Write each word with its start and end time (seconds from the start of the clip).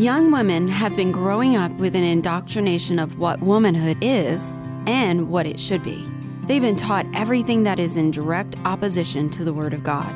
Young 0.00 0.30
women 0.30 0.66
have 0.66 0.96
been 0.96 1.12
growing 1.12 1.56
up 1.56 1.70
with 1.72 1.94
an 1.94 2.02
indoctrination 2.02 2.98
of 2.98 3.18
what 3.18 3.42
womanhood 3.42 3.98
is 4.00 4.42
and 4.86 5.28
what 5.28 5.44
it 5.44 5.60
should 5.60 5.84
be. 5.84 6.08
They've 6.44 6.62
been 6.62 6.74
taught 6.74 7.04
everything 7.12 7.64
that 7.64 7.78
is 7.78 7.98
in 7.98 8.10
direct 8.10 8.56
opposition 8.64 9.28
to 9.28 9.44
the 9.44 9.52
Word 9.52 9.74
of 9.74 9.84
God. 9.84 10.10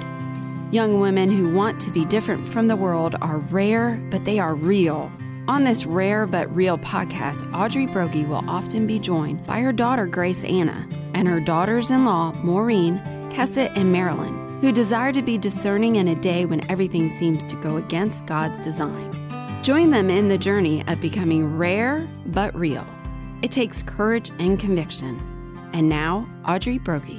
Young 0.73 1.01
women 1.01 1.31
who 1.31 1.53
want 1.53 1.83
to 1.83 1.91
be 1.91 2.07
different 2.07 2.49
from 2.49 2.67
the 2.67 2.77
world 2.77 3.15
are 3.21 3.37
rare, 3.37 4.03
but 4.10 4.24
they 4.24 4.38
are 4.38 4.54
real. 4.54 5.12
On 5.49 5.65
this 5.65 5.85
rare 5.85 6.24
but 6.24 6.56
real 6.56 6.78
podcast, 6.78 7.53
Audrey 7.53 7.87
Broggi 7.87 8.26
will 8.26 8.48
often 8.48 8.87
be 8.87 8.98
joined 8.98 9.46
by 9.46 9.60
her 9.60 9.71
daughter 9.71 10.06
Grace 10.06 10.44
Anna 10.44 10.88
and 11.12 11.28
her 11.28 11.40
daughters 11.40 11.90
in 11.90 12.06
law 12.06 12.32
Maureen, 12.42 12.96
Kesset, 13.30 13.76
and 13.76 13.92
Marilyn, 13.92 14.62
who 14.62 14.72
desire 14.72 15.12
to 15.12 15.21
be 15.21 15.37
discerning 15.37 15.96
in 15.96 16.09
a 16.09 16.14
day 16.14 16.46
when 16.46 16.66
everything 16.70 17.12
seems 17.19 17.45
to 17.45 17.56
go 17.56 17.77
against 17.77 18.24
God's 18.24 18.59
design. 18.60 19.23
Join 19.65 19.91
them 19.91 20.11
in 20.11 20.29
the 20.29 20.37
journey 20.37 20.87
of 20.89 21.01
becoming 21.01 21.57
rare 21.57 22.07
but 22.27 22.55
real. 22.55 22.87
It 23.41 23.51
takes 23.51 23.80
courage 23.80 24.30
and 24.39 24.61
conviction. 24.61 25.19
And 25.73 25.89
now, 25.89 26.29
Audrey 26.47 26.79
Broggi. 26.79 27.19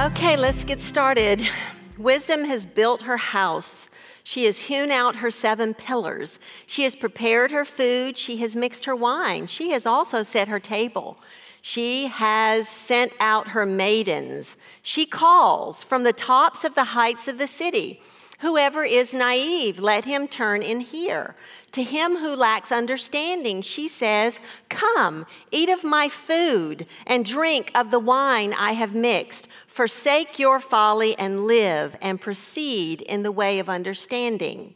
Okay, 0.00 0.38
let's 0.38 0.64
get 0.64 0.80
started. 0.80 1.46
Wisdom 1.98 2.46
has 2.46 2.64
built 2.64 3.02
her 3.02 3.18
house. 3.18 3.90
She 4.22 4.46
has 4.46 4.62
hewn 4.62 4.90
out 4.90 5.16
her 5.16 5.30
seven 5.30 5.74
pillars. 5.74 6.38
She 6.66 6.84
has 6.84 6.96
prepared 6.96 7.50
her 7.50 7.66
food. 7.66 8.16
She 8.16 8.38
has 8.38 8.56
mixed 8.56 8.86
her 8.86 8.96
wine. 8.96 9.46
She 9.46 9.72
has 9.72 9.84
also 9.84 10.22
set 10.22 10.48
her 10.48 10.60
table. 10.60 11.18
She 11.60 12.06
has 12.06 12.70
sent 12.70 13.12
out 13.20 13.48
her 13.48 13.66
maidens. 13.66 14.56
She 14.80 15.04
calls 15.04 15.82
from 15.82 16.04
the 16.04 16.14
tops 16.14 16.64
of 16.64 16.74
the 16.74 16.84
heights 16.84 17.28
of 17.28 17.36
the 17.36 17.48
city. 17.48 18.00
Whoever 18.44 18.84
is 18.84 19.14
naive, 19.14 19.78
let 19.78 20.04
him 20.04 20.28
turn 20.28 20.60
in 20.60 20.80
here. 20.80 21.34
To 21.72 21.82
him 21.82 22.18
who 22.18 22.36
lacks 22.36 22.70
understanding, 22.70 23.62
she 23.62 23.88
says, 23.88 24.38
Come, 24.68 25.24
eat 25.50 25.70
of 25.70 25.82
my 25.82 26.10
food 26.10 26.86
and 27.06 27.24
drink 27.24 27.72
of 27.74 27.90
the 27.90 27.98
wine 27.98 28.52
I 28.52 28.72
have 28.72 28.94
mixed. 28.94 29.48
Forsake 29.66 30.38
your 30.38 30.60
folly 30.60 31.16
and 31.18 31.46
live 31.46 31.96
and 32.02 32.20
proceed 32.20 33.00
in 33.00 33.22
the 33.22 33.32
way 33.32 33.60
of 33.60 33.70
understanding. 33.70 34.74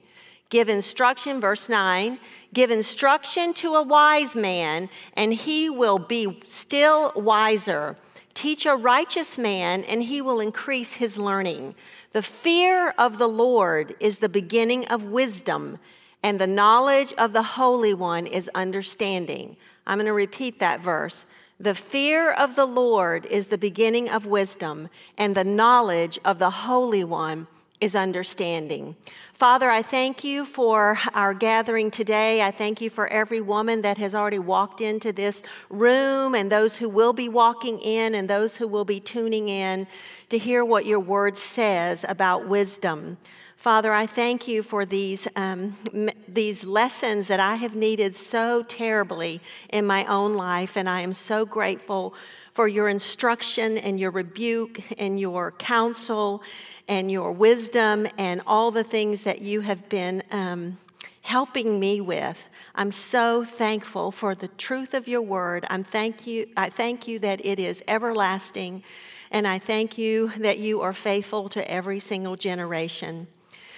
Give 0.49 0.71
instruction, 0.71 1.39
verse 1.39 1.69
9, 1.69 2.19
give 2.55 2.71
instruction 2.71 3.53
to 3.53 3.75
a 3.75 3.83
wise 3.83 4.35
man, 4.35 4.89
and 5.13 5.35
he 5.35 5.69
will 5.69 5.99
be 5.99 6.41
still 6.47 7.13
wiser. 7.15 7.99
Teach 8.33 8.65
a 8.65 8.77
righteous 8.77 9.37
man, 9.37 9.85
and 9.85 10.05
he 10.05 10.23
will 10.23 10.41
increase 10.41 10.95
his 10.95 11.19
learning. 11.19 11.75
The 12.13 12.23
fear 12.23 12.95
of 12.97 13.19
the 13.19 13.29
Lord 13.29 13.95
is 14.01 14.19
the 14.19 14.29
beginning 14.29 14.87
of 14.87 15.05
wisdom, 15.05 15.79
and 16.23 16.41
the 16.41 16.47
knowledge 16.47 17.13
of 17.19 17.33
the 17.33 17.43
Holy 17.43 17.93
One 17.93 18.27
is 18.27 18.51
understanding. 18.55 19.57
I'm 19.87 19.99
going 19.99 20.07
to 20.07 20.13
repeat 20.13 20.59
that 20.59 20.81
verse. 20.81 21.27
The 21.61 21.75
fear 21.75 22.33
of 22.33 22.55
the 22.55 22.67
Lord 22.67 23.27
is 23.27 23.47
the 23.47 23.59
beginning 23.59 24.09
of 24.09 24.27
wisdom, 24.27 24.89
and 25.19 25.35
the 25.35 25.45
knowledge 25.45 26.19
of 26.25 26.39
the 26.39 26.51
Holy 26.51 27.05
One 27.05 27.47
is 27.81 27.95
understanding. 27.95 28.97
Father, 29.35 29.71
I 29.71 29.83
thank 29.83 30.25
you 30.25 30.45
for 30.45 30.99
our 31.15 31.33
gathering 31.33 31.93
today. 31.93 32.43
I 32.43 32.51
thank 32.51 32.81
you 32.81 32.91
for 32.91 33.07
every 33.07 33.41
woman 33.41 33.83
that 33.83 33.99
has 33.99 34.15
already 34.15 34.41
walked 34.41 34.81
into 34.81 35.13
this 35.13 35.45
room 35.71 36.35
and 36.35 36.51
those 36.51 36.79
who 36.79 36.89
will 36.89 37.13
be 37.13 37.29
walking 37.29 37.79
in 37.79 38.17
and 38.17 38.29
those 38.29 38.57
who 38.57 38.67
will 38.67 38.85
be 38.85 38.99
tuning 38.99 39.49
in 39.49 39.87
to 40.29 40.39
hear 40.39 40.65
what 40.65 40.87
your 40.87 40.99
word 40.99 41.39
says 41.39 42.05
about 42.09 42.49
wisdom. 42.49 43.17
Father, 43.57 43.93
I 43.93 44.07
thank 44.07 44.47
you 44.47 44.63
for 44.63 44.85
these, 44.85 45.27
um, 45.35 45.77
m- 45.93 46.11
these 46.29 46.63
lessons 46.63 47.27
that 47.27 47.41
I 47.41 47.57
have 47.57 47.75
needed 47.75 48.15
so 48.15 48.63
terribly 48.63 49.41
in 49.69 49.85
my 49.85 50.05
own 50.07 50.35
life, 50.35 50.77
and 50.77 50.89
I 50.89 51.01
am 51.01 51.13
so 51.13 51.45
grateful 51.45 52.15
for 52.59 52.67
your 52.67 52.89
instruction 52.89 53.79
and 53.79 54.01
your 54.01 54.11
rebuke 54.11 54.81
and 54.99 55.21
your 55.21 55.53
counsel 55.53 56.43
and 56.89 57.09
your 57.09 57.31
wisdom 57.31 58.05
and 58.19 58.43
all 58.49 58.73
the 58.73 58.83
things 58.83 59.23
that 59.23 59.41
you 59.41 59.61
have 59.61 59.89
been 59.89 60.25
um, 60.33 60.77
helping 61.23 61.79
me 61.79 62.01
with. 62.01 62.49
I'm 62.75 62.91
so 62.91 63.45
thankful 63.45 64.11
for 64.11 64.35
the 64.35 64.49
truth 64.49 64.93
of 64.93 65.07
your 65.07 65.23
word. 65.23 65.67
I'm 65.71 65.85
thank 65.85 66.27
you, 66.27 66.49
I 66.57 66.69
thank 66.69 67.07
you 67.07 67.21
that 67.21 67.47
it 67.47 67.61
is 67.61 67.81
everlasting, 67.87 68.83
and 69.31 69.47
I 69.47 69.61
thank 69.61 69.97
you 69.97 70.33
that 70.39 70.59
you 70.59 70.81
are 70.81 70.93
faithful 70.93 71.49
to 71.51 71.71
every 71.71 72.01
single 72.01 72.35
generation. 72.35 73.29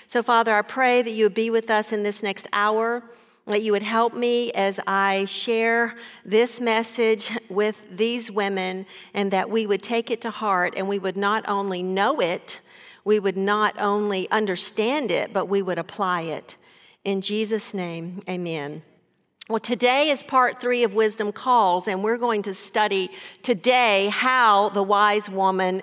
So, 0.07 0.23
Father, 0.23 0.55
I 0.55 0.63
pray 0.63 1.03
that 1.03 1.11
you 1.11 1.27
would 1.27 1.35
be 1.35 1.51
with 1.51 1.69
us 1.69 1.93
in 1.93 2.03
this 2.03 2.23
next 2.23 2.49
hour 2.51 3.03
that 3.51 3.63
you 3.63 3.73
would 3.73 3.83
help 3.83 4.15
me 4.15 4.51
as 4.53 4.81
I 4.87 5.25
share 5.27 5.95
this 6.25 6.61
message 6.61 7.31
with 7.49 7.85
these 7.91 8.31
women, 8.31 8.87
and 9.15 9.31
that 9.31 9.51
we 9.51 9.67
would 9.67 9.83
take 9.83 10.11
it 10.11 10.21
to 10.23 10.31
heart 10.31 10.75
and 10.77 10.89
we 10.89 10.99
would 10.99 11.17
not 11.17 11.49
only 11.49 11.83
know 11.83 12.21
it, 12.21 12.61
we 13.05 13.19
would 13.19 13.37
not 13.37 13.79
only 13.79 14.31
understand 14.31 15.11
it, 15.11 15.33
but 15.33 15.47
we 15.47 15.63
would 15.63 15.79
apply 15.79 16.23
it. 16.23 16.57
In 17.05 17.21
Jesus' 17.21 17.73
name, 17.73 18.23
amen. 18.29 18.83
Well, 19.49 19.59
today 19.59 20.11
is 20.11 20.23
part 20.23 20.61
three 20.61 20.85
of 20.85 20.95
Wisdom 20.95 21.33
Calls, 21.33 21.89
and 21.89 22.05
we're 22.05 22.19
going 22.19 22.43
to 22.43 22.55
study 22.55 23.11
today 23.43 24.09
how 24.13 24.69
the 24.69 24.83
wise 24.83 25.29
woman 25.29 25.83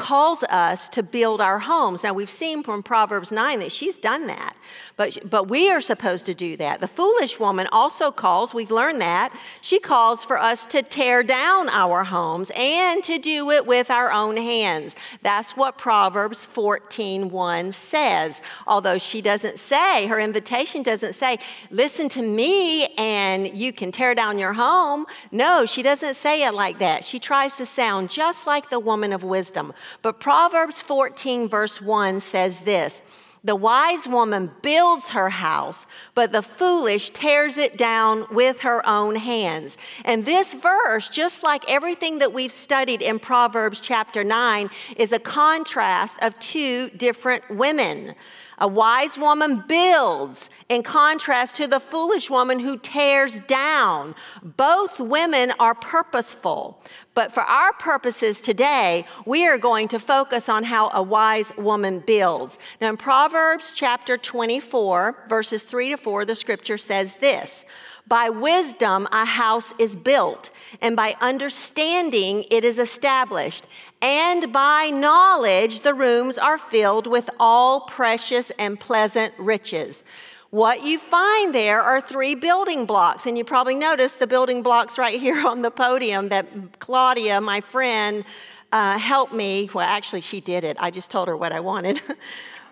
calls 0.00 0.42
us 0.44 0.88
to 0.88 1.02
build 1.02 1.40
our 1.40 1.58
homes. 1.58 2.02
Now, 2.02 2.14
we've 2.14 2.30
seen 2.30 2.62
from 2.62 2.82
Proverbs 2.82 3.30
9 3.30 3.60
that 3.60 3.70
she's 3.70 3.98
done 3.98 4.26
that, 4.28 4.56
but, 4.96 5.18
but 5.28 5.48
we 5.48 5.70
are 5.70 5.82
supposed 5.82 6.26
to 6.26 6.34
do 6.34 6.56
that. 6.56 6.80
The 6.80 6.88
foolish 6.88 7.38
woman 7.38 7.68
also 7.70 8.10
calls, 8.10 8.54
we've 8.54 8.70
learned 8.70 9.00
that, 9.02 9.32
she 9.60 9.78
calls 9.78 10.24
for 10.24 10.38
us 10.38 10.64
to 10.66 10.82
tear 10.82 11.22
down 11.22 11.68
our 11.68 12.04
homes 12.04 12.50
and 12.56 13.04
to 13.04 13.18
do 13.18 13.50
it 13.50 13.66
with 13.66 13.90
our 13.90 14.10
own 14.10 14.36
hands. 14.36 14.96
That's 15.22 15.56
what 15.56 15.76
Proverbs 15.76 16.46
14:1 16.46 17.74
says. 17.74 18.40
Although 18.66 18.98
she 18.98 19.20
doesn't 19.20 19.58
say, 19.58 20.06
her 20.06 20.18
invitation 20.18 20.82
doesn't 20.82 21.14
say, 21.14 21.38
listen 21.70 22.08
to 22.10 22.22
me 22.22 22.86
and 22.96 23.46
you 23.54 23.72
can 23.72 23.92
tear 23.92 24.14
down 24.14 24.38
your 24.38 24.54
home. 24.54 25.04
No, 25.30 25.66
she 25.66 25.82
doesn't 25.82 26.14
say 26.14 26.44
it 26.44 26.54
like 26.54 26.78
that. 26.78 27.04
She 27.04 27.18
tries 27.18 27.56
to 27.56 27.66
sound 27.66 28.08
just 28.08 28.46
like 28.46 28.70
the 28.70 28.80
woman 28.80 29.12
of 29.12 29.22
wisdom. 29.24 29.72
But 30.02 30.20
Proverbs 30.20 30.82
14, 30.82 31.48
verse 31.48 31.80
1 31.80 32.20
says 32.20 32.60
this 32.60 33.02
The 33.44 33.56
wise 33.56 34.06
woman 34.06 34.50
builds 34.62 35.10
her 35.10 35.30
house, 35.30 35.86
but 36.14 36.32
the 36.32 36.42
foolish 36.42 37.10
tears 37.10 37.56
it 37.56 37.76
down 37.76 38.26
with 38.30 38.60
her 38.60 38.86
own 38.86 39.16
hands. 39.16 39.76
And 40.04 40.24
this 40.24 40.54
verse, 40.54 41.08
just 41.08 41.42
like 41.42 41.70
everything 41.70 42.18
that 42.18 42.32
we've 42.32 42.52
studied 42.52 43.02
in 43.02 43.18
Proverbs 43.18 43.80
chapter 43.80 44.24
9, 44.24 44.70
is 44.96 45.12
a 45.12 45.18
contrast 45.18 46.18
of 46.22 46.38
two 46.38 46.88
different 46.90 47.50
women. 47.50 48.14
A 48.62 48.68
wise 48.68 49.16
woman 49.16 49.64
builds 49.66 50.50
in 50.68 50.82
contrast 50.82 51.56
to 51.56 51.66
the 51.66 51.80
foolish 51.80 52.28
woman 52.28 52.58
who 52.58 52.76
tears 52.76 53.40
down. 53.40 54.14
Both 54.42 55.00
women 55.00 55.54
are 55.58 55.74
purposeful. 55.74 56.78
But 57.20 57.32
for 57.32 57.42
our 57.42 57.74
purposes 57.74 58.40
today, 58.40 59.04
we 59.26 59.46
are 59.46 59.58
going 59.58 59.88
to 59.88 59.98
focus 59.98 60.48
on 60.48 60.64
how 60.64 60.88
a 60.94 61.02
wise 61.02 61.52
woman 61.58 61.98
builds. 61.98 62.58
Now, 62.80 62.88
in 62.88 62.96
Proverbs 62.96 63.72
chapter 63.74 64.16
24, 64.16 65.26
verses 65.28 65.64
3 65.64 65.90
to 65.90 65.96
4, 65.98 66.24
the 66.24 66.34
scripture 66.34 66.78
says 66.78 67.16
this 67.16 67.66
By 68.08 68.30
wisdom 68.30 69.06
a 69.12 69.26
house 69.26 69.74
is 69.78 69.96
built, 69.96 70.50
and 70.80 70.96
by 70.96 71.14
understanding 71.20 72.46
it 72.50 72.64
is 72.64 72.78
established. 72.78 73.66
And 74.00 74.50
by 74.50 74.88
knowledge 74.88 75.82
the 75.82 75.92
rooms 75.92 76.38
are 76.38 76.56
filled 76.56 77.06
with 77.06 77.28
all 77.38 77.82
precious 77.82 78.50
and 78.58 78.80
pleasant 78.80 79.34
riches. 79.36 80.02
What 80.50 80.82
you 80.82 80.98
find 80.98 81.54
there 81.54 81.80
are 81.80 82.00
three 82.00 82.34
building 82.34 82.84
blocks, 82.84 83.26
and 83.26 83.38
you 83.38 83.44
probably 83.44 83.76
noticed 83.76 84.18
the 84.18 84.26
building 84.26 84.62
blocks 84.62 84.98
right 84.98 85.20
here 85.20 85.46
on 85.46 85.62
the 85.62 85.70
podium 85.70 86.28
that 86.30 86.80
Claudia, 86.80 87.40
my 87.40 87.60
friend, 87.60 88.24
uh, 88.72 88.98
helped 88.98 89.32
me. 89.32 89.70
Well, 89.72 89.86
actually, 89.86 90.22
she 90.22 90.40
did 90.40 90.64
it. 90.64 90.76
I 90.80 90.90
just 90.90 91.10
told 91.10 91.28
her 91.28 91.36
what 91.36 91.52
I 91.52 91.60
wanted. 91.60 92.00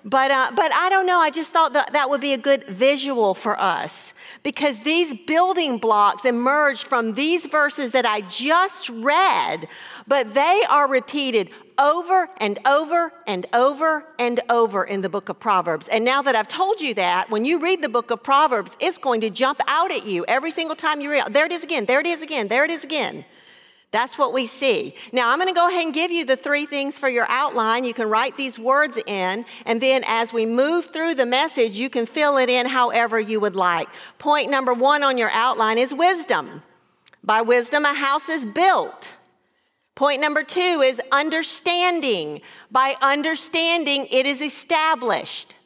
But, 0.05 0.31
uh, 0.31 0.53
but 0.55 0.73
I 0.73 0.89
don't 0.91 1.07
know, 1.07 1.19
I 1.19 1.31
just 1.31 1.51
thought 1.51 1.73
that 1.73 1.93
that 1.93 2.09
would 2.09 2.21
be 2.21 2.33
a 2.33 2.39
good 2.39 2.65
visual 2.65 3.35
for 3.35 3.61
us 3.61 4.15
because 4.43 4.79
these 4.81 5.13
building 5.27 5.79
blocks 5.79 6.25
emerge 6.25 6.85
from 6.85 7.15
these 7.15 7.47
verses 7.47 7.91
that 7.93 8.07
I 8.07 8.21
just 8.23 8.89
read, 8.89 9.69
but 10.07 10.35
they 10.35 10.63
are 10.69 10.89
repeated 10.89 11.51
over 11.79 12.29
and 12.39 12.59
over 12.67 13.13
and 13.27 13.47
over 13.53 14.05
and 14.19 14.41
over 14.51 14.85
in 14.85 15.01
the 15.01 15.09
book 15.09 15.29
of 15.29 15.39
Proverbs. 15.39 15.89
And 15.89 16.05
now 16.05 16.23
that 16.23 16.35
I've 16.35 16.49
told 16.49 16.81
you 16.81 16.95
that, 16.95 17.31
when 17.31 17.45
you 17.45 17.61
read 17.61 17.83
the 17.83 17.89
book 17.89 18.11
of 18.11 18.23
Proverbs, 18.23 18.77
it's 18.81 18.99
going 18.99 19.21
to 19.21 19.31
jump 19.31 19.61
out 19.67 19.91
at 19.91 20.05
you 20.05 20.25
every 20.27 20.51
single 20.51 20.77
time 20.77 21.01
you 21.01 21.11
read. 21.11 21.33
There 21.33 21.47
it 21.47 21.53
is 21.53 21.63
again, 21.63 21.85
there 21.87 22.01
it 22.01 22.07
is 22.07 22.23
again, 22.23 22.49
there 22.49 22.65
it 22.65 22.71
is 22.71 22.85
again. 22.85 23.25
That's 23.91 24.19
what 24.19 24.35
we 24.35 24.45
see. 24.45 24.95
Now, 25.13 25.31
I'm 25.31 25.39
going 25.39 25.49
to 25.49 25.59
go 25.59 25.67
ahead 25.67 25.85
and 25.85 25.95
give 25.95 26.11
you 26.11 26.27
the 26.27 26.37
three 26.37 26.67
things 26.67 26.99
for 26.99 27.09
your 27.09 27.27
outline. 27.31 27.85
You 27.85 27.95
can 27.95 28.11
write 28.11 28.37
these 28.37 28.59
words 28.59 28.99
in, 29.07 29.47
and 29.65 29.81
then 29.81 30.05
as 30.07 30.31
we 30.31 30.45
move 30.45 30.87
through 30.93 31.15
the 31.15 31.25
message, 31.25 31.79
you 31.79 31.89
can 31.89 32.05
fill 32.05 32.37
it 32.37 32.51
in 32.51 32.67
however 32.67 33.19
you 33.19 33.41
would 33.41 33.57
like. 33.57 33.89
Point 34.19 34.51
number 34.51 34.75
one 34.75 35.03
on 35.03 35.17
your 35.17 35.31
outline 35.31 35.79
is 35.79 35.95
wisdom. 35.95 36.63
By 37.25 37.41
wisdom, 37.41 37.87
a 37.87 37.95
house 37.95 38.29
is 38.29 38.45
built. 38.45 39.17
Point 39.99 40.21
number 40.21 40.45
two 40.45 40.61
is 40.61 41.03
understanding. 41.11 42.41
By 42.71 42.95
understanding, 43.03 44.07
it 44.13 44.27
is 44.27 44.41
established. 44.41 45.57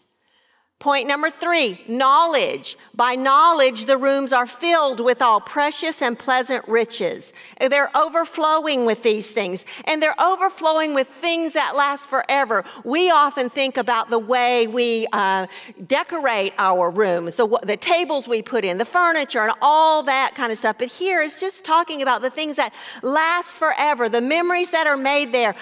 Point 0.82 1.06
number 1.06 1.30
three, 1.30 1.80
knowledge. 1.86 2.76
By 2.92 3.14
knowledge, 3.14 3.86
the 3.86 3.96
rooms 3.96 4.32
are 4.32 4.48
filled 4.48 4.98
with 4.98 5.22
all 5.22 5.40
precious 5.40 6.02
and 6.02 6.18
pleasant 6.18 6.66
riches. 6.66 7.32
They're 7.60 7.96
overflowing 7.96 8.84
with 8.84 9.04
these 9.04 9.30
things, 9.30 9.64
and 9.84 10.02
they're 10.02 10.20
overflowing 10.20 10.92
with 10.92 11.06
things 11.06 11.52
that 11.52 11.76
last 11.76 12.08
forever. 12.08 12.64
We 12.82 13.12
often 13.12 13.48
think 13.48 13.76
about 13.76 14.10
the 14.10 14.18
way 14.18 14.66
we 14.66 15.06
uh, 15.12 15.46
decorate 15.86 16.52
our 16.58 16.90
rooms, 16.90 17.36
the, 17.36 17.46
the 17.62 17.76
tables 17.76 18.26
we 18.26 18.42
put 18.42 18.64
in, 18.64 18.78
the 18.78 18.84
furniture, 18.84 19.40
and 19.40 19.52
all 19.62 20.02
that 20.02 20.34
kind 20.34 20.50
of 20.50 20.58
stuff. 20.58 20.78
But 20.80 20.88
here 20.88 21.22
it's 21.22 21.40
just 21.40 21.64
talking 21.64 22.02
about 22.02 22.22
the 22.22 22.30
things 22.30 22.56
that 22.56 22.74
last 23.04 23.50
forever, 23.50 24.08
the 24.08 24.20
memories 24.20 24.70
that 24.72 24.88
are 24.88 24.96
made 24.96 25.30
there. 25.30 25.54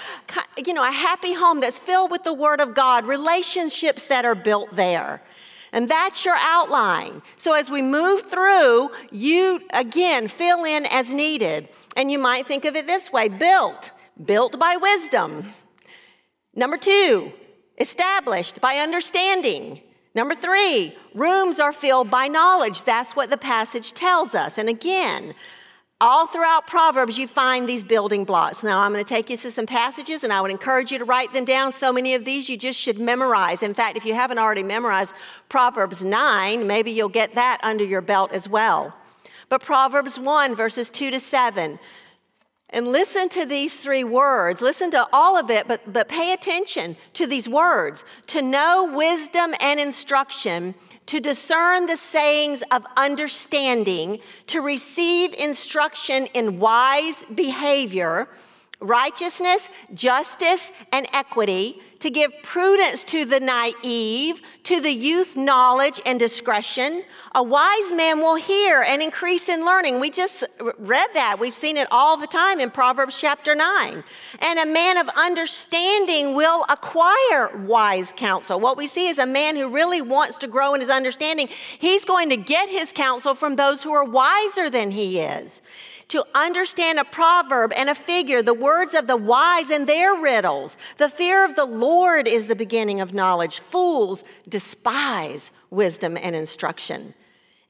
You 0.57 0.73
know, 0.73 0.89
a 0.89 0.91
happy 0.91 1.35
home 1.35 1.61
that's 1.61 1.79
filled 1.79 2.11
with 2.11 2.25
the 2.25 2.33
Word 2.33 2.63
of 2.63 2.75
God, 2.75 3.05
relationships 3.05 4.07
that 4.07 4.25
are 4.25 4.35
built 4.35 4.75
there. 4.75 5.10
And 5.73 5.89
that's 5.89 6.25
your 6.25 6.37
outline. 6.39 7.23
So 7.37 7.53
as 7.55 7.71
we 7.71 7.81
move 7.81 8.23
through, 8.23 8.91
you 9.11 9.61
again 9.73 10.29
fill 10.29 10.65
in 10.65 10.87
as 10.87 11.13
needed. 11.13 11.69
And 11.97 12.11
you 12.11 12.19
might 12.19 12.47
think 12.47 12.65
of 12.65 12.75
it 12.77 12.87
this 12.87 13.13
way 13.13 13.29
built, 13.29 13.93
built 14.25 14.59
by 14.59 14.77
wisdom. 14.77 15.45
Number 16.55 16.77
two, 16.77 17.33
established 17.79 18.61
by 18.61 18.77
understanding. 18.77 19.81
Number 20.15 20.35
three, 20.35 20.97
rooms 21.15 21.61
are 21.61 21.73
filled 21.73 22.11
by 22.11 22.27
knowledge. 22.27 22.83
That's 22.83 23.15
what 23.15 23.31
the 23.31 23.37
passage 23.37 23.93
tells 23.93 24.35
us. 24.35 24.59
And 24.59 24.69
again, 24.69 25.35
all 26.01 26.27
throughout 26.27 26.67
Proverbs, 26.67 27.19
you 27.19 27.29
find 27.29 27.69
these 27.69 27.85
building 27.85 28.25
blocks. 28.25 28.63
Now, 28.63 28.81
I'm 28.81 28.93
going 28.93 29.05
to 29.05 29.09
take 29.09 29.29
you 29.29 29.37
to 29.37 29.51
some 29.51 29.67
passages, 29.67 30.25
and 30.25 30.33
I 30.33 30.41
would 30.41 30.51
encourage 30.51 30.91
you 30.91 30.99
to 30.99 31.05
write 31.05 31.33
them 31.33 31.45
down. 31.45 31.73
So 31.73 31.93
many 31.93 32.15
of 32.15 32.25
these 32.25 32.49
you 32.49 32.57
just 32.57 32.81
should 32.81 32.99
memorize. 32.99 33.63
In 33.63 33.75
fact, 33.75 33.97
if 33.97 34.07
you 34.07 34.15
haven't 34.15 34.39
already 34.39 34.63
memorized 34.63 35.13
Proverbs 35.51 36.03
9, 36.05 36.67
maybe 36.67 36.91
you'll 36.91 37.11
get 37.11 37.35
that 37.35 37.61
under 37.63 37.85
your 37.85 38.01
belt 38.01 38.33
as 38.33 38.49
well. 38.49 38.95
But 39.51 39.63
Proverbs 39.63 40.19
1, 40.19 40.57
verses 40.57 40.89
2 40.89 41.11
to 41.11 41.21
7. 41.21 41.79
And 42.73 42.89
listen 42.89 43.29
to 43.31 43.45
these 43.45 43.81
three 43.81 44.05
words. 44.05 44.61
Listen 44.61 44.91
to 44.93 45.07
all 45.13 45.37
of 45.37 45.51
it, 45.51 45.67
but, 45.67 45.93
but 45.93 46.09
pay 46.09 46.33
attention 46.33 46.97
to 47.15 47.27
these 47.27 47.49
words. 47.49 48.05
To 48.29 48.43
know 48.43 48.91
wisdom 48.95 49.55
and 49.61 49.81
instruction 49.81 50.77
to 51.11 51.19
discern 51.19 51.87
the 51.87 51.97
sayings 51.97 52.63
of 52.71 52.87
understanding, 52.97 54.21
to 54.47 54.61
receive 54.61 55.35
instruction 55.35 56.27
in 56.35 56.61
wise 56.61 57.25
behavior, 57.35 58.29
righteousness, 58.81 59.69
justice, 59.95 60.73
and 60.93 61.07
equity, 61.13 61.81
to 62.01 62.11
give 62.11 62.33
prudence 62.43 63.05
to 63.05 63.27
the 63.27 63.39
naive, 63.39 64.41
to 64.65 64.81
the 64.81 64.91
youth 64.91 65.37
knowledge 65.37 66.01
and 66.07 66.19
discretion. 66.19 67.05
A 67.35 67.43
wise 67.43 67.93
man 67.93 68.19
will 68.19 68.37
hear 68.37 68.83
and 68.83 69.03
increase 69.03 69.49
in 69.49 69.65
learning. 69.67 70.01
We 70.01 70.11
just 70.11 70.45
read 70.79 71.09
that. 71.13 71.39
We've 71.39 71.55
seen 71.55 71.77
it 71.77 71.87
all 71.91 72.17
the 72.17 72.27
time 72.27 72.59
in 72.59 72.71
Proverbs 72.71 73.21
chapter 73.21 73.55
9. 73.55 74.03
And 74.41 74.59
a 74.59 74.67
man 74.67 74.97
of 74.97 75.09
understanding 75.11 76.35
will 76.35 76.65
acquire 76.71 77.55
wise 77.59 78.15
counsel. 78.17 78.59
What 78.59 78.79
we 78.79 78.87
see 78.87 79.09
is 79.09 79.19
a 79.19 79.27
man 79.27 79.57
who 79.57 79.69
really 79.69 80.01
wants 80.01 80.39
to 80.39 80.49
grow 80.49 80.73
in 80.73 80.81
his 80.81 80.91
understanding. 80.91 81.49
He's 81.79 82.05
going 82.05 82.31
to 82.31 82.37
get 82.37 82.71
his 82.71 82.93
counsel 82.93 83.35
from 83.35 83.57
those 83.57 83.83
who 83.83 83.93
are 83.93 84.05
wiser 84.05 84.71
than 84.71 84.91
he 84.91 85.21
is 85.21 85.61
to 86.11 86.25
understand 86.35 86.99
a 86.99 87.05
proverb 87.05 87.73
and 87.75 87.89
a 87.89 87.95
figure, 87.95 88.43
the 88.43 88.55
words 88.55 88.95
of 88.95 89.07
the 89.07 89.17
wise 89.17 89.71
and 89.71 89.87
their 89.87 90.15
riddles. 90.21 90.77
The 90.99 91.09
fear 91.09 91.45
of 91.45 91.57
the 91.57 91.65
Lord 91.65 92.29
is 92.29 92.47
the 92.47 92.57
beginning 92.57 93.01
of 93.01 93.15
knowledge. 93.15 93.61
Fools 93.61 94.25
despise 94.49 95.51
wisdom 95.71 96.17
and 96.17 96.37
instruction. 96.37 97.15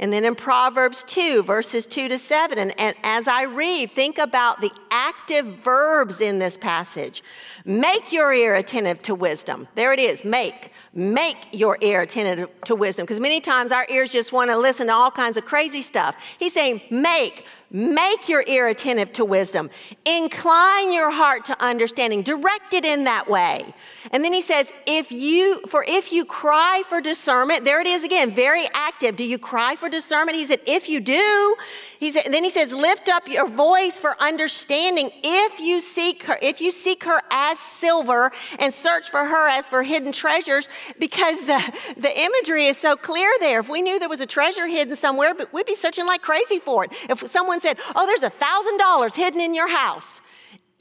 And 0.01 0.11
then 0.11 0.25
in 0.25 0.35
Proverbs 0.35 1.05
2, 1.07 1.43
verses 1.43 1.85
2 1.85 2.09
to 2.09 2.19
7, 2.19 2.59
and, 2.59 2.81
and, 2.81 2.97
as 3.03 3.29
I 3.29 3.43
read, 3.43 3.91
think 3.91 4.17
about 4.17 4.63
the 4.63 4.73
active 4.91 5.45
verbs 5.45 6.23
in 6.23 6.39
this 6.39 6.57
passage. 6.57 7.23
Make 7.67 8.11
your 8.11 8.33
ear 8.33 8.55
attentive 8.55 9.03
to 9.03 9.15
wisdom. 9.15 9.69
There 9.75 9.93
it 9.93 10.01
is, 10.01 10.25
make. 10.25 10.73
Make 10.93 11.37
your 11.53 11.79
ear 11.81 12.01
attentive 12.01 12.49
to 12.65 12.75
wisdom. 12.75 13.05
Because 13.05 13.21
many 13.21 13.41
times 13.41 13.71
our 13.71 13.87
ears 13.89 14.11
just 14.11 14.33
want 14.33 14.51
to 14.51 14.59
listen 14.59 14.89
to 14.89 14.93
all 14.93 15.13
kinds 15.13 15.37
of 15.37 15.45
crazy 15.45 15.83
stuff. 15.83 16.17
He's 16.39 16.53
saying, 16.53 16.81
make. 16.91 17.47
Make 17.71 18.29
your 18.29 18.43
ear 18.49 18.67
attentive 18.67 19.13
to 19.13 19.25
wisdom. 19.25 19.71
Incline 20.05 20.93
your 20.93 21.13
heart 21.13 21.45
to 21.45 21.63
understanding. 21.63 22.23
Direct 22.23 22.75
it 22.75 22.85
in 22.85 23.05
that 23.05 23.31
way. 23.31 23.73
And 24.11 24.25
then 24.25 24.33
he 24.33 24.43
says, 24.43 24.73
if 24.85 25.13
you, 25.13 25.61
for 25.69 25.85
if 25.87 26.11
you 26.11 26.25
cry 26.25 26.83
for 26.89 27.01
discernment, 27.01 27.65
there 27.65 27.81
it 27.81 27.87
is 27.87 28.03
again, 28.03 28.33
very 28.33 28.67
active. 28.75 29.15
Do 29.15 29.23
you 29.23 29.39
cry 29.39 29.77
for 29.77 29.89
discernment? 29.89 30.37
He 30.37 30.45
said, 30.45 30.59
if 30.67 30.89
you 30.89 30.99
do, 30.99 31.55
he 32.01 32.11
then 32.11 32.43
he 32.43 32.49
says, 32.49 32.73
lift 32.73 33.11
up 33.11 33.29
your 33.29 33.47
voice 33.47 33.99
for 33.99 34.17
understanding. 34.21 35.11
If 35.23 35.61
you 35.61 35.83
seek 35.83 36.23
her, 36.23 36.39
if 36.41 36.63
you 36.63 36.73
seek 36.73 37.05
her 37.05 37.21
as 37.31 37.59
silver 37.59 38.33
and 38.59 38.73
search 38.73 39.11
for 39.11 39.27
her 39.27 39.49
as 39.49 39.69
for 39.69 39.83
hidden 39.83 40.11
treasures, 40.11 40.67
because 40.99 41.41
the, 41.43 41.61
the 41.99 42.19
imagery 42.19 42.67
is 42.67 42.79
so 42.79 42.97
clear 42.97 43.31
there. 43.41 43.61
If 43.61 43.69
we 43.69 43.83
knew 43.83 43.99
there 43.99 44.09
was 44.09 44.21
a 44.21 44.27
treasure 44.27 44.67
hidden 44.67 44.97
somewhere, 44.97 45.35
but 45.35 45.53
we'd 45.53 45.67
be 45.67 45.75
searching 45.75 46.07
like 46.07 46.23
crazy 46.23 46.59
for 46.59 46.85
it. 46.87 46.93
If 47.11 47.29
someone 47.29 47.61
said, 47.61 47.77
oh, 47.95 48.07
there's 48.07 48.23
a 48.23 48.31
thousand 48.31 48.79
dollars 48.79 49.15
hidden 49.15 49.41
in 49.43 49.55
your 49.55 49.69
house, 49.69 50.23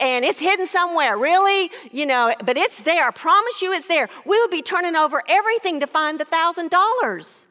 and 0.00 0.24
it's 0.24 0.40
hidden 0.40 0.66
somewhere, 0.66 1.18
really, 1.18 1.70
you 1.92 2.06
know, 2.06 2.32
but 2.46 2.56
it's 2.56 2.80
there. 2.80 3.08
I 3.08 3.10
promise 3.10 3.60
you 3.60 3.74
it's 3.74 3.86
there. 3.86 4.08
We'll 4.24 4.48
be 4.48 4.62
turning 4.62 4.96
over 4.96 5.22
everything 5.28 5.80
to 5.80 5.86
find 5.86 6.18
the 6.18 6.24
thousand 6.24 6.70
dollars. 6.70 7.44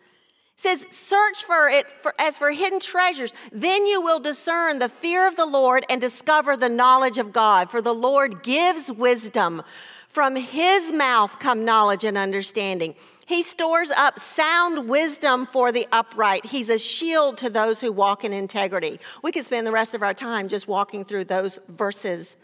Says, 0.60 0.86
search 0.92 1.46
for 1.46 1.70
it 1.70 1.88
for, 2.02 2.14
as 2.20 2.38
for 2.38 2.52
hidden 2.52 2.82
treasures. 2.82 3.32
Then 3.50 3.86
you 3.86 4.02
will 4.02 4.20
discern 4.20 4.80
the 4.80 4.90
fear 4.90 5.26
of 5.26 5.38
the 5.38 5.46
Lord 5.46 5.86
and 5.90 6.02
discover 6.02 6.58
the 6.58 6.68
knowledge 6.68 7.18
of 7.18 7.32
God. 7.32 7.70
For 7.70 7.82
the 7.82 7.94
Lord 7.94 8.44
gives 8.44 8.92
wisdom. 8.92 9.64
From 10.10 10.36
his 10.36 10.92
mouth 10.92 11.40
come 11.40 11.64
knowledge 11.64 12.04
and 12.04 12.18
understanding. 12.18 12.96
He 13.26 13.42
stores 13.42 13.90
up 13.92 14.20
sound 14.20 14.90
wisdom 14.90 15.46
for 15.46 15.72
the 15.72 15.88
upright. 15.94 16.46
He's 16.48 16.68
a 16.68 16.78
shield 16.78 17.38
to 17.38 17.50
those 17.50 17.80
who 17.80 17.94
walk 17.94 18.26
in 18.26 18.34
integrity. 18.34 19.00
We 19.24 19.32
could 19.32 19.46
spend 19.46 19.66
the 19.66 19.72
rest 19.72 19.96
of 19.96 20.04
our 20.04 20.14
time 20.14 20.50
just 20.50 20.68
walking 20.68 21.06
through 21.06 21.26
those 21.26 21.60
verses 21.70 22.36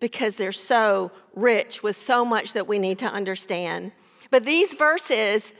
because 0.00 0.34
they're 0.34 0.50
so 0.50 1.12
rich 1.36 1.84
with 1.84 1.96
so 1.96 2.24
much 2.24 2.54
that 2.54 2.66
we 2.66 2.80
need 2.80 2.98
to 2.98 3.06
understand. 3.06 3.92
But 4.30 4.44
these 4.44 4.74
verses 4.74 5.52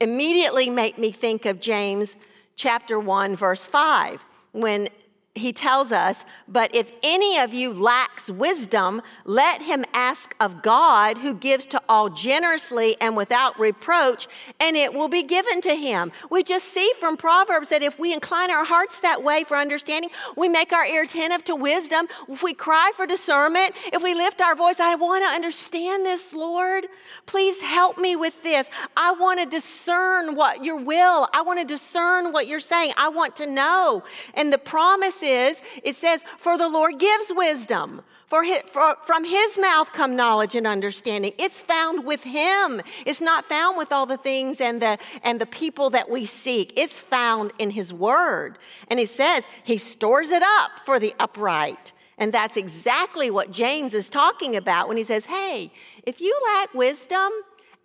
immediately 0.00 0.70
make 0.70 0.98
me 0.98 1.10
think 1.10 1.46
of 1.46 1.60
James 1.60 2.16
chapter 2.56 2.98
1 2.98 3.36
verse 3.36 3.66
5 3.66 4.24
when 4.52 4.88
he 5.38 5.52
tells 5.52 5.92
us, 5.92 6.24
But 6.46 6.74
if 6.74 6.92
any 7.02 7.38
of 7.38 7.54
you 7.54 7.72
lacks 7.72 8.30
wisdom, 8.30 9.02
let 9.24 9.62
him 9.62 9.84
ask 9.92 10.34
of 10.40 10.62
God, 10.62 11.18
who 11.18 11.34
gives 11.34 11.66
to 11.66 11.82
all 11.88 12.08
generously 12.08 12.96
and 13.00 13.16
without 13.16 13.58
reproach, 13.58 14.28
and 14.60 14.76
it 14.76 14.92
will 14.92 15.08
be 15.08 15.22
given 15.22 15.60
to 15.62 15.74
him. 15.74 16.12
We 16.30 16.42
just 16.42 16.68
see 16.68 16.90
from 16.98 17.16
Proverbs 17.16 17.68
that 17.68 17.82
if 17.82 17.98
we 17.98 18.12
incline 18.12 18.50
our 18.50 18.64
hearts 18.64 19.00
that 19.00 19.22
way 19.22 19.44
for 19.44 19.56
understanding, 19.56 20.10
we 20.36 20.48
make 20.48 20.72
our 20.72 20.86
ear 20.86 21.02
attentive 21.02 21.44
to 21.44 21.56
wisdom. 21.56 22.08
If 22.28 22.42
we 22.42 22.54
cry 22.54 22.92
for 22.94 23.06
discernment, 23.06 23.72
if 23.92 24.02
we 24.02 24.14
lift 24.14 24.40
our 24.40 24.54
voice, 24.54 24.80
I 24.80 24.94
want 24.94 25.24
to 25.24 25.30
understand 25.30 26.04
this, 26.04 26.32
Lord. 26.32 26.86
Please 27.26 27.60
help 27.60 27.98
me 27.98 28.16
with 28.16 28.42
this. 28.42 28.70
I 28.96 29.12
want 29.12 29.40
to 29.40 29.46
discern 29.46 30.34
what 30.34 30.64
your 30.64 30.80
will, 30.80 31.28
I 31.32 31.42
want 31.42 31.60
to 31.60 31.64
discern 31.64 32.32
what 32.32 32.46
you're 32.46 32.60
saying. 32.60 32.92
I 32.96 33.08
want 33.08 33.36
to 33.36 33.46
know. 33.46 34.02
And 34.34 34.52
the 34.52 34.58
promise 34.58 35.22
is, 35.28 35.62
it 35.82 35.96
says, 35.96 36.22
For 36.38 36.58
the 36.58 36.68
Lord 36.68 36.98
gives 36.98 37.26
wisdom. 37.30 38.02
For, 38.26 38.44
his, 38.44 38.60
for, 38.66 38.96
from 39.06 39.24
his 39.24 39.58
mouth 39.58 39.92
come 39.94 40.14
knowledge 40.14 40.54
and 40.54 40.66
understanding. 40.66 41.32
It's 41.38 41.62
found 41.62 42.04
with 42.04 42.24
him. 42.24 42.82
It's 43.06 43.22
not 43.22 43.46
found 43.46 43.78
with 43.78 43.90
all 43.90 44.04
the 44.04 44.18
things 44.18 44.60
and 44.60 44.82
the, 44.82 44.98
and 45.22 45.40
the 45.40 45.46
people 45.46 45.88
that 45.90 46.10
we 46.10 46.26
seek. 46.26 46.74
It's 46.76 47.00
found 47.00 47.52
in 47.58 47.70
his 47.70 47.90
word. 47.90 48.58
And 48.88 49.00
he 49.00 49.06
says 49.06 49.44
he 49.64 49.78
stores 49.78 50.30
it 50.30 50.42
up 50.42 50.72
for 50.84 50.98
the 50.98 51.14
upright. 51.18 51.92
And 52.18 52.34
that's 52.34 52.58
exactly 52.58 53.30
what 53.30 53.50
James 53.50 53.94
is 53.94 54.10
talking 54.10 54.56
about 54.56 54.88
when 54.88 54.98
he 54.98 55.04
says, 55.04 55.24
Hey, 55.24 55.72
if 56.02 56.20
you 56.20 56.38
lack 56.52 56.74
wisdom, 56.74 57.30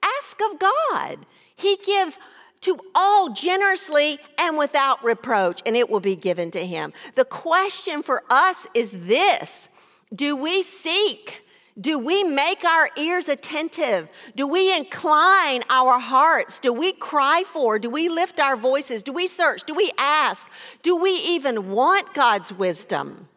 ask 0.01 0.41
of 0.51 0.59
God. 0.59 1.25
He 1.55 1.77
gives 1.85 2.17
to 2.63 2.79
all 2.95 3.29
generously 3.29 4.17
and 4.37 4.57
without 4.57 5.03
reproach, 5.03 5.61
and 5.65 5.75
it 5.75 5.89
will 5.89 5.99
be 5.99 6.15
given 6.15 6.51
to 6.51 6.65
him. 6.65 6.93
The 7.15 7.25
question 7.25 8.01
for 8.03 8.23
us 8.29 8.65
is 8.73 8.91
this 8.91 9.69
Do 10.13 10.35
we 10.35 10.63
seek? 10.63 11.41
Do 11.79 11.97
we 11.97 12.23
make 12.23 12.63
our 12.63 12.91
ears 12.97 13.27
attentive? 13.27 14.07
Do 14.35 14.47
we 14.47 14.75
incline 14.77 15.63
our 15.71 15.97
hearts? 15.97 16.59
Do 16.59 16.71
we 16.71 16.93
cry 16.93 17.43
for? 17.47 17.79
Do 17.79 17.89
we 17.89 18.09
lift 18.09 18.39
our 18.39 18.55
voices? 18.55 19.01
Do 19.01 19.11
we 19.11 19.27
search? 19.27 19.63
Do 19.63 19.73
we 19.73 19.91
ask? 19.97 20.47
Do 20.83 20.95
we 20.95 21.09
even 21.09 21.71
want 21.71 22.13
God's 22.13 22.53
wisdom? 22.53 23.27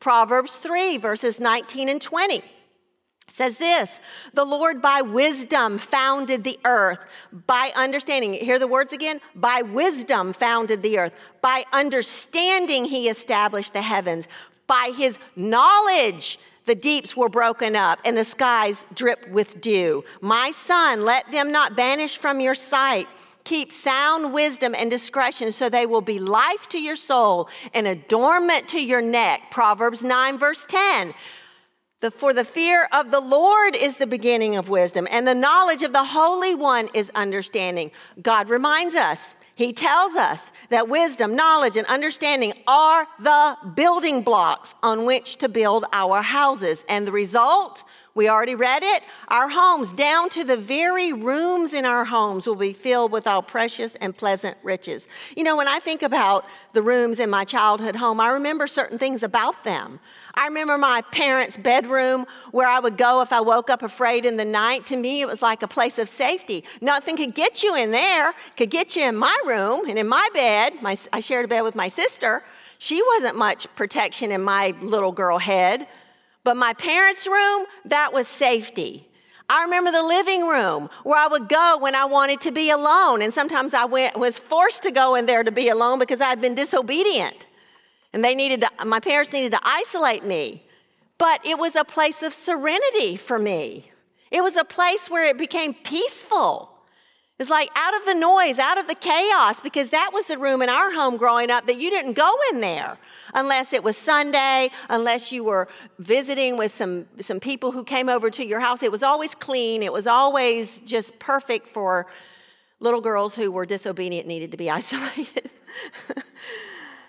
Proverbs 0.00 0.56
3, 0.56 0.98
verses 0.98 1.38
19 1.38 1.88
and 1.88 2.02
20 2.02 2.42
says 3.28 3.58
this 3.58 4.00
The 4.32 4.44
Lord 4.44 4.82
by 4.82 5.02
wisdom 5.02 5.78
founded 5.78 6.44
the 6.44 6.58
earth, 6.64 7.04
by 7.46 7.72
understanding. 7.74 8.34
Hear 8.34 8.58
the 8.58 8.68
words 8.68 8.92
again? 8.92 9.20
By 9.34 9.62
wisdom 9.62 10.32
founded 10.32 10.82
the 10.82 10.98
earth, 10.98 11.14
by 11.40 11.64
understanding 11.72 12.84
he 12.84 13.08
established 13.08 13.72
the 13.72 13.82
heavens, 13.82 14.28
by 14.66 14.92
his 14.96 15.18
knowledge 15.36 16.38
the 16.66 16.74
deeps 16.74 17.16
were 17.16 17.28
broken 17.28 17.76
up 17.76 17.98
and 18.04 18.16
the 18.16 18.24
skies 18.24 18.86
drip 18.94 19.28
with 19.28 19.60
dew. 19.60 20.04
My 20.20 20.50
son, 20.52 21.04
let 21.04 21.30
them 21.30 21.52
not 21.52 21.76
banish 21.76 22.16
from 22.16 22.40
your 22.40 22.54
sight. 22.54 23.06
Keep 23.44 23.72
sound 23.72 24.32
wisdom 24.32 24.74
and 24.74 24.90
discretion 24.90 25.52
so 25.52 25.68
they 25.68 25.84
will 25.84 26.00
be 26.00 26.18
life 26.18 26.66
to 26.70 26.80
your 26.80 26.96
soul 26.96 27.50
and 27.74 27.86
adornment 27.86 28.68
to 28.70 28.82
your 28.82 29.02
neck. 29.02 29.50
Proverbs 29.50 30.02
9, 30.02 30.38
verse 30.38 30.64
10. 30.66 31.12
The, 32.04 32.10
for 32.10 32.34
the 32.34 32.44
fear 32.44 32.86
of 32.92 33.10
the 33.10 33.18
Lord 33.18 33.74
is 33.74 33.96
the 33.96 34.06
beginning 34.06 34.56
of 34.56 34.68
wisdom, 34.68 35.08
and 35.10 35.26
the 35.26 35.34
knowledge 35.34 35.82
of 35.82 35.94
the 35.94 36.04
Holy 36.04 36.54
One 36.54 36.90
is 36.92 37.10
understanding. 37.14 37.92
God 38.20 38.50
reminds 38.50 38.94
us 38.94 39.36
he 39.54 39.72
tells 39.72 40.14
us 40.14 40.52
that 40.68 40.86
wisdom, 40.86 41.34
knowledge, 41.34 41.78
and 41.78 41.86
understanding 41.86 42.52
are 42.66 43.06
the 43.18 43.56
building 43.74 44.20
blocks 44.20 44.74
on 44.82 45.06
which 45.06 45.36
to 45.38 45.48
build 45.48 45.86
our 45.94 46.20
houses. 46.20 46.84
And 46.90 47.06
the 47.06 47.12
result, 47.12 47.84
we 48.14 48.28
already 48.28 48.54
read 48.54 48.82
it, 48.82 49.02
our 49.28 49.48
homes, 49.48 49.90
down 49.90 50.28
to 50.30 50.44
the 50.44 50.58
very 50.58 51.14
rooms 51.14 51.72
in 51.72 51.86
our 51.86 52.04
homes, 52.04 52.46
will 52.46 52.54
be 52.54 52.74
filled 52.74 53.12
with 53.12 53.26
all 53.26 53.42
precious 53.42 53.94
and 53.94 54.14
pleasant 54.14 54.58
riches. 54.62 55.08
You 55.36 55.42
know, 55.42 55.56
when 55.56 55.68
I 55.68 55.78
think 55.78 56.02
about 56.02 56.44
the 56.74 56.82
rooms 56.82 57.18
in 57.18 57.30
my 57.30 57.46
childhood 57.46 57.96
home, 57.96 58.20
I 58.20 58.28
remember 58.28 58.66
certain 58.66 58.98
things 58.98 59.22
about 59.22 59.64
them. 59.64 60.00
I 60.36 60.46
remember 60.46 60.76
my 60.76 61.02
parents' 61.12 61.56
bedroom 61.56 62.26
where 62.50 62.66
I 62.66 62.80
would 62.80 62.96
go 62.96 63.22
if 63.22 63.32
I 63.32 63.40
woke 63.40 63.70
up 63.70 63.82
afraid 63.82 64.26
in 64.26 64.36
the 64.36 64.44
night. 64.44 64.86
To 64.86 64.96
me, 64.96 65.20
it 65.20 65.28
was 65.28 65.42
like 65.42 65.62
a 65.62 65.68
place 65.68 65.98
of 65.98 66.08
safety. 66.08 66.64
Nothing 66.80 67.16
could 67.16 67.34
get 67.34 67.62
you 67.62 67.76
in 67.76 67.92
there, 67.92 68.32
could 68.56 68.70
get 68.70 68.96
you 68.96 69.04
in 69.04 69.16
my 69.16 69.36
room 69.46 69.88
and 69.88 69.98
in 69.98 70.08
my 70.08 70.28
bed. 70.34 70.82
My, 70.82 70.96
I 71.12 71.20
shared 71.20 71.44
a 71.44 71.48
bed 71.48 71.62
with 71.62 71.76
my 71.76 71.88
sister. 71.88 72.42
She 72.78 73.00
wasn't 73.14 73.36
much 73.36 73.72
protection 73.76 74.32
in 74.32 74.42
my 74.42 74.74
little 74.80 75.12
girl 75.12 75.38
head. 75.38 75.86
But 76.42 76.56
my 76.56 76.74
parents' 76.74 77.26
room, 77.26 77.66
that 77.84 78.12
was 78.12 78.26
safety. 78.26 79.06
I 79.48 79.62
remember 79.62 79.92
the 79.92 80.02
living 80.02 80.48
room 80.48 80.90
where 81.04 81.18
I 81.18 81.28
would 81.28 81.48
go 81.48 81.78
when 81.80 81.94
I 81.94 82.06
wanted 82.06 82.40
to 82.42 82.50
be 82.50 82.70
alone. 82.70 83.22
And 83.22 83.32
sometimes 83.32 83.72
I 83.72 83.84
went, 83.84 84.18
was 84.18 84.38
forced 84.38 84.82
to 84.82 84.90
go 84.90 85.14
in 85.14 85.26
there 85.26 85.44
to 85.44 85.52
be 85.52 85.68
alone 85.68 85.98
because 85.98 86.20
I'd 86.20 86.40
been 86.40 86.54
disobedient 86.54 87.46
and 88.14 88.24
they 88.24 88.34
needed 88.34 88.60
to, 88.60 88.86
my 88.86 89.00
parents 89.00 89.32
needed 89.32 89.52
to 89.52 89.60
isolate 89.64 90.24
me. 90.24 90.62
But 91.18 91.44
it 91.44 91.58
was 91.58 91.74
a 91.74 91.84
place 91.84 92.22
of 92.22 92.32
serenity 92.32 93.16
for 93.16 93.38
me. 93.38 93.90
It 94.30 94.42
was 94.42 94.56
a 94.56 94.64
place 94.64 95.10
where 95.10 95.28
it 95.28 95.36
became 95.36 95.74
peaceful. 95.74 96.70
It's 97.40 97.50
like 97.50 97.70
out 97.74 97.96
of 97.96 98.04
the 98.06 98.14
noise, 98.14 98.60
out 98.60 98.78
of 98.78 98.86
the 98.86 98.94
chaos, 98.94 99.60
because 99.60 99.90
that 99.90 100.10
was 100.12 100.26
the 100.26 100.38
room 100.38 100.62
in 100.62 100.68
our 100.68 100.92
home 100.92 101.16
growing 101.16 101.50
up 101.50 101.66
that 101.66 101.76
you 101.76 101.90
didn't 101.90 102.12
go 102.12 102.32
in 102.52 102.60
there 102.60 102.96
unless 103.34 103.72
it 103.72 103.82
was 103.82 103.96
Sunday, 103.96 104.70
unless 104.88 105.32
you 105.32 105.42
were 105.42 105.66
visiting 105.98 106.56
with 106.56 106.72
some, 106.72 107.06
some 107.20 107.40
people 107.40 107.72
who 107.72 107.82
came 107.82 108.08
over 108.08 108.30
to 108.30 108.46
your 108.46 108.60
house. 108.60 108.84
It 108.84 108.92
was 108.92 109.02
always 109.02 109.34
clean, 109.34 109.82
it 109.82 109.92
was 109.92 110.06
always 110.06 110.78
just 110.80 111.18
perfect 111.18 111.66
for 111.66 112.06
little 112.78 113.00
girls 113.00 113.34
who 113.34 113.50
were 113.50 113.66
disobedient, 113.66 114.28
needed 114.28 114.52
to 114.52 114.56
be 114.56 114.70
isolated. 114.80 115.50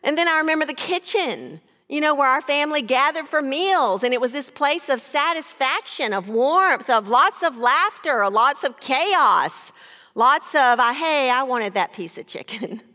And 0.06 0.16
then 0.16 0.28
I 0.28 0.38
remember 0.38 0.66
the 0.66 0.74
kitchen, 0.74 1.60
you 1.90 2.00
know, 2.00 2.14
where 2.14 2.30
our 2.30 2.42
family 2.42 2.84
gathered 2.84 3.26
for 3.26 3.42
meals. 3.42 4.04
And 4.04 4.14
it 4.14 4.22
was 4.22 4.32
this 4.32 4.52
place 4.52 4.88
of 4.88 5.02
satisfaction, 5.02 6.14
of 6.14 6.30
warmth, 6.30 6.92
of 6.92 7.10
lots 7.10 7.42
of 7.42 7.58
laughter, 7.58 8.30
lots 8.30 8.64
of 8.64 8.80
chaos, 8.80 9.72
lots 10.14 10.54
of, 10.54 10.80
uh, 10.80 10.94
hey, 10.94 11.32
I 11.32 11.42
wanted 11.42 11.74
that 11.74 11.92
piece 11.92 12.18
of 12.18 12.28
chicken. 12.28 12.82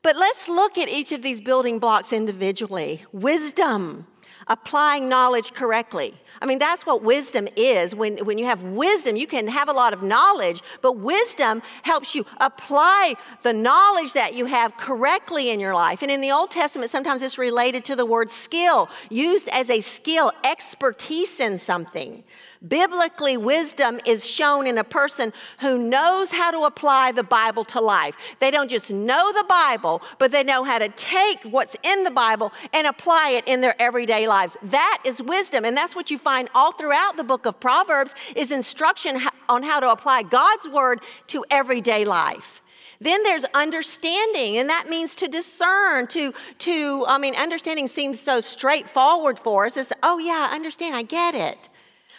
But 0.00 0.16
let's 0.16 0.48
look 0.48 0.78
at 0.78 0.88
each 0.88 1.10
of 1.10 1.22
these 1.22 1.40
building 1.40 1.80
blocks 1.80 2.12
individually. 2.12 3.04
Wisdom, 3.12 4.06
applying 4.46 5.08
knowledge 5.08 5.52
correctly. 5.52 6.14
I 6.40 6.46
mean, 6.46 6.58
that's 6.58 6.86
what 6.86 7.02
wisdom 7.02 7.48
is. 7.56 7.94
When, 7.94 8.18
when 8.24 8.38
you 8.38 8.44
have 8.44 8.62
wisdom, 8.62 9.16
you 9.16 9.26
can 9.26 9.48
have 9.48 9.68
a 9.68 9.72
lot 9.72 9.92
of 9.92 10.02
knowledge, 10.02 10.62
but 10.82 10.96
wisdom 10.96 11.62
helps 11.82 12.14
you 12.14 12.24
apply 12.38 13.14
the 13.42 13.52
knowledge 13.52 14.12
that 14.12 14.34
you 14.34 14.46
have 14.46 14.76
correctly 14.76 15.50
in 15.50 15.60
your 15.60 15.74
life. 15.74 16.02
And 16.02 16.10
in 16.10 16.20
the 16.20 16.30
Old 16.30 16.50
Testament, 16.50 16.90
sometimes 16.90 17.22
it's 17.22 17.38
related 17.38 17.84
to 17.86 17.96
the 17.96 18.06
word 18.06 18.30
skill, 18.30 18.88
used 19.10 19.48
as 19.48 19.68
a 19.70 19.80
skill, 19.80 20.32
expertise 20.44 21.40
in 21.40 21.58
something. 21.58 22.22
Biblically, 22.66 23.36
wisdom 23.36 24.00
is 24.04 24.26
shown 24.26 24.66
in 24.66 24.78
a 24.78 24.84
person 24.84 25.32
who 25.60 25.78
knows 25.78 26.32
how 26.32 26.50
to 26.50 26.64
apply 26.64 27.12
the 27.12 27.22
Bible 27.22 27.64
to 27.66 27.80
life. 27.80 28.16
They 28.40 28.50
don't 28.50 28.68
just 28.68 28.90
know 28.90 29.32
the 29.32 29.44
Bible, 29.48 30.02
but 30.18 30.32
they 30.32 30.42
know 30.42 30.64
how 30.64 30.80
to 30.80 30.88
take 30.88 31.38
what's 31.44 31.76
in 31.84 32.02
the 32.02 32.10
Bible 32.10 32.52
and 32.72 32.86
apply 32.86 33.30
it 33.30 33.46
in 33.46 33.60
their 33.60 33.80
everyday 33.80 34.26
lives. 34.26 34.56
That 34.62 35.00
is 35.04 35.22
wisdom, 35.22 35.64
and 35.64 35.76
that's 35.76 35.94
what 35.94 36.10
you 36.10 36.18
find 36.18 36.48
all 36.52 36.72
throughout 36.72 37.16
the 37.16 37.22
book 37.22 37.46
of 37.46 37.60
Proverbs 37.60 38.14
is 38.34 38.50
instruction 38.50 39.20
on 39.48 39.62
how 39.62 39.78
to 39.78 39.92
apply 39.92 40.24
God's 40.24 40.68
word 40.68 41.00
to 41.28 41.44
everyday 41.50 42.04
life. 42.04 42.60
Then 43.00 43.22
there's 43.22 43.44
understanding, 43.54 44.58
and 44.58 44.68
that 44.68 44.88
means 44.88 45.14
to 45.16 45.28
discern, 45.28 46.08
to, 46.08 46.34
to, 46.58 47.04
I 47.06 47.18
mean, 47.18 47.36
understanding 47.36 47.86
seems 47.86 48.18
so 48.18 48.40
straightforward 48.40 49.38
for 49.38 49.66
us. 49.66 49.76
It's, 49.76 49.92
oh 50.02 50.18
yeah, 50.18 50.48
I 50.50 50.56
understand, 50.56 50.96
I 50.96 51.02
get 51.02 51.36
it. 51.36 51.68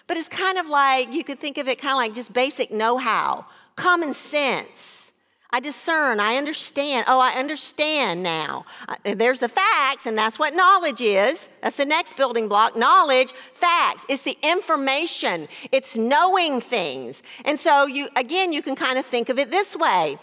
But 0.09 0.17
it's 0.17 0.27
kind 0.27 0.57
of 0.57 0.67
like, 0.67 1.13
you 1.13 1.23
could 1.23 1.39
think 1.39 1.59
of 1.59 1.67
it 1.67 1.77
kind 1.77 1.91
of 1.91 1.97
like 1.97 2.13
just 2.13 2.33
basic 2.33 2.71
know 2.71 2.97
how, 2.97 3.45
common 3.75 4.15
sense. 4.15 5.11
I 5.51 5.59
discern, 5.59 6.19
I 6.19 6.35
understand. 6.35 7.05
Oh, 7.07 7.19
I 7.19 7.33
understand 7.33 8.23
now. 8.23 8.65
There's 9.03 9.39
the 9.39 9.47
facts, 9.47 10.07
and 10.07 10.17
that's 10.17 10.39
what 10.39 10.55
knowledge 10.55 10.99
is. 10.99 11.47
That's 11.61 11.77
the 11.77 11.85
next 11.85 12.17
building 12.17 12.47
block 12.47 12.75
knowledge, 12.75 13.33
facts. 13.53 14.03
It's 14.09 14.23
the 14.23 14.35
information, 14.41 15.47
it's 15.71 15.95
knowing 15.95 16.59
things. 16.59 17.21
And 17.45 17.59
so, 17.59 17.85
you 17.85 18.09
again, 18.15 18.51
you 18.51 18.63
can 18.63 18.75
kind 18.75 18.97
of 18.97 19.05
think 19.05 19.29
of 19.29 19.37
it 19.37 19.51
this 19.51 19.75
way. 19.75 20.17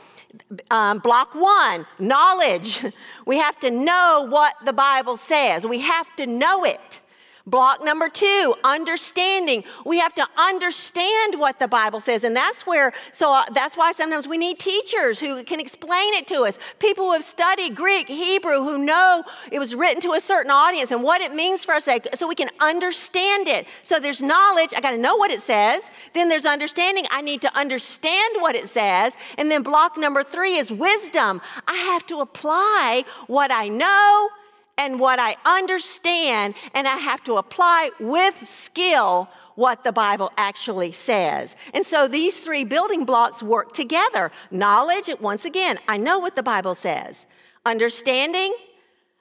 Um, 0.69 0.99
block 0.99 1.33
one, 1.37 1.87
knowledge. 2.01 2.85
We 3.25 3.39
have 3.39 3.59
to 3.61 3.71
know 3.71 4.27
what 4.29 4.55
the 4.65 4.73
Bible 4.73 5.17
says, 5.17 5.65
we 5.65 5.79
have 5.79 6.15
to 6.17 6.27
know 6.27 6.65
it. 6.65 7.01
Block 7.49 7.85
number 7.85 8.09
two, 8.09 8.57
understanding. 8.65 9.63
We 9.85 10.01
have 10.01 10.13
to 10.17 10.27
understand 10.37 11.39
what 11.39 11.61
the 11.61 11.69
Bible 11.69 12.01
says. 12.01 12.25
And 12.25 12.35
that's 12.35 12.67
where, 12.67 12.93
so 13.13 13.33
uh, 13.33 13.45
that's 13.55 13.77
why 13.77 13.93
sometimes 13.93 14.27
we 14.27 14.37
need 14.37 14.59
teachers 14.59 15.21
who 15.21 15.45
can 15.45 15.61
explain 15.61 16.15
it 16.15 16.27
to 16.27 16.43
us. 16.43 16.59
People 16.81 17.05
who 17.05 17.13
have 17.13 17.23
studied 17.23 17.77
Greek, 17.77 18.09
Hebrew, 18.09 18.65
who 18.65 18.85
know 18.85 19.23
it 19.53 19.61
was 19.61 19.77
written 19.77 20.03
to 20.03 20.15
a 20.15 20.21
certain 20.21 20.51
audience 20.51 20.91
and 20.91 21.05
what 21.05 21.21
it 21.21 21.33
means 21.33 21.65
for 21.65 21.75
us 21.75 21.89
so 22.15 22.27
we 22.27 22.35
can 22.35 22.51
understand 22.59 23.47
it. 23.47 23.69
So 23.85 24.01
there's 24.01 24.21
knowledge. 24.21 24.75
I 24.77 24.81
got 24.81 24.91
to 24.91 24.99
know 24.99 25.17
what 25.17 25.31
it 25.31 25.41
says. 25.41 25.89
Then 26.15 26.29
there's 26.29 26.47
understanding. 26.47 27.05
I 27.13 27.21
need 27.21 27.43
to 27.43 27.57
understand 27.57 28.43
what 28.43 28.57
it 28.57 28.67
says. 28.67 29.17
And 29.39 29.53
then 29.53 29.63
block 29.63 29.97
number 29.97 30.25
three 30.25 30.57
is 30.57 30.73
wisdom. 30.73 31.41
I 31.69 31.77
have 31.77 32.05
to 32.09 32.19
apply 32.19 33.05
what 33.29 33.53
I 33.53 33.69
know 33.69 34.31
and 34.79 35.01
what 35.01 35.19
I 35.19 35.37
understand, 35.45 36.55
and 36.75 36.87
I 36.87 36.97
have 36.97 37.25
to 37.25 37.35
apply 37.35 37.91
with 37.99 38.49
skill 38.49 39.29
what 39.55 39.85
the 39.85 39.93
Bible 39.93 40.31
actually 40.37 40.93
says. 40.93 41.57
And 41.73 41.85
so 41.85 42.09
these 42.09 42.39
three 42.39 42.65
building 42.65 43.05
blocks 43.05 43.43
work 43.43 43.73
together. 43.73 44.31
Knowledge, 44.51 45.09
once 45.21 45.45
again, 45.45 45.79
I 45.89 45.97
know 45.97 46.19
what 46.19 46.37
the 46.37 46.43
Bible 46.43 46.75
says. 46.75 47.27
Understanding, 47.65 48.55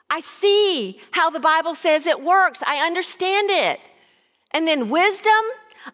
I 0.10 0.20
see 0.20 1.00
how 1.12 1.30
the 1.30 1.40
Bible 1.40 1.74
says 1.74 2.06
it 2.06 2.22
works, 2.22 2.62
I 2.68 2.86
understand 2.86 3.50
it. 3.50 3.80
And 4.52 4.68
then 4.68 4.90
wisdom, 4.90 5.32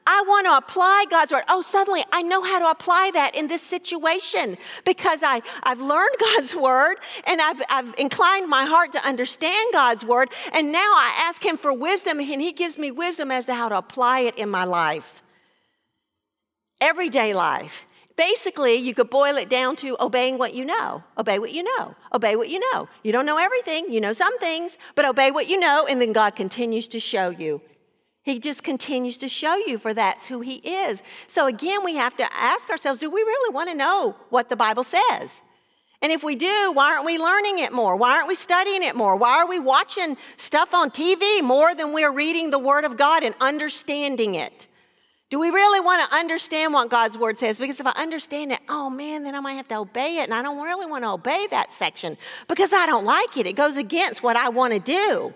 I 0.08 0.24
want 0.28 0.48
to 0.48 0.58
apply 0.58 1.06
God's 1.10 1.32
word. 1.32 1.44
Oh, 1.48 1.62
suddenly 1.62 2.04
I 2.12 2.22
know 2.22 2.42
how 2.42 2.60
to 2.60 2.70
apply 2.70 3.12
that 3.14 3.36
in 3.36 3.48
this 3.48 3.62
situation 3.62 4.58
because 4.86 5.20
I, 5.24 5.42
I've 5.64 5.82
learned 5.82 6.16
God's 6.20 6.56
word 6.56 6.96
and 7.26 7.42
I've, 7.42 7.62
I've 7.70 7.94
inclined 7.98 8.50
my 8.50 8.66
heart 8.66 8.94
to 8.94 9.06
understand 9.06 9.68
God's 9.74 10.06
word. 10.06 10.30
And 10.54 10.72
now 10.72 10.80
I 10.80 11.14
ask 11.28 11.44
Him 11.44 11.58
for 11.58 11.74
wisdom 11.74 12.20
and 12.20 12.42
He 12.42 12.52
gives 12.52 12.78
me 12.78 12.92
wisdom 12.92 13.32
as 13.32 13.46
to 13.48 13.54
how 13.54 13.70
to 13.70 13.78
apply 13.78 14.22
it 14.22 14.38
in 14.38 14.50
my 14.50 14.64
life. 14.64 15.24
Everyday 16.80 17.34
life. 17.34 17.86
Basically, 18.18 18.76
you 18.76 18.94
could 18.94 19.10
boil 19.10 19.38
it 19.38 19.50
down 19.50 19.76
to 19.78 19.96
obeying 20.00 20.38
what 20.38 20.54
you 20.54 20.66
know. 20.66 21.04
Obey 21.18 21.40
what 21.40 21.54
you 21.54 21.64
know. 21.64 21.96
Obey 22.14 22.36
what 22.36 22.50
you 22.50 22.60
know. 22.72 22.88
You 23.04 23.12
don't 23.12 23.26
know 23.26 23.38
everything, 23.38 23.92
you 23.92 24.02
know 24.02 24.14
some 24.14 24.38
things, 24.40 24.78
but 24.96 25.06
obey 25.06 25.32
what 25.32 25.48
you 25.48 25.60
know, 25.60 25.88
and 25.88 26.02
then 26.02 26.14
God 26.14 26.36
continues 26.36 26.88
to 26.90 27.00
show 27.00 27.30
you 27.30 27.62
He 28.24 28.40
just 28.40 28.64
continues 28.64 29.18
to 29.18 29.30
show 29.30 29.56
you, 29.56 29.80
for 29.80 29.94
that's 29.94 30.28
who 30.28 30.42
He 30.42 30.56
is. 30.58 31.02
So 31.28 31.48
again, 31.48 31.84
we 31.84 31.96
have 31.96 32.16
to 32.18 32.34
ask 32.34 32.70
ourselves 32.70 33.00
do 33.00 33.10
we 33.10 33.22
really 33.22 33.54
want 33.54 33.70
to 33.70 33.76
know 33.76 34.16
what 34.30 34.50
the 34.50 34.56
Bible 34.56 34.84
says? 34.84 35.42
And 36.04 36.12
if 36.12 36.24
we 36.24 36.36
do, 36.36 36.72
why 36.74 36.94
aren't 36.94 37.06
we 37.06 37.20
learning 37.20 37.60
it 37.60 37.72
more? 37.72 37.96
Why 37.96 38.18
aren't 38.18 38.28
we 38.28 38.36
studying 38.36 38.82
it 38.82 38.96
more? 38.96 39.16
Why 39.16 39.38
are 39.38 39.48
we 39.48 39.60
watching 39.60 40.18
stuff 40.38 40.74
on 40.74 40.90
TV 40.90 41.44
more 41.44 41.76
than 41.76 41.94
we're 41.94 42.12
reading 42.12 42.50
the 42.50 42.58
Word 42.58 42.86
of 42.86 42.98
God 42.98 43.24
and 43.24 43.36
understanding 43.40 44.34
it? 44.34 44.68
Do 45.30 45.40
we 45.40 45.50
really 45.50 45.80
want 45.80 46.10
to 46.10 46.16
understand 46.16 46.74
what 46.74 46.90
God's 46.90 47.18
Word 47.18 47.38
says? 47.40 47.58
Because 47.58 47.80
if 47.80 47.86
I 47.86 47.92
understand 47.92 48.52
it, 48.52 48.60
oh 48.68 48.90
man, 48.90 49.24
then 49.24 49.36
I 49.36 49.40
might 49.40 49.54
have 49.54 49.68
to 49.70 49.78
obey 49.78 50.18
it. 50.18 50.24
And 50.24 50.34
I 50.34 50.42
don't 50.42 50.62
really 50.62 50.88
want 50.88 51.04
to 51.04 51.12
obey 51.12 51.48
that 51.52 51.72
section 51.72 52.18
because 52.48 52.74
I 52.74 52.86
don't 52.86 53.06
like 53.06 53.38
it. 53.38 53.46
It 53.46 53.54
goes 53.54 53.78
against 53.78 54.24
what 54.24 54.36
I 54.36 54.50
want 54.50 54.74
to 54.74 54.80
do. 54.80 55.34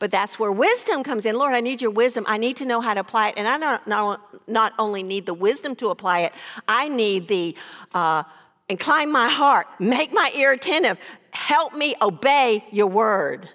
But 0.00 0.10
that's 0.10 0.38
where 0.38 0.50
wisdom 0.50 1.04
comes 1.04 1.26
in. 1.26 1.36
Lord, 1.36 1.54
I 1.54 1.60
need 1.60 1.82
your 1.82 1.90
wisdom. 1.90 2.24
I 2.26 2.38
need 2.38 2.56
to 2.56 2.64
know 2.64 2.80
how 2.80 2.94
to 2.94 3.00
apply 3.00 3.28
it. 3.28 3.34
And 3.36 3.46
I 3.46 3.58
not, 3.58 3.86
not, 3.86 4.48
not 4.48 4.72
only 4.78 5.02
need 5.02 5.26
the 5.26 5.34
wisdom 5.34 5.76
to 5.76 5.90
apply 5.90 6.20
it, 6.20 6.32
I 6.66 6.88
need 6.88 7.28
the 7.28 7.54
uh, 7.92 8.24
incline 8.70 9.12
my 9.12 9.28
heart, 9.28 9.66
make 9.78 10.10
my 10.12 10.32
ear 10.34 10.52
attentive, 10.52 10.98
help 11.32 11.74
me 11.74 11.94
obey 12.00 12.64
your 12.72 12.86
word. 12.86 13.50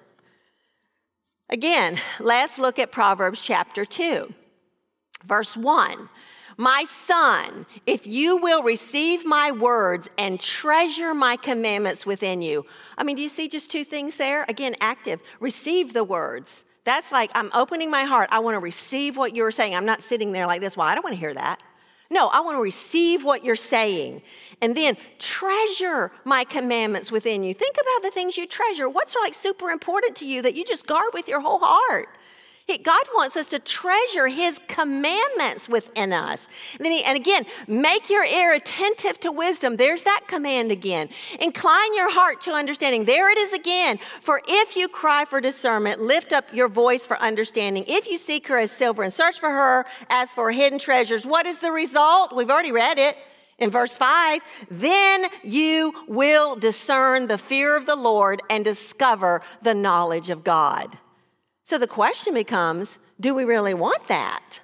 Again, 1.49 1.99
let's 2.19 2.59
look 2.59 2.77
at 2.77 2.91
Proverbs 2.91 3.41
chapter 3.41 3.83
2, 3.83 4.31
verse 5.25 5.57
1. 5.57 6.09
My 6.57 6.85
son, 6.85 7.65
if 7.85 8.07
you 8.07 8.37
will 8.37 8.63
receive 8.63 9.25
my 9.25 9.51
words 9.51 10.09
and 10.17 10.39
treasure 10.39 11.13
my 11.13 11.35
commandments 11.35 12.05
within 12.05 12.41
you. 12.41 12.65
I 12.97 13.03
mean, 13.03 13.17
do 13.17 13.21
you 13.21 13.29
see 13.29 13.49
just 13.49 13.69
two 13.69 13.83
things 13.83 14.15
there? 14.15 14.45
Again, 14.47 14.75
active. 14.79 15.21
Receive 15.41 15.91
the 15.91 16.03
words. 16.03 16.63
That's 16.85 17.11
like 17.11 17.31
I'm 17.35 17.51
opening 17.53 17.91
my 17.91 18.03
heart. 18.03 18.29
I 18.31 18.39
want 18.39 18.55
to 18.55 18.59
receive 18.59 19.17
what 19.17 19.35
you're 19.35 19.51
saying. 19.51 19.75
I'm 19.75 19.85
not 19.85 20.01
sitting 20.01 20.31
there 20.31 20.47
like 20.47 20.61
this. 20.61 20.77
Well, 20.77 20.87
I 20.87 20.95
don't 20.95 21.03
want 21.03 21.15
to 21.15 21.19
hear 21.19 21.33
that. 21.33 21.61
No, 22.09 22.27
I 22.27 22.39
want 22.41 22.55
to 22.55 22.61
receive 22.61 23.23
what 23.23 23.43
you're 23.43 23.55
saying. 23.55 24.21
And 24.61 24.77
then 24.77 24.95
treasure 25.19 26.11
my 26.23 26.43
commandments 26.43 27.11
within 27.11 27.43
you. 27.43 27.53
Think 27.53 27.75
about 27.75 28.03
the 28.03 28.11
things 28.11 28.37
you 28.37 28.47
treasure. 28.47 28.87
What's 28.87 29.15
like 29.15 29.33
super 29.33 29.71
important 29.71 30.15
to 30.17 30.25
you 30.25 30.41
that 30.43 30.53
you 30.55 30.63
just 30.63 30.87
guard 30.87 31.09
with 31.13 31.27
your 31.27 31.41
whole 31.41 31.59
heart? 31.59 32.07
God 32.67 33.03
wants 33.13 33.35
us 33.35 33.47
to 33.49 33.59
treasure 33.59 34.27
His 34.27 34.59
commandments 34.67 35.69
within 35.69 36.11
us. 36.11 36.47
And, 36.73 36.85
then 36.85 36.91
he, 36.93 37.03
and 37.03 37.15
again, 37.15 37.45
make 37.67 38.09
your 38.09 38.25
ear 38.25 38.53
attentive 38.53 39.19
to 39.19 39.31
wisdom. 39.31 39.77
There's 39.77 40.01
that 40.03 40.23
command 40.27 40.71
again. 40.71 41.09
Incline 41.39 41.93
your 41.93 42.11
heart 42.11 42.41
to 42.41 42.51
understanding. 42.51 43.05
There 43.05 43.29
it 43.29 43.37
is 43.37 43.53
again. 43.53 43.99
For 44.21 44.41
if 44.47 44.75
you 44.75 44.87
cry 44.87 45.25
for 45.25 45.39
discernment, 45.41 46.01
lift 46.01 46.33
up 46.33 46.53
your 46.53 46.67
voice 46.67 47.05
for 47.05 47.17
understanding. 47.19 47.85
If 47.87 48.07
you 48.07 48.17
seek 48.17 48.47
her 48.47 48.57
as 48.57 48.71
silver 48.71 49.03
and 49.03 49.13
search 49.13 49.39
for 49.39 49.49
her 49.49 49.85
as 50.09 50.31
for 50.31 50.51
hidden 50.51 50.79
treasures, 50.79 51.23
what 51.23 51.45
is 51.45 51.59
the 51.59 51.71
result? 51.71 52.35
We've 52.35 52.49
already 52.49 52.71
read 52.71 52.97
it. 52.97 53.15
In 53.57 53.69
verse 53.69 53.95
5, 53.95 54.41
then 54.69 55.27
you 55.43 55.93
will 56.07 56.57
discern 56.57 57.27
the 57.27 57.37
fear 57.37 57.77
of 57.77 57.85
the 57.85 57.95
Lord 57.95 58.41
and 58.49 58.65
discover 58.65 59.43
the 59.61 59.73
knowledge 59.73 60.29
of 60.29 60.43
God. 60.43 60.97
So 61.65 61.79
the 61.79 61.87
question 61.87 62.35
becomes 62.35 62.99
do 63.19 63.33
we 63.33 63.43
really 63.43 63.73
want 63.73 64.07
that? 64.07 64.59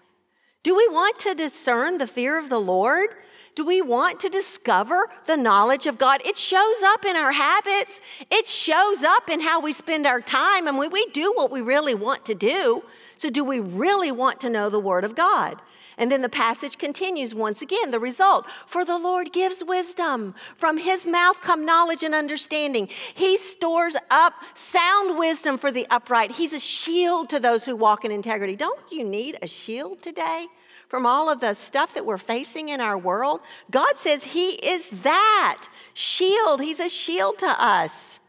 Do 0.61 0.75
we 0.75 0.87
want 0.87 1.17
to 1.19 1.33
discern 1.33 1.97
the 1.97 2.05
fear 2.05 2.37
of 2.37 2.49
the 2.49 2.59
Lord? 2.59 3.09
Do 3.55 3.65
we 3.65 3.81
want 3.81 4.19
to 4.19 4.29
discover 4.29 5.09
the 5.25 5.35
knowledge 5.35 5.87
of 5.87 5.97
God? 5.97 6.21
It 6.23 6.37
shows 6.37 6.77
up 6.83 7.03
in 7.03 7.15
our 7.15 7.31
habits, 7.31 7.99
it 8.29 8.45
shows 8.45 9.03
up 9.03 9.29
in 9.31 9.41
how 9.41 9.59
we 9.59 9.73
spend 9.73 10.05
our 10.05 10.21
time, 10.21 10.67
and 10.67 10.77
we, 10.77 10.87
we 10.87 11.05
do 11.07 11.33
what 11.35 11.49
we 11.49 11.61
really 11.61 11.95
want 11.95 12.23
to 12.25 12.35
do. 12.35 12.83
So, 13.17 13.29
do 13.29 13.43
we 13.43 13.59
really 13.59 14.11
want 14.11 14.39
to 14.41 14.49
know 14.49 14.69
the 14.69 14.79
Word 14.79 15.03
of 15.03 15.15
God? 15.15 15.57
And 16.01 16.11
then 16.11 16.23
the 16.23 16.29
passage 16.29 16.79
continues 16.79 17.35
once 17.35 17.61
again 17.61 17.91
the 17.91 17.99
result. 17.99 18.47
For 18.65 18.83
the 18.83 18.97
Lord 18.97 19.31
gives 19.31 19.63
wisdom. 19.63 20.33
From 20.57 20.79
his 20.79 21.05
mouth 21.05 21.41
come 21.41 21.63
knowledge 21.63 22.01
and 22.01 22.15
understanding. 22.15 22.89
He 23.13 23.37
stores 23.37 23.95
up 24.09 24.33
sound 24.55 25.19
wisdom 25.19 25.59
for 25.59 25.71
the 25.71 25.85
upright. 25.91 26.31
He's 26.31 26.53
a 26.53 26.59
shield 26.59 27.29
to 27.29 27.39
those 27.39 27.65
who 27.65 27.75
walk 27.75 28.03
in 28.03 28.11
integrity. 28.11 28.55
Don't 28.55 28.81
you 28.91 29.03
need 29.03 29.37
a 29.43 29.47
shield 29.47 30.01
today? 30.01 30.47
From 30.87 31.05
all 31.05 31.29
of 31.29 31.39
the 31.39 31.53
stuff 31.53 31.93
that 31.93 32.03
we're 32.03 32.17
facing 32.17 32.69
in 32.69 32.81
our 32.81 32.97
world, 32.97 33.41
God 33.69 33.95
says 33.95 34.23
He 34.23 34.53
is 34.55 34.89
that 35.03 35.67
shield. 35.93 36.61
He's 36.61 36.79
a 36.79 36.89
shield 36.89 37.37
to 37.37 37.63
us. 37.63 38.19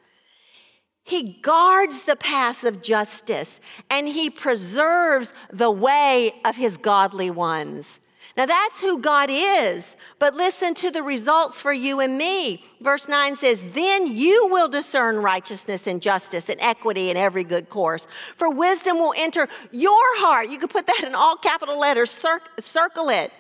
He 1.05 1.39
guards 1.43 2.05
the 2.05 2.17
paths 2.17 2.65
of 2.65 2.83
justice 2.83 3.61
and 3.91 4.07
he 4.07 4.31
preserves 4.31 5.35
the 5.53 5.71
way 5.71 6.33
of 6.45 6.57
his 6.57 6.77
godly 6.77 7.31
ones. 7.31 7.99
Now 8.37 8.47
that's 8.47 8.81
who 8.81 8.99
God 8.99 9.29
is, 9.31 9.95
but 10.19 10.35
listen 10.35 10.75
to 10.77 10.91
the 10.91 11.03
results 11.03 11.61
for 11.61 11.73
you 11.73 12.01
and 12.01 12.17
me. 12.17 12.65
Verse 12.81 13.07
9 13.07 13.37
says, 13.37 13.63
Then 13.73 14.07
you 14.07 14.49
will 14.51 14.69
discern 14.69 15.17
righteousness 15.17 15.87
and 15.87 16.01
justice 16.01 16.49
and 16.49 16.59
equity 16.61 17.11
in 17.11 17.19
every 17.19 17.45
good 17.45 17.69
course. 17.69 18.07
For 18.37 18.51
wisdom 18.51 18.99
will 18.99 19.13
enter 19.19 19.49
your 19.71 20.19
heart. 20.19 20.49
You 20.49 20.59
can 20.59 20.69
put 20.69 20.87
that 20.87 21.05
in 21.05 21.15
all 21.15 21.37
capital 21.37 21.79
letters, 21.79 22.11
circle 22.59 23.11
it. 23.11 23.33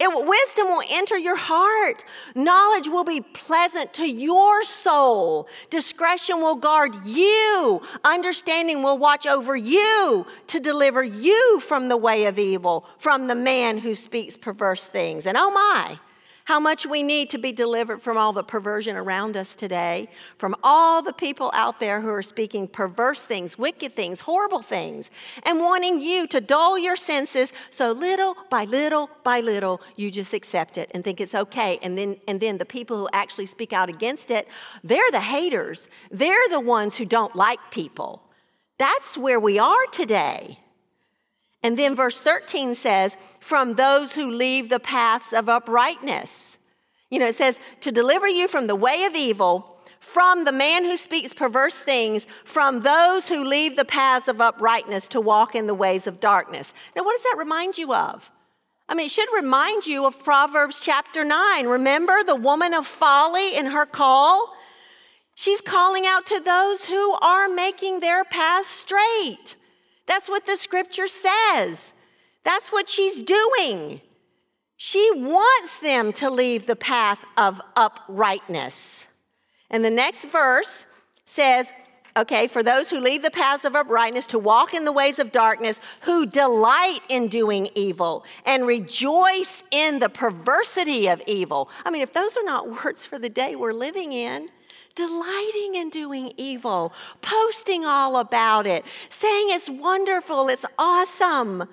It, 0.00 0.08
wisdom 0.08 0.66
will 0.68 0.82
enter 0.88 1.18
your 1.18 1.36
heart. 1.36 2.04
Knowledge 2.34 2.88
will 2.88 3.04
be 3.04 3.20
pleasant 3.20 3.92
to 3.94 4.10
your 4.10 4.64
soul. 4.64 5.46
Discretion 5.68 6.38
will 6.38 6.56
guard 6.56 6.94
you. 7.04 7.82
Understanding 8.02 8.82
will 8.82 8.96
watch 8.96 9.26
over 9.26 9.54
you 9.54 10.26
to 10.46 10.58
deliver 10.58 11.04
you 11.04 11.60
from 11.60 11.88
the 11.88 11.98
way 11.98 12.24
of 12.24 12.38
evil, 12.38 12.86
from 12.98 13.26
the 13.26 13.34
man 13.34 13.76
who 13.76 13.94
speaks 13.94 14.38
perverse 14.38 14.86
things. 14.86 15.26
And 15.26 15.36
oh 15.36 15.50
my, 15.50 15.98
how 16.50 16.58
much 16.58 16.84
we 16.84 17.04
need 17.04 17.30
to 17.30 17.38
be 17.38 17.52
delivered 17.52 18.02
from 18.02 18.16
all 18.16 18.32
the 18.32 18.42
perversion 18.42 18.96
around 18.96 19.36
us 19.36 19.54
today, 19.54 20.08
from 20.36 20.52
all 20.64 21.00
the 21.00 21.12
people 21.12 21.48
out 21.54 21.78
there 21.78 22.00
who 22.00 22.08
are 22.08 22.24
speaking 22.24 22.66
perverse 22.66 23.22
things, 23.22 23.56
wicked 23.56 23.94
things, 23.94 24.18
horrible 24.18 24.60
things, 24.60 25.12
and 25.44 25.60
wanting 25.60 26.00
you 26.00 26.26
to 26.26 26.40
dull 26.40 26.76
your 26.76 26.96
senses 26.96 27.52
so 27.70 27.92
little 27.92 28.36
by 28.50 28.64
little 28.64 29.08
by 29.22 29.38
little 29.38 29.80
you 29.94 30.10
just 30.10 30.34
accept 30.34 30.76
it 30.76 30.90
and 30.92 31.04
think 31.04 31.20
it's 31.20 31.36
okay. 31.36 31.78
And 31.82 31.96
then, 31.96 32.16
and 32.26 32.40
then 32.40 32.58
the 32.58 32.64
people 32.64 32.96
who 32.96 33.08
actually 33.12 33.46
speak 33.46 33.72
out 33.72 33.88
against 33.88 34.32
it, 34.32 34.48
they're 34.82 35.12
the 35.12 35.20
haters. 35.20 35.86
They're 36.10 36.48
the 36.48 36.58
ones 36.58 36.96
who 36.96 37.04
don't 37.04 37.36
like 37.36 37.60
people. 37.70 38.24
That's 38.76 39.16
where 39.16 39.38
we 39.38 39.60
are 39.60 39.86
today. 39.92 40.58
And 41.62 41.78
then 41.78 41.94
verse 41.94 42.20
13 42.20 42.74
says, 42.74 43.16
from 43.38 43.74
those 43.74 44.14
who 44.14 44.30
leave 44.30 44.68
the 44.68 44.80
paths 44.80 45.32
of 45.32 45.48
uprightness. 45.48 46.58
You 47.10 47.18
know, 47.18 47.26
it 47.26 47.36
says, 47.36 47.60
to 47.80 47.92
deliver 47.92 48.28
you 48.28 48.48
from 48.48 48.66
the 48.66 48.76
way 48.76 49.04
of 49.04 49.14
evil, 49.14 49.76
from 49.98 50.44
the 50.44 50.52
man 50.52 50.84
who 50.84 50.96
speaks 50.96 51.34
perverse 51.34 51.78
things, 51.78 52.26
from 52.44 52.80
those 52.80 53.28
who 53.28 53.44
leave 53.44 53.76
the 53.76 53.84
paths 53.84 54.28
of 54.28 54.40
uprightness 54.40 55.08
to 55.08 55.20
walk 55.20 55.54
in 55.54 55.66
the 55.66 55.74
ways 55.74 56.06
of 56.06 56.20
darkness. 56.20 56.72
Now, 56.96 57.04
what 57.04 57.12
does 57.16 57.24
that 57.24 57.36
remind 57.38 57.76
you 57.76 57.94
of? 57.94 58.30
I 58.88 58.94
mean, 58.94 59.06
it 59.06 59.12
should 59.12 59.28
remind 59.34 59.86
you 59.86 60.06
of 60.06 60.24
Proverbs 60.24 60.80
chapter 60.82 61.24
9. 61.24 61.66
Remember 61.66 62.24
the 62.24 62.34
woman 62.34 62.74
of 62.74 62.86
folly 62.86 63.54
in 63.54 63.66
her 63.66 63.86
call? 63.86 64.54
She's 65.34 65.60
calling 65.60 66.06
out 66.06 66.26
to 66.26 66.40
those 66.40 66.86
who 66.86 67.12
are 67.20 67.48
making 67.48 68.00
their 68.00 68.24
path 68.24 68.66
straight. 68.66 69.56
That's 70.10 70.28
what 70.28 70.44
the 70.44 70.56
scripture 70.56 71.06
says. 71.06 71.92
That's 72.42 72.72
what 72.72 72.90
she's 72.90 73.22
doing. 73.22 74.00
She 74.76 75.08
wants 75.14 75.78
them 75.78 76.12
to 76.14 76.28
leave 76.28 76.66
the 76.66 76.74
path 76.74 77.24
of 77.36 77.62
uprightness. 77.76 79.06
And 79.70 79.84
the 79.84 79.90
next 79.90 80.24
verse 80.24 80.84
says, 81.26 81.70
okay, 82.16 82.48
for 82.48 82.64
those 82.64 82.90
who 82.90 82.98
leave 82.98 83.22
the 83.22 83.30
paths 83.30 83.64
of 83.64 83.76
uprightness 83.76 84.26
to 84.26 84.38
walk 84.40 84.74
in 84.74 84.84
the 84.84 84.90
ways 84.90 85.20
of 85.20 85.30
darkness, 85.30 85.78
who 86.00 86.26
delight 86.26 87.02
in 87.08 87.28
doing 87.28 87.68
evil 87.76 88.24
and 88.44 88.66
rejoice 88.66 89.62
in 89.70 90.00
the 90.00 90.08
perversity 90.08 91.06
of 91.06 91.22
evil. 91.28 91.70
I 91.84 91.90
mean, 91.92 92.02
if 92.02 92.12
those 92.12 92.36
are 92.36 92.42
not 92.42 92.84
words 92.84 93.06
for 93.06 93.20
the 93.20 93.28
day 93.28 93.54
we're 93.54 93.72
living 93.72 94.12
in, 94.12 94.48
delighting 95.00 95.76
in 95.76 95.88
doing 95.88 96.32
evil, 96.36 96.92
posting 97.22 97.86
all 97.86 98.16
about 98.16 98.66
it, 98.66 98.84
saying 99.08 99.46
it's 99.48 99.70
wonderful, 99.70 100.48
it's 100.48 100.66
awesome. 100.78 101.64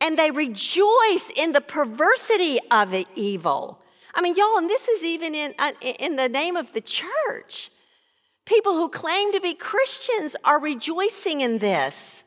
And 0.00 0.16
they 0.16 0.30
rejoice 0.30 1.30
in 1.34 1.52
the 1.52 1.60
perversity 1.60 2.60
of 2.70 2.94
it, 2.94 3.08
evil. 3.16 3.82
I 4.14 4.22
mean, 4.22 4.36
y'all, 4.36 4.58
and 4.58 4.70
this 4.70 4.86
is 4.86 5.02
even 5.02 5.34
in, 5.34 5.54
uh, 5.58 5.72
in 5.82 6.14
the 6.14 6.28
name 6.28 6.56
of 6.56 6.72
the 6.72 6.80
church. 6.80 7.70
People 8.44 8.74
who 8.74 8.88
claim 8.88 9.32
to 9.32 9.40
be 9.40 9.52
Christians 9.52 10.36
are 10.44 10.60
rejoicing 10.60 11.40
in 11.40 11.58
this, 11.58 12.22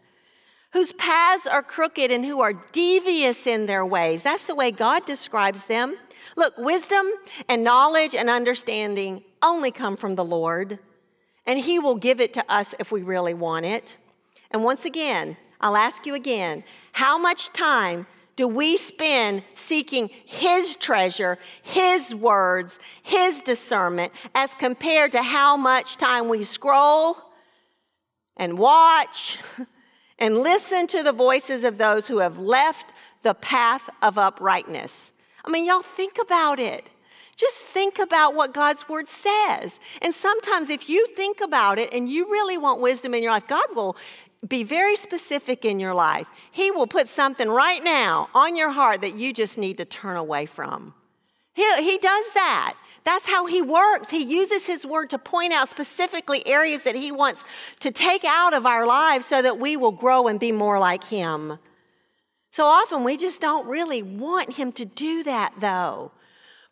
whose 0.73 0.91
paths 0.93 1.47
are 1.47 1.63
crooked 1.63 2.11
and 2.11 2.25
who 2.25 2.41
are 2.41 2.53
devious 2.73 3.47
in 3.47 3.67
their 3.67 3.85
ways. 3.85 4.21
That's 4.21 4.43
the 4.43 4.55
way 4.55 4.69
God 4.71 5.05
describes 5.05 5.63
them. 5.63 5.95
Look, 6.39 6.57
wisdom 6.57 7.05
and 7.49 7.65
knowledge 7.65 8.15
and 8.15 8.29
understanding 8.29 9.23
only 9.43 9.71
come 9.71 9.97
from 9.97 10.15
the 10.15 10.23
Lord, 10.23 10.79
and 11.45 11.59
He 11.59 11.79
will 11.79 11.95
give 11.95 12.21
it 12.21 12.31
to 12.35 12.45
us 12.49 12.73
if 12.79 12.93
we 12.93 13.01
really 13.01 13.33
want 13.33 13.65
it. 13.65 13.97
And 14.49 14.63
once 14.63 14.85
again, 14.85 15.35
I'll 15.59 15.75
ask 15.75 16.05
you 16.05 16.15
again 16.15 16.63
How 16.93 17.17
much 17.17 17.51
time 17.51 18.07
do 18.37 18.47
we 18.47 18.77
spend 18.77 19.43
seeking 19.53 20.09
His 20.25 20.77
treasure, 20.77 21.37
His 21.61 22.15
words, 22.15 22.79
His 23.03 23.41
discernment, 23.41 24.13
as 24.33 24.55
compared 24.55 25.11
to 25.11 25.21
how 25.21 25.57
much 25.57 25.97
time 25.97 26.29
we 26.29 26.45
scroll 26.45 27.17
and 28.37 28.57
watch 28.57 29.39
and 30.17 30.37
listen 30.37 30.87
to 30.87 31.03
the 31.03 31.11
voices 31.11 31.65
of 31.65 31.77
those 31.77 32.07
who 32.07 32.19
have 32.19 32.39
left 32.39 32.93
the 33.23 33.33
path 33.33 33.89
of 34.01 34.17
uprightness? 34.17 35.11
I 35.49 35.51
mean, 35.51 35.65
y'all 35.65 35.81
think 35.81 36.19
about 36.21 36.59
it. 36.59 36.91
Just 37.35 37.57
think 37.57 37.97
about 37.97 38.35
what 38.35 38.53
God's 38.53 38.87
word 38.87 39.09
says. 39.09 39.79
And 39.99 40.13
sometimes, 40.13 40.69
if 40.69 40.87
you 40.87 41.07
think 41.15 41.41
about 41.41 41.79
it 41.79 41.91
and 41.91 42.07
you 42.07 42.29
really 42.29 42.59
want 42.59 42.81
wisdom 42.81 43.15
in 43.15 43.23
your 43.23 43.31
life, 43.31 43.47
God 43.47 43.65
will 43.73 43.97
be 44.47 44.63
very 44.63 44.95
specific 44.95 45.65
in 45.65 45.79
your 45.79 45.95
life. 45.95 46.27
He 46.51 46.69
will 46.69 46.85
put 46.85 47.09
something 47.09 47.49
right 47.49 47.83
now 47.83 48.29
on 48.35 48.55
your 48.55 48.69
heart 48.69 49.01
that 49.01 49.15
you 49.15 49.33
just 49.33 49.57
need 49.57 49.77
to 49.77 49.85
turn 49.85 50.17
away 50.17 50.45
from. 50.45 50.93
He, 51.55 51.63
he 51.77 51.97
does 51.97 52.33
that. 52.33 52.77
That's 53.03 53.25
how 53.25 53.47
he 53.47 53.63
works. 53.63 54.11
He 54.11 54.23
uses 54.23 54.67
his 54.67 54.85
word 54.85 55.09
to 55.09 55.17
point 55.17 55.51
out 55.51 55.67
specifically 55.67 56.45
areas 56.45 56.83
that 56.83 56.95
he 56.95 57.11
wants 57.11 57.43
to 57.79 57.89
take 57.89 58.23
out 58.23 58.53
of 58.53 58.67
our 58.67 58.85
lives 58.85 59.25
so 59.25 59.41
that 59.41 59.57
we 59.57 59.77
will 59.77 59.93
grow 59.93 60.27
and 60.27 60.39
be 60.39 60.51
more 60.51 60.77
like 60.77 61.05
him. 61.05 61.57
So 62.51 62.65
often 62.65 63.03
we 63.03 63.17
just 63.17 63.41
don't 63.41 63.67
really 63.67 64.01
want 64.01 64.53
him 64.53 64.71
to 64.73 64.85
do 64.85 65.23
that 65.23 65.53
though. 65.59 66.11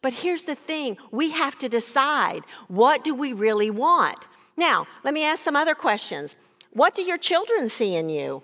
But 0.02 0.14
here's 0.14 0.44
the 0.44 0.56
thing 0.56 0.98
we 1.12 1.32
have 1.32 1.58
to 1.60 1.70
decide 1.70 2.44
what 2.68 3.04
do 3.04 3.16
we 3.16 3.34
really 3.34 3.70
want? 3.70 4.28
Now, 4.56 4.88
let 5.04 5.14
me 5.14 5.24
ask 5.24 5.44
some 5.44 5.56
other 5.56 5.76
questions. 5.76 6.36
What 6.72 6.96
do 6.96 7.02
your 7.02 7.18
children 7.18 7.70
see 7.70 7.96
in 7.96 8.10
you? 8.10 8.44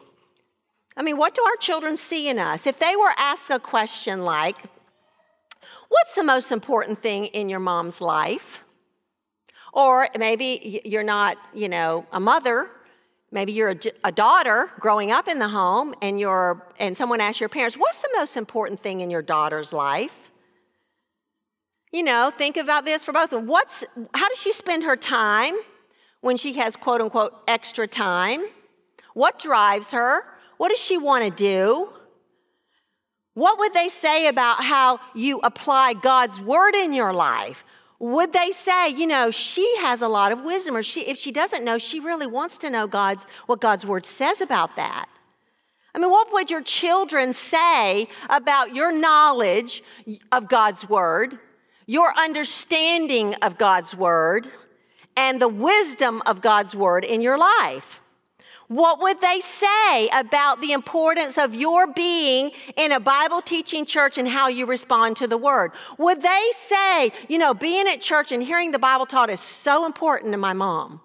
I 0.96 1.02
mean, 1.02 1.17
what 1.17 1.34
do 1.34 1.43
our 1.43 1.56
children 1.56 1.98
see 1.98 2.30
in 2.30 2.38
us? 2.38 2.67
If 2.67 2.80
they 2.80 2.96
were 2.96 3.13
asked 3.17 3.50
a 3.50 3.60
question 3.60 4.24
like, 4.24 4.58
What's 5.93 6.15
the 6.15 6.24
most 6.24 6.52
important 6.52 7.04
thing 7.04 7.28
in 7.28 7.50
your 7.50 7.60
mom's 7.60 8.02
life? 8.02 8.63
Or 9.74 10.10
maybe 10.17 10.82
you're 10.86 11.04
not, 11.04 11.38
you 11.54 11.69
know, 11.69 12.08
a 12.12 12.19
mother. 12.19 12.67
Maybe 13.34 13.52
you're 13.52 13.72
a, 13.72 13.80
a, 14.06 14.12
daughter 14.12 14.72
growing 14.80 15.12
up 15.12 15.28
in 15.28 15.39
the 15.39 15.50
home, 15.50 15.93
and 16.02 16.19
you're, 16.19 16.65
and 16.80 16.96
someone 16.96 17.19
asks 17.19 17.41
your 17.41 17.50
parents, 17.50 17.76
"What's 17.76 18.02
the 18.02 18.10
most 18.15 18.38
important 18.38 18.80
thing 18.80 19.02
in 19.02 19.10
your 19.10 19.22
daughter's 19.22 19.74
life?" 19.74 20.32
You 21.91 22.04
know, 22.04 22.32
think 22.36 22.56
about 22.56 22.86
this 22.86 23.04
for 23.04 23.12
both 23.12 23.26
of 23.26 23.41
them. 23.41 23.48
What's, 23.48 23.84
how 24.13 24.30
does 24.30 24.39
she 24.39 24.54
spend 24.54 24.84
her 24.86 24.96
time? 24.96 25.56
when 26.24 26.38
she 26.38 26.54
has 26.54 26.78
quote 26.78 27.02
unquote 27.02 27.34
extra 27.48 27.86
time? 27.86 28.43
What 29.13 29.39
drives 29.39 29.91
her? 29.91 30.24
What 30.58 30.69
does 30.69 30.80
she 30.80 30.98
want 30.98 31.26
to 31.26 31.30
do? 31.30 31.89
What 33.34 33.60
would 33.60 33.74
they 33.74 33.89
say 33.89 34.28
about 34.28 34.63
how 34.63 35.00
you 35.13 35.39
apply 35.43 35.96
God's 35.96 36.39
word 36.39 36.76
in 36.76 36.93
your 36.93 37.12
life? 37.12 37.65
Would 38.04 38.34
they 38.34 38.52
say, 38.52 38.89
you 38.89 39.08
know, 39.08 39.32
she 39.32 39.78
has 39.78 40.02
a 40.02 40.10
lot 40.10 40.34
of 40.34 40.44
wisdom, 40.44 40.76
or 40.76 40.84
she, 40.84 41.02
if 41.02 41.18
she 41.18 41.32
doesn't 41.32 41.63
know, 41.63 41.78
she 41.78 42.00
really 42.02 42.28
wants 42.28 42.58
to 42.60 42.70
know 42.70 42.86
God's, 42.86 43.26
what 43.46 43.62
God's 43.62 43.86
word 43.86 44.06
says 44.06 44.42
about 44.42 44.76
that? 44.76 45.08
I 45.96 46.00
mean, 46.00 46.12
what 46.12 46.34
would 46.34 46.52
your 46.52 46.63
children 46.63 47.34
say 47.34 48.10
about 48.30 48.76
your 48.76 48.92
knowledge 48.92 49.84
of 50.32 50.50
God's 50.50 50.89
word, 50.89 51.39
your 51.86 52.13
understanding 52.18 53.36
of 53.36 53.58
God's 53.58 53.96
word? 53.96 54.52
and 55.16 55.42
the 55.42 55.48
wisdom 55.48 56.22
of 56.26 56.42
God's 56.42 56.76
word 56.76 57.04
in 57.06 57.22
your 57.22 57.38
life? 57.38 58.02
What 58.67 59.02
would 59.02 59.19
they 59.21 59.41
say 59.41 60.10
about 60.10 60.62
the 60.62 60.71
importance 60.71 61.38
of 61.38 61.54
your 61.54 61.88
being 61.88 62.52
in 62.78 62.91
a 62.91 62.99
Bible 62.99 63.41
teaching 63.41 63.86
church 63.86 64.17
and 64.17 64.28
how 64.28 64.47
you 64.47 64.65
respond 64.65 65.17
to 65.17 65.28
the 65.28 65.38
word? 65.38 65.71
Would 65.97 66.21
they 66.21 66.52
say, 66.67 67.12
you 67.28 67.38
know, 67.38 67.54
being 67.54 67.88
at 67.88 68.02
church 68.02 68.32
and 68.32 68.41
hearing 68.41 68.71
the 68.71 68.80
Bible 68.80 69.06
taught 69.06 69.30
is 69.30 69.41
so 69.41 69.86
important 69.86 70.32
to 70.32 70.38
my 70.38 70.54
mom? 70.54 71.02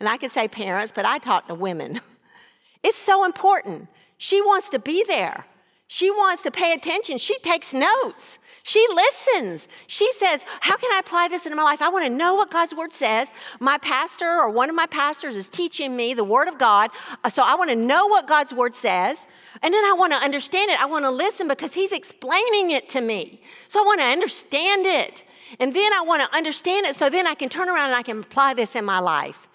And 0.00 0.08
I 0.08 0.16
could 0.16 0.30
say 0.30 0.48
parents, 0.48 0.92
but 0.94 1.04
I 1.04 1.18
talk 1.18 1.48
to 1.48 1.54
women. 1.54 2.00
It's 2.86 2.98
so 2.98 3.24
important. 3.24 3.88
She 4.18 4.42
wants 4.42 4.68
to 4.68 4.78
be 4.78 5.04
there. 5.08 5.46
She 5.86 6.10
wants 6.10 6.42
to 6.42 6.50
pay 6.50 6.74
attention. 6.74 7.16
She 7.16 7.38
takes 7.38 7.72
notes. 7.72 8.38
She 8.66 8.82
listens. 8.94 9.68
She 9.88 10.10
says, 10.12 10.42
How 10.60 10.78
can 10.78 10.90
I 10.90 11.00
apply 11.00 11.28
this 11.28 11.44
into 11.44 11.54
my 11.54 11.62
life? 11.62 11.82
I 11.82 11.90
want 11.90 12.06
to 12.06 12.10
know 12.10 12.34
what 12.34 12.50
God's 12.50 12.74
word 12.74 12.94
says. 12.94 13.30
My 13.60 13.76
pastor 13.76 14.24
or 14.24 14.48
one 14.48 14.70
of 14.70 14.74
my 14.74 14.86
pastors 14.86 15.36
is 15.36 15.50
teaching 15.50 15.94
me 15.94 16.14
the 16.14 16.24
word 16.24 16.48
of 16.48 16.56
God. 16.56 16.90
Uh, 17.22 17.28
so 17.28 17.42
I 17.42 17.56
want 17.56 17.68
to 17.68 17.76
know 17.76 18.06
what 18.06 18.26
God's 18.26 18.54
word 18.54 18.74
says. 18.74 19.26
And 19.60 19.74
then 19.74 19.84
I 19.84 19.92
want 19.92 20.14
to 20.14 20.16
understand 20.16 20.70
it. 20.70 20.80
I 20.80 20.86
want 20.86 21.04
to 21.04 21.10
listen 21.10 21.46
because 21.46 21.74
he's 21.74 21.92
explaining 21.92 22.70
it 22.70 22.88
to 22.90 23.02
me. 23.02 23.42
So 23.68 23.80
I 23.80 23.84
want 23.84 24.00
to 24.00 24.06
understand 24.06 24.86
it. 24.86 25.24
And 25.60 25.76
then 25.76 25.92
I 25.92 26.00
want 26.00 26.22
to 26.22 26.34
understand 26.34 26.86
it 26.86 26.96
so 26.96 27.10
then 27.10 27.26
I 27.26 27.34
can 27.34 27.50
turn 27.50 27.68
around 27.68 27.90
and 27.90 27.98
I 27.98 28.02
can 28.02 28.20
apply 28.20 28.54
this 28.54 28.74
in 28.74 28.86
my 28.86 28.98
life. 28.98 29.46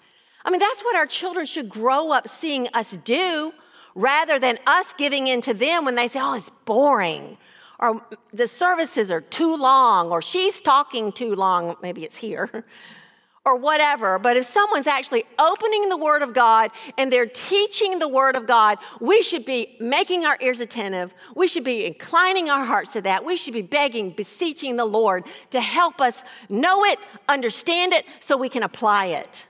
I 0.44 0.52
mean, 0.52 0.60
that's 0.60 0.82
what 0.82 0.94
our 0.94 1.06
children 1.06 1.46
should 1.46 1.68
grow 1.68 2.12
up 2.12 2.28
seeing 2.28 2.68
us 2.74 2.96
do 3.04 3.52
rather 3.96 4.38
than 4.38 4.60
us 4.68 4.94
giving 4.96 5.26
in 5.26 5.40
to 5.40 5.52
them 5.52 5.84
when 5.84 5.96
they 5.96 6.06
say, 6.06 6.20
oh, 6.22 6.34
it's 6.34 6.52
boring 6.64 7.38
or 7.80 8.02
the 8.32 8.46
services 8.46 9.10
are 9.10 9.22
too 9.22 9.56
long, 9.56 10.10
or 10.10 10.20
she's 10.20 10.60
talking 10.60 11.12
too 11.12 11.34
long, 11.34 11.76
maybe 11.82 12.04
it's 12.04 12.16
here, 12.16 12.64
or 13.46 13.56
whatever. 13.56 14.18
But 14.18 14.36
if 14.36 14.44
someone's 14.44 14.86
actually 14.86 15.24
opening 15.38 15.88
the 15.88 15.96
Word 15.96 16.20
of 16.20 16.34
God 16.34 16.70
and 16.98 17.10
they're 17.10 17.26
teaching 17.26 17.98
the 17.98 18.08
Word 18.08 18.36
of 18.36 18.46
God, 18.46 18.78
we 19.00 19.22
should 19.22 19.46
be 19.46 19.78
making 19.80 20.26
our 20.26 20.36
ears 20.42 20.60
attentive. 20.60 21.14
We 21.34 21.48
should 21.48 21.64
be 21.64 21.86
inclining 21.86 22.50
our 22.50 22.64
hearts 22.64 22.92
to 22.92 23.00
that. 23.02 23.24
We 23.24 23.38
should 23.38 23.54
be 23.54 23.62
begging, 23.62 24.10
beseeching 24.10 24.76
the 24.76 24.84
Lord 24.84 25.24
to 25.50 25.60
help 25.60 26.02
us 26.02 26.22
know 26.50 26.84
it, 26.84 26.98
understand 27.28 27.94
it, 27.94 28.04
so 28.20 28.36
we 28.36 28.50
can 28.50 28.62
apply 28.62 29.06
it. 29.06 29.46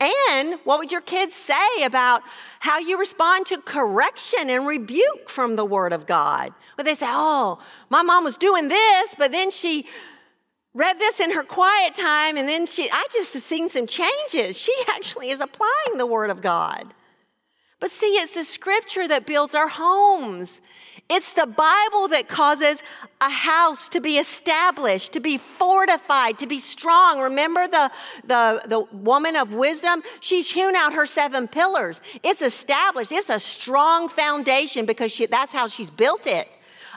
And 0.00 0.58
what 0.64 0.78
would 0.78 0.90
your 0.90 1.00
kids 1.00 1.34
say 1.34 1.84
about 1.84 2.22
how 2.60 2.78
you 2.78 2.98
respond 2.98 3.46
to 3.46 3.58
correction 3.58 4.50
and 4.50 4.66
rebuke 4.66 5.28
from 5.28 5.56
the 5.56 5.64
Word 5.64 5.92
of 5.92 6.06
God? 6.06 6.52
Would 6.76 6.86
they 6.86 6.94
say, 6.94 7.06
Oh, 7.08 7.58
my 7.90 8.02
mom 8.02 8.24
was 8.24 8.36
doing 8.36 8.68
this, 8.68 9.14
but 9.16 9.30
then 9.30 9.50
she 9.50 9.86
read 10.74 10.98
this 10.98 11.20
in 11.20 11.30
her 11.30 11.44
quiet 11.44 11.94
time, 11.94 12.36
and 12.36 12.48
then 12.48 12.66
she, 12.66 12.90
I 12.90 13.06
just 13.12 13.32
have 13.34 13.42
seen 13.42 13.68
some 13.68 13.86
changes. 13.86 14.58
She 14.58 14.74
actually 14.88 15.30
is 15.30 15.40
applying 15.40 15.98
the 15.98 16.06
Word 16.06 16.30
of 16.30 16.42
God. 16.42 16.92
But 17.80 17.90
see, 17.90 18.14
it's 18.14 18.34
the 18.34 18.44
scripture 18.44 19.06
that 19.08 19.26
builds 19.26 19.54
our 19.54 19.68
homes. 19.68 20.60
It's 21.10 21.34
the 21.34 21.46
Bible 21.46 22.08
that 22.08 22.28
causes 22.28 22.82
a 23.20 23.28
house 23.28 23.88
to 23.90 24.00
be 24.00 24.16
established, 24.16 25.12
to 25.12 25.20
be 25.20 25.36
fortified, 25.36 26.38
to 26.38 26.46
be 26.46 26.58
strong. 26.58 27.20
Remember 27.20 27.68
the, 27.68 27.90
the, 28.24 28.62
the 28.66 28.80
woman 28.80 29.36
of 29.36 29.54
wisdom? 29.54 30.02
She's 30.20 30.50
hewn 30.50 30.74
out 30.74 30.94
her 30.94 31.04
seven 31.04 31.46
pillars. 31.46 32.00
It's 32.22 32.40
established, 32.40 33.12
it's 33.12 33.28
a 33.28 33.38
strong 33.38 34.08
foundation 34.08 34.86
because 34.86 35.12
she, 35.12 35.26
that's 35.26 35.52
how 35.52 35.66
she's 35.66 35.90
built 35.90 36.26
it. 36.26 36.48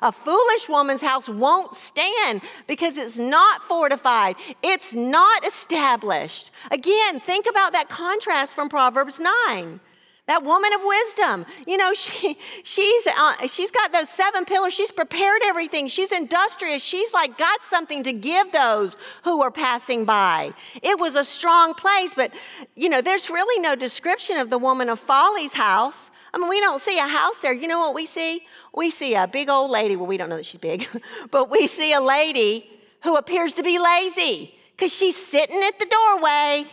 A 0.02 0.12
foolish 0.12 0.70
woman's 0.70 1.02
house 1.02 1.28
won't 1.28 1.74
stand 1.74 2.41
because 2.67 2.98
it's 2.98 3.17
not 3.17 3.63
fortified, 3.63 4.36
it's 4.63 4.93
not 4.93 5.46
established. 5.46 6.52
Again, 6.72 7.20
think 7.20 7.46
about 7.50 7.74
that 7.74 7.89
contrast 7.89 8.54
from 8.54 8.70
Proverbs 8.70 9.20
9 9.20 9.82
that 10.28 10.44
woman 10.44 10.72
of 10.74 10.82
wisdom. 10.84 11.46
You 11.66 11.78
know 11.78 11.94
she 11.96 12.38
she's 12.63 13.08
uh, 13.08 13.48
she's 13.48 13.72
got 13.72 13.92
those 13.92 14.10
seven 14.10 14.46
pillars. 14.46 14.74
She's 14.74 14.92
prepared 14.92 15.42
everything. 15.46 15.88
She's 15.88 16.12
industrious. 16.12 16.84
She's 16.84 17.13
like 17.13 17.38
got 17.38 17.63
something 17.63 18.04
to 18.04 18.13
give 18.13 18.52
those 18.52 18.98
who 19.24 19.42
are 19.42 19.52
passing 19.52 20.06
by. 20.06 20.54
It 20.82 21.00
was 21.00 21.16
a 21.16 21.26
strong 21.26 21.74
place 21.74 22.13
but 22.13 22.34
you 22.76 22.90
know 22.90 23.02
there's 23.02 23.30
really 23.30 23.62
no 23.62 23.76
description 23.76 24.38
of 24.38 24.50
the 24.50 24.58
woman 24.58 24.90
of 24.90 25.00
folly's 25.00 25.54
house. 25.54 26.12
I 26.34 26.38
mean 26.38 26.50
we 26.50 26.60
don't 26.60 26.82
see 26.82 26.98
a 27.00 27.08
house 27.08 27.40
there. 27.40 27.54
You 27.54 27.68
know 27.68 27.80
what 27.80 27.96
we 27.96 28.06
see? 28.06 28.42
We 28.74 28.92
see 28.92 29.16
a 29.16 29.28
big 29.28 29.50
old 29.50 29.72
lady. 29.72 29.96
Well 29.96 30.08
we 30.08 30.18
don't 30.18 30.30
know 30.30 30.38
that 30.38 30.46
she's 30.46 30.60
big 30.60 30.88
but 31.32 31.50
we 31.50 31.68
see 31.68 31.94
a 31.94 32.02
lady 32.02 32.70
who 33.04 33.16
appears 33.16 33.54
to 33.54 33.63
be 33.63 33.80
lazy 33.80 34.54
because 34.72 34.94
she's 34.94 35.16
sitting 35.16 35.63
at 35.63 35.80
the 35.80 35.86
doorway. 35.86 36.66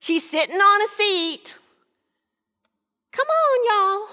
She's 0.00 0.28
sitting 0.28 0.56
on 0.56 0.82
a 0.82 0.88
seat 0.88 1.56
Come 3.16 3.28
on, 3.28 3.58
y'all. 3.64 4.08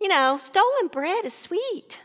You 0.00 0.08
know, 0.08 0.38
stolen 0.42 0.88
bread 0.90 1.24
is 1.24 1.34
sweet. 1.34 2.00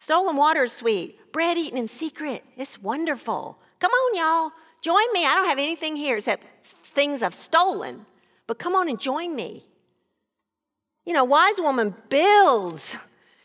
Stolen 0.00 0.36
water 0.36 0.64
is 0.64 0.72
sweet. 0.72 1.20
Bread 1.32 1.56
eaten 1.56 1.78
in 1.78 1.86
secret, 1.86 2.42
it's 2.56 2.82
wonderful. 2.82 3.58
Come 3.78 3.92
on, 3.92 4.16
y'all. 4.16 4.50
Join 4.82 5.12
me. 5.12 5.24
I 5.24 5.36
don't 5.36 5.48
have 5.48 5.60
anything 5.60 5.94
here 5.94 6.16
except 6.16 6.44
things 6.66 7.22
I've 7.22 7.34
stolen, 7.34 8.06
but 8.48 8.58
come 8.58 8.74
on 8.74 8.88
and 8.88 8.98
join 8.98 9.36
me. 9.36 9.64
You 11.06 11.12
know, 11.12 11.24
wise 11.24 11.58
woman 11.58 11.94
builds. 12.08 12.96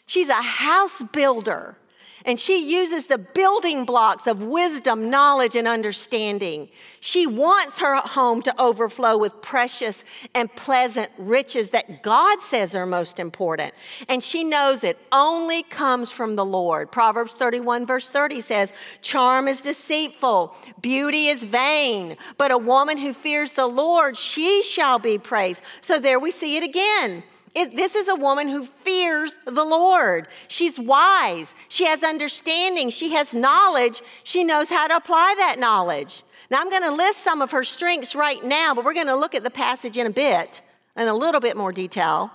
She's 0.08 0.29
a 0.29 0.41
house 0.41 1.03
builder. 1.13 1.77
And 2.25 2.39
she 2.39 2.69
uses 2.71 3.08
the 3.08 3.17
building 3.17 3.86
blocks 3.86 4.27
of 4.27 4.43
wisdom, 4.43 5.10
knowledge, 5.10 5.55
and 5.55 5.67
understanding. 5.67 6.69
She 6.99 7.25
wants 7.25 7.79
her 7.79 7.95
home 7.95 8.41
to 8.43 8.62
overflow 8.62 9.17
with 9.17 9.41
precious 9.41 10.03
and 10.36 10.53
pleasant 10.55 11.12
riches 11.17 11.69
that 11.69 12.03
God 12.03 12.41
says 12.41 12.75
are 12.75 12.86
most 12.86 13.19
important. 13.19 13.73
And 14.08 14.21
she 14.21 14.43
knows 14.43 14.84
it 14.84 14.97
only 15.12 15.63
comes 15.63 16.12
from 16.12 16.36
the 16.36 16.45
Lord. 16.45 16.91
Proverbs 16.91 17.34
31, 17.34 17.86
verse 17.86 18.10
30 18.10 18.41
says, 18.41 18.73
Charm 19.01 19.47
is 19.47 19.62
deceitful, 19.62 20.55
beauty 20.82 21.27
is 21.27 21.43
vain, 21.43 22.17
but 22.38 22.51
a 22.51 22.58
woman 22.58 22.97
who 22.97 23.13
fears 23.13 23.53
the 23.53 23.67
Lord, 23.67 24.17
she 24.17 24.63
shall 24.63 24.99
be 24.99 25.17
praised. 25.17 25.62
So 25.82 25.99
there 25.99 26.19
we 26.19 26.32
see 26.32 26.58
it 26.58 26.63
again. 26.63 27.23
It, 27.60 27.76
this 27.76 27.93
is 27.93 28.08
a 28.08 28.15
woman 28.15 28.48
who 28.48 28.63
fears 28.63 29.38
the 29.43 29.65
Lord. 29.65 30.30
She's 30.48 30.80
wise. 30.80 31.56
She 31.67 31.86
has 31.88 32.04
understanding. 32.04 32.89
She 32.89 33.12
has 33.12 33.34
knowledge. 33.34 34.02
She 34.24 34.45
knows 34.45 34.69
how 34.69 34.88
to 34.88 34.95
apply 34.95 35.36
that 35.39 35.60
knowledge. 35.60 36.24
Now, 36.50 36.62
I'm 36.62 36.69
going 36.69 36.84
to 36.84 36.93
list 36.93 37.19
some 37.19 37.41
of 37.41 37.52
her 37.52 37.65
strengths 37.65 38.15
right 38.15 38.41
now, 38.45 38.74
but 38.74 38.86
we're 38.86 38.93
going 38.93 39.08
to 39.08 39.15
look 39.15 39.36
at 39.36 39.43
the 39.43 39.50
passage 39.50 39.98
in 39.98 40.08
a 40.08 40.10
bit, 40.10 40.62
in 40.95 41.10
a 41.10 41.13
little 41.13 41.41
bit 41.41 41.58
more 41.58 41.74
detail. 41.74 42.32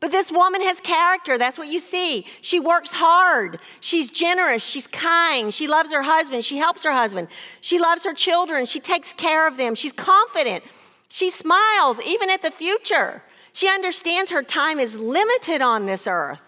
But 0.00 0.10
this 0.10 0.30
woman 0.30 0.60
has 0.60 0.82
character. 0.82 1.38
That's 1.38 1.56
what 1.56 1.68
you 1.68 1.80
see. 1.80 2.26
She 2.42 2.60
works 2.60 2.92
hard. 2.92 3.60
She's 3.80 4.10
generous. 4.10 4.62
She's 4.62 4.86
kind. 4.86 5.52
She 5.52 5.66
loves 5.66 5.94
her 5.94 6.02
husband. 6.02 6.44
She 6.44 6.58
helps 6.58 6.84
her 6.84 6.92
husband. 6.92 7.28
She 7.62 7.78
loves 7.78 8.04
her 8.04 8.12
children. 8.12 8.66
She 8.66 8.80
takes 8.80 9.14
care 9.14 9.48
of 9.48 9.56
them. 9.56 9.74
She's 9.74 9.94
confident. 9.94 10.62
She 11.08 11.30
smiles 11.30 12.00
even 12.06 12.28
at 12.28 12.42
the 12.42 12.50
future. 12.50 13.22
She 13.52 13.68
understands 13.68 14.30
her 14.30 14.42
time 14.42 14.78
is 14.78 14.96
limited 14.96 15.62
on 15.62 15.86
this 15.86 16.06
earth. 16.06 16.42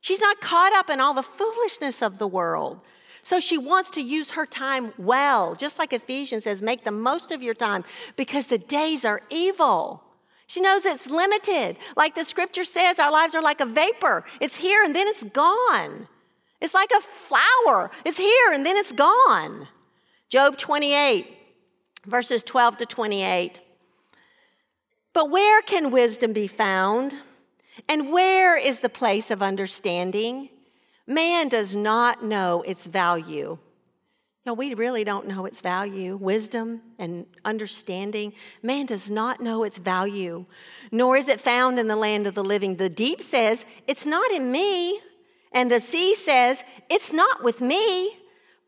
She's 0.00 0.20
not 0.20 0.40
caught 0.40 0.72
up 0.72 0.90
in 0.90 1.00
all 1.00 1.14
the 1.14 1.22
foolishness 1.22 2.02
of 2.02 2.18
the 2.18 2.26
world. 2.26 2.80
So 3.22 3.40
she 3.40 3.58
wants 3.58 3.90
to 3.90 4.00
use 4.00 4.30
her 4.30 4.46
time 4.46 4.92
well, 4.96 5.54
just 5.54 5.78
like 5.78 5.92
Ephesians 5.92 6.44
says, 6.44 6.62
make 6.62 6.84
the 6.84 6.90
most 6.90 7.30
of 7.30 7.42
your 7.42 7.54
time 7.54 7.84
because 8.16 8.46
the 8.46 8.58
days 8.58 9.04
are 9.04 9.20
evil. 9.28 10.02
She 10.46 10.62
knows 10.62 10.86
it's 10.86 11.06
limited. 11.06 11.76
Like 11.94 12.14
the 12.14 12.24
scripture 12.24 12.64
says, 12.64 12.98
our 12.98 13.12
lives 13.12 13.34
are 13.34 13.42
like 13.42 13.60
a 13.60 13.66
vapor. 13.66 14.24
It's 14.40 14.56
here 14.56 14.82
and 14.82 14.96
then 14.96 15.06
it's 15.06 15.24
gone. 15.24 16.08
It's 16.60 16.74
like 16.74 16.90
a 16.96 17.00
flower. 17.00 17.90
It's 18.04 18.16
here 18.16 18.52
and 18.52 18.64
then 18.64 18.76
it's 18.76 18.92
gone. 18.92 19.68
Job 20.30 20.56
28, 20.56 21.36
verses 22.06 22.42
12 22.42 22.78
to 22.78 22.86
28. 22.86 23.60
But 25.12 25.30
where 25.30 25.62
can 25.62 25.90
wisdom 25.90 26.32
be 26.32 26.46
found? 26.46 27.14
And 27.88 28.12
where 28.12 28.58
is 28.58 28.80
the 28.80 28.88
place 28.88 29.30
of 29.30 29.42
understanding? 29.42 30.50
Man 31.06 31.48
does 31.48 31.74
not 31.74 32.24
know 32.24 32.62
its 32.62 32.86
value. 32.86 33.58
No, 34.44 34.54
we 34.54 34.74
really 34.74 35.04
don't 35.04 35.26
know 35.26 35.44
its 35.46 35.60
value. 35.60 36.16
Wisdom 36.16 36.80
and 36.98 37.26
understanding. 37.44 38.32
Man 38.62 38.86
does 38.86 39.10
not 39.10 39.42
know 39.42 39.62
its 39.62 39.78
value, 39.78 40.46
nor 40.90 41.16
is 41.16 41.28
it 41.28 41.40
found 41.40 41.78
in 41.78 41.88
the 41.88 41.96
land 41.96 42.26
of 42.26 42.34
the 42.34 42.44
living. 42.44 42.76
The 42.76 42.88
deep 42.88 43.22
says, 43.22 43.66
It's 43.86 44.06
not 44.06 44.30
in 44.30 44.50
me. 44.50 45.00
And 45.52 45.70
the 45.70 45.80
sea 45.80 46.14
says, 46.14 46.64
It's 46.88 47.12
not 47.12 47.42
with 47.42 47.60
me. 47.60 48.16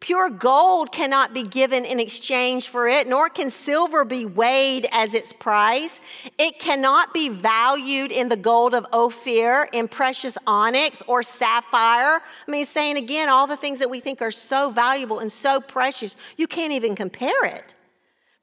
Pure 0.00 0.30
gold 0.30 0.92
cannot 0.92 1.34
be 1.34 1.42
given 1.42 1.84
in 1.84 2.00
exchange 2.00 2.68
for 2.68 2.88
it, 2.88 3.06
nor 3.06 3.28
can 3.28 3.50
silver 3.50 4.02
be 4.02 4.24
weighed 4.24 4.88
as 4.92 5.12
its 5.12 5.30
price. 5.30 6.00
It 6.38 6.58
cannot 6.58 7.12
be 7.12 7.28
valued 7.28 8.10
in 8.10 8.30
the 8.30 8.36
gold 8.36 8.72
of 8.72 8.86
Ophir, 8.94 9.68
in 9.72 9.88
precious 9.88 10.38
onyx 10.46 11.02
or 11.06 11.22
sapphire. 11.22 12.22
I 12.48 12.50
mean, 12.50 12.64
saying 12.64 12.96
again, 12.96 13.28
all 13.28 13.46
the 13.46 13.58
things 13.58 13.78
that 13.78 13.90
we 13.90 14.00
think 14.00 14.22
are 14.22 14.30
so 14.30 14.70
valuable 14.70 15.18
and 15.18 15.30
so 15.30 15.60
precious, 15.60 16.16
you 16.38 16.46
can't 16.46 16.72
even 16.72 16.96
compare 16.96 17.44
it. 17.44 17.74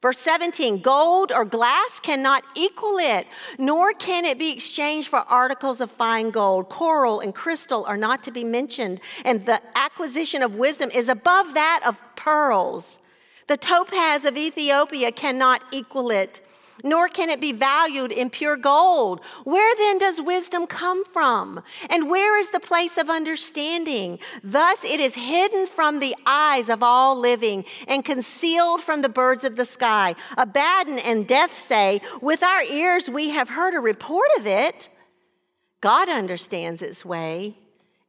Verse 0.00 0.18
17, 0.18 0.80
gold 0.80 1.32
or 1.32 1.44
glass 1.44 1.98
cannot 2.00 2.44
equal 2.54 2.98
it, 2.98 3.26
nor 3.58 3.92
can 3.92 4.24
it 4.24 4.38
be 4.38 4.52
exchanged 4.52 5.08
for 5.08 5.18
articles 5.20 5.80
of 5.80 5.90
fine 5.90 6.30
gold. 6.30 6.68
Coral 6.68 7.18
and 7.18 7.34
crystal 7.34 7.84
are 7.84 7.96
not 7.96 8.22
to 8.22 8.30
be 8.30 8.44
mentioned, 8.44 9.00
and 9.24 9.44
the 9.44 9.60
acquisition 9.74 10.40
of 10.40 10.54
wisdom 10.54 10.88
is 10.92 11.08
above 11.08 11.54
that 11.54 11.82
of 11.84 12.00
pearls. 12.14 13.00
The 13.48 13.56
topaz 13.56 14.24
of 14.24 14.36
Ethiopia 14.36 15.10
cannot 15.10 15.62
equal 15.72 16.10
it 16.10 16.42
nor 16.82 17.08
can 17.08 17.30
it 17.30 17.40
be 17.40 17.52
valued 17.52 18.12
in 18.12 18.30
pure 18.30 18.56
gold. 18.56 19.20
Where 19.44 19.74
then 19.76 19.98
does 19.98 20.20
wisdom 20.20 20.66
come 20.66 21.04
from? 21.04 21.62
And 21.90 22.10
where 22.10 22.38
is 22.38 22.50
the 22.50 22.60
place 22.60 22.96
of 22.96 23.10
understanding? 23.10 24.18
Thus 24.42 24.84
it 24.84 25.00
is 25.00 25.14
hidden 25.14 25.66
from 25.66 26.00
the 26.00 26.16
eyes 26.26 26.68
of 26.68 26.82
all 26.82 27.18
living 27.18 27.64
and 27.86 28.04
concealed 28.04 28.82
from 28.82 29.02
the 29.02 29.08
birds 29.08 29.44
of 29.44 29.56
the 29.56 29.64
sky. 29.64 30.14
Abaddon 30.36 30.98
and 30.98 31.26
death 31.26 31.56
say, 31.56 32.00
With 32.20 32.42
our 32.42 32.62
ears 32.62 33.08
we 33.08 33.30
have 33.30 33.50
heard 33.50 33.74
a 33.74 33.80
report 33.80 34.28
of 34.38 34.46
it. 34.46 34.88
God 35.80 36.08
understands 36.08 36.82
its 36.82 37.04
way, 37.04 37.56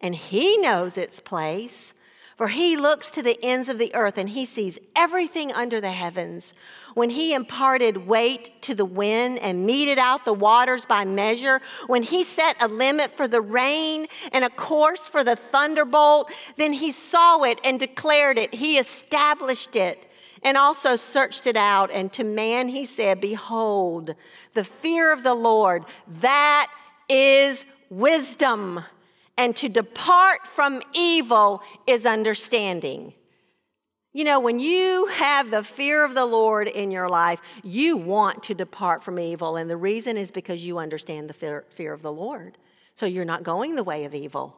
and 0.01 0.15
He 0.15 0.57
knows 0.57 0.97
its 0.97 1.19
place. 1.19 1.93
For 2.39 2.47
he 2.47 2.77
looks 2.77 3.11
to 3.11 3.21
the 3.21 3.37
ends 3.43 3.67
of 3.67 3.77
the 3.77 3.93
earth 3.93 4.17
and 4.17 4.29
he 4.29 4.45
sees 4.45 4.79
everything 4.95 5.51
under 5.51 5.81
the 5.81 5.91
heavens. 5.91 6.53
When 6.99 7.11
he 7.11 7.33
imparted 7.33 8.07
weight 8.07 8.61
to 8.63 8.75
the 8.75 8.83
wind 8.83 9.39
and 9.39 9.65
meted 9.65 9.97
out 9.97 10.25
the 10.25 10.33
waters 10.33 10.85
by 10.85 11.05
measure, 11.05 11.61
when 11.87 12.03
he 12.03 12.25
set 12.25 12.57
a 12.61 12.67
limit 12.67 13.15
for 13.15 13.25
the 13.25 13.39
rain 13.39 14.07
and 14.33 14.43
a 14.43 14.49
course 14.49 15.07
for 15.07 15.23
the 15.23 15.37
thunderbolt, 15.37 16.29
then 16.57 16.73
he 16.73 16.91
saw 16.91 17.43
it 17.43 17.57
and 17.63 17.79
declared 17.79 18.37
it. 18.37 18.53
He 18.53 18.77
established 18.77 19.77
it 19.77 20.11
and 20.43 20.57
also 20.57 20.97
searched 20.97 21.47
it 21.47 21.55
out. 21.55 21.89
And 21.89 22.11
to 22.11 22.25
man 22.25 22.67
he 22.67 22.83
said, 22.83 23.21
Behold, 23.21 24.13
the 24.53 24.65
fear 24.65 25.13
of 25.13 25.23
the 25.23 25.35
Lord, 25.35 25.85
that 26.19 26.69
is 27.07 27.63
wisdom 27.89 28.83
and 29.37 29.55
to 29.55 29.69
depart 29.69 30.45
from 30.45 30.81
evil 30.93 31.63
is 31.87 32.05
understanding. 32.05 33.13
You 34.11 34.23
know, 34.23 34.39
when 34.39 34.59
you 34.59 35.05
have 35.07 35.51
the 35.51 35.63
fear 35.63 36.03
of 36.03 36.15
the 36.15 36.25
Lord 36.25 36.67
in 36.67 36.89
your 36.89 37.09
life, 37.09 37.39
you 37.63 37.95
want 37.95 38.41
to 38.43 38.55
depart 38.55 39.03
from 39.03 39.19
evil. 39.19 39.55
And 39.55 39.69
the 39.69 39.77
reason 39.77 40.17
is 40.17 40.31
because 40.31 40.65
you 40.65 40.79
understand 40.79 41.29
the 41.29 41.33
fear, 41.33 41.93
of 41.93 42.01
the 42.01 42.11
Lord. 42.11 42.57
So 42.95 43.05
you're 43.05 43.25
not 43.25 43.43
going 43.43 43.75
the 43.75 43.83
way 43.83 44.05
of 44.05 44.15
evil. 44.15 44.57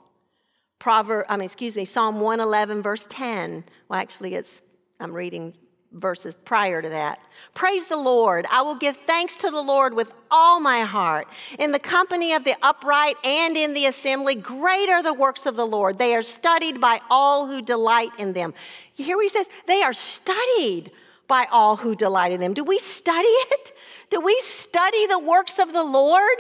Proverb, 0.80 1.26
I 1.28 1.36
mean, 1.36 1.46
excuse 1.46 1.76
me, 1.76 1.84
Psalm 1.84 2.22
111, 2.22 2.82
verse 2.82 3.06
10. 3.10 3.66
Well, 3.90 4.00
actually, 4.00 4.36
it's, 4.36 4.62
I'm 5.00 5.14
reading 5.14 5.54
verses 5.94 6.36
prior 6.46 6.82
to 6.82 6.90
that. 6.90 7.20
Praise 7.54 7.88
the 7.88 7.98
Lord. 7.98 8.46
I 8.50 8.62
will 8.62 8.76
give 8.76 8.96
thanks 8.98 9.36
to 9.38 9.50
the 9.50 9.62
Lord 9.62 9.94
with 9.94 10.12
all 10.30 10.60
my 10.60 10.82
heart. 10.82 11.28
In 11.60 11.72
the 11.72 11.80
company 11.80 12.34
of 12.34 12.44
the 12.44 12.56
upright 12.62 13.16
and 13.24 13.58
in 13.58 13.74
the 13.74 13.86
assembly, 13.86 14.36
great 14.36 14.90
are 14.90 15.04
the 15.04 15.14
works 15.14 15.46
of 15.46 15.56
the 15.56 15.66
Lord. 15.66 15.98
They 15.98 16.16
are 16.16 16.22
studied 16.22 16.80
by 16.80 17.02
all 17.10 17.48
who 17.48 17.62
delight 17.62 18.12
in 18.18 18.34
them. 18.34 18.54
You 18.96 19.06
hear 19.06 19.18
what 19.18 19.24
he 19.24 19.30
says? 19.30 19.50
They 19.68 19.82
are 19.82 19.94
studied 19.94 20.92
by 21.28 21.48
all 21.52 21.78
who 21.78 21.96
delight 21.96 22.32
in 22.32 22.40
them. 22.40 22.54
Do 22.54 22.64
we 22.64 22.80
study 22.80 23.28
it? 23.28 23.74
Do 24.10 24.20
we 24.22 24.40
study 24.44 25.08
the 25.08 25.20
works 25.20 25.60
of 25.60 25.74
the 25.74 25.84
Lord? 25.84 26.38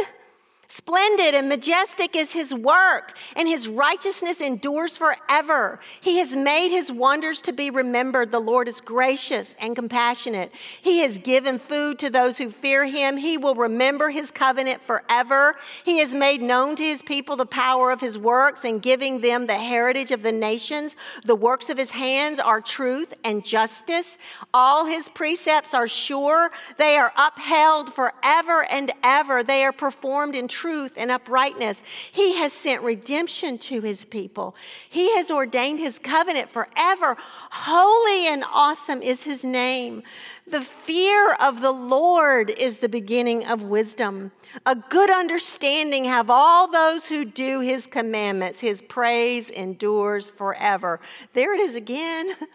Splendid 0.73 1.35
and 1.35 1.49
majestic 1.49 2.15
is 2.15 2.31
his 2.31 2.53
work, 2.53 3.17
and 3.35 3.45
his 3.45 3.67
righteousness 3.67 4.39
endures 4.39 4.95
forever. 4.95 5.81
He 5.99 6.19
has 6.19 6.33
made 6.33 6.69
his 6.69 6.89
wonders 6.89 7.41
to 7.41 7.51
be 7.51 7.69
remembered. 7.69 8.31
The 8.31 8.39
Lord 8.39 8.69
is 8.69 8.79
gracious 8.79 9.53
and 9.59 9.75
compassionate. 9.75 10.53
He 10.81 10.99
has 10.99 11.17
given 11.17 11.59
food 11.59 11.99
to 11.99 12.09
those 12.09 12.37
who 12.37 12.49
fear 12.49 12.85
him. 12.85 13.17
He 13.17 13.37
will 13.37 13.53
remember 13.53 14.11
his 14.11 14.31
covenant 14.31 14.81
forever. 14.81 15.57
He 15.83 15.97
has 15.97 16.15
made 16.15 16.41
known 16.41 16.77
to 16.77 16.83
his 16.83 17.01
people 17.01 17.35
the 17.35 17.45
power 17.45 17.91
of 17.91 17.99
his 17.99 18.17
works 18.17 18.63
and 18.63 18.81
giving 18.81 19.19
them 19.19 19.47
the 19.47 19.59
heritage 19.59 20.11
of 20.11 20.23
the 20.23 20.31
nations. 20.31 20.95
The 21.25 21.35
works 21.35 21.69
of 21.69 21.77
his 21.77 21.91
hands 21.91 22.39
are 22.39 22.61
truth 22.61 23.13
and 23.25 23.43
justice. 23.43 24.17
All 24.53 24.85
his 24.85 25.09
precepts 25.09 25.73
are 25.73 25.89
sure. 25.89 26.49
They 26.77 26.95
are 26.95 27.11
upheld 27.17 27.93
forever 27.93 28.65
and 28.71 28.93
ever. 29.03 29.43
They 29.43 29.65
are 29.65 29.73
performed 29.73 30.33
in 30.33 30.47
truth 30.47 30.60
truth 30.61 30.93
and 30.95 31.09
uprightness. 31.09 31.81
He 32.11 32.35
has 32.35 32.53
sent 32.53 32.83
redemption 32.83 33.57
to 33.59 33.81
his 33.81 34.05
people. 34.05 34.55
He 34.87 35.15
has 35.17 35.31
ordained 35.31 35.79
his 35.79 35.97
covenant 35.97 36.51
forever. 36.51 37.17
Holy 37.49 38.27
and 38.27 38.43
awesome 38.53 39.01
is 39.01 39.23
his 39.23 39.43
name. 39.43 40.03
The 40.45 40.61
fear 40.61 41.33
of 41.33 41.61
the 41.61 41.71
Lord 41.71 42.51
is 42.51 42.77
the 42.77 42.89
beginning 42.89 43.43
of 43.47 43.63
wisdom. 43.63 44.31
A 44.67 44.75
good 44.75 45.09
understanding 45.09 46.05
have 46.05 46.29
all 46.29 46.69
those 46.69 47.07
who 47.07 47.25
do 47.25 47.61
his 47.61 47.87
commandments. 47.87 48.59
His 48.59 48.83
praise 48.83 49.49
endures 49.49 50.29
forever. 50.29 50.99
There 51.33 51.55
it 51.55 51.59
is 51.59 51.75
again. 51.75 52.29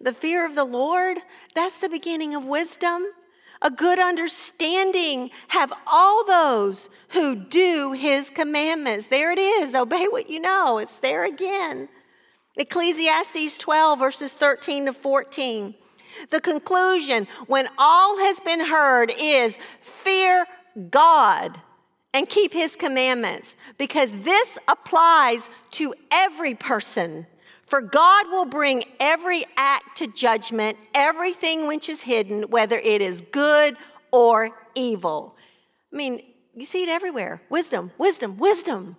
The 0.00 0.12
fear 0.12 0.44
of 0.44 0.56
the 0.56 0.64
Lord, 0.64 1.18
that's 1.54 1.78
the 1.78 1.88
beginning 1.88 2.34
of 2.34 2.44
wisdom 2.44 3.06
a 3.62 3.70
good 3.70 3.98
understanding 3.98 5.30
have 5.48 5.72
all 5.86 6.26
those 6.26 6.90
who 7.10 7.34
do 7.34 7.92
his 7.92 8.28
commandments. 8.28 9.06
There 9.06 9.30
it 9.30 9.38
is. 9.38 9.74
Obey 9.74 10.06
what 10.08 10.28
you 10.28 10.40
know. 10.40 10.78
It's 10.78 10.98
there 10.98 11.24
again. 11.24 11.88
Ecclesiastes 12.56 13.56
12, 13.56 13.98
verses 13.98 14.32
13 14.32 14.86
to 14.86 14.92
14. 14.92 15.74
The 16.30 16.40
conclusion, 16.40 17.26
when 17.46 17.68
all 17.78 18.18
has 18.18 18.40
been 18.40 18.60
heard, 18.60 19.12
is 19.18 19.56
fear 19.80 20.44
God 20.90 21.56
and 22.12 22.28
keep 22.28 22.52
his 22.52 22.76
commandments, 22.76 23.54
because 23.78 24.12
this 24.20 24.58
applies 24.68 25.48
to 25.70 25.94
every 26.10 26.54
person. 26.54 27.26
For 27.72 27.80
God 27.80 28.26
will 28.30 28.44
bring 28.44 28.84
every 29.00 29.46
act 29.56 29.96
to 29.96 30.06
judgment, 30.06 30.76
everything 30.94 31.66
which 31.66 31.88
is 31.88 32.02
hidden, 32.02 32.42
whether 32.50 32.76
it 32.76 33.00
is 33.00 33.22
good 33.32 33.78
or 34.10 34.50
evil. 34.74 35.34
I 35.90 35.96
mean, 35.96 36.20
you 36.54 36.66
see 36.66 36.82
it 36.82 36.90
everywhere 36.90 37.40
wisdom, 37.48 37.90
wisdom, 37.96 38.36
wisdom. 38.36 38.96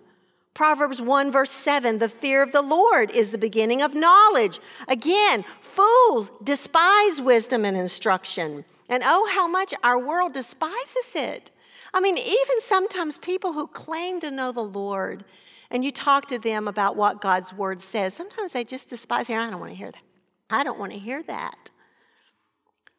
Proverbs 0.54 1.00
1, 1.00 1.30
verse 1.30 1.52
7 1.52 2.00
the 2.00 2.08
fear 2.08 2.42
of 2.42 2.50
the 2.50 2.62
Lord 2.62 3.12
is 3.12 3.30
the 3.30 3.38
beginning 3.38 3.80
of 3.80 3.94
knowledge. 3.94 4.58
Again, 4.88 5.44
fools 5.60 6.32
despise 6.42 7.22
wisdom 7.22 7.64
and 7.64 7.76
instruction. 7.76 8.64
And 8.88 9.04
oh, 9.06 9.30
how 9.32 9.46
much 9.46 9.72
our 9.84 10.00
world 10.00 10.32
despises 10.32 11.14
it. 11.14 11.52
I 11.92 12.00
mean, 12.00 12.18
even 12.18 12.60
sometimes 12.60 13.18
people 13.18 13.52
who 13.52 13.68
claim 13.68 14.18
to 14.18 14.32
know 14.32 14.50
the 14.50 14.64
Lord 14.64 15.24
and 15.70 15.84
you 15.84 15.90
talk 15.90 16.26
to 16.26 16.38
them 16.38 16.68
about 16.68 16.96
what 16.96 17.20
God's 17.20 17.52
word 17.52 17.80
says, 17.80 18.14
sometimes 18.14 18.52
they 18.52 18.64
just 18.64 18.88
despise 18.88 19.26
here. 19.26 19.38
I 19.38 19.50
don't 19.50 19.60
want 19.60 19.72
to 19.72 19.76
hear 19.76 19.90
that. 19.90 20.02
I 20.50 20.64
don't 20.64 20.78
want 20.78 20.92
to 20.92 20.98
hear 20.98 21.22
that. 21.24 21.70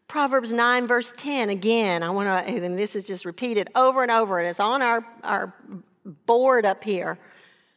Proverbs 0.08 0.54
9, 0.54 0.88
verse 0.88 1.14
10, 1.18 1.50
again, 1.50 2.04
I 2.04 2.10
want 2.10 2.28
to, 2.28 2.54
and 2.54 2.78
this 2.78 2.96
is 2.96 3.08
just 3.08 3.26
repeated 3.26 3.70
over 3.76 4.04
and 4.04 4.12
over, 4.12 4.40
and 4.40 4.48
it's 4.48 4.60
on 4.60 4.82
our, 4.82 5.06
our 5.24 5.54
board 6.26 6.66
up 6.66 6.84
here. 6.84 7.18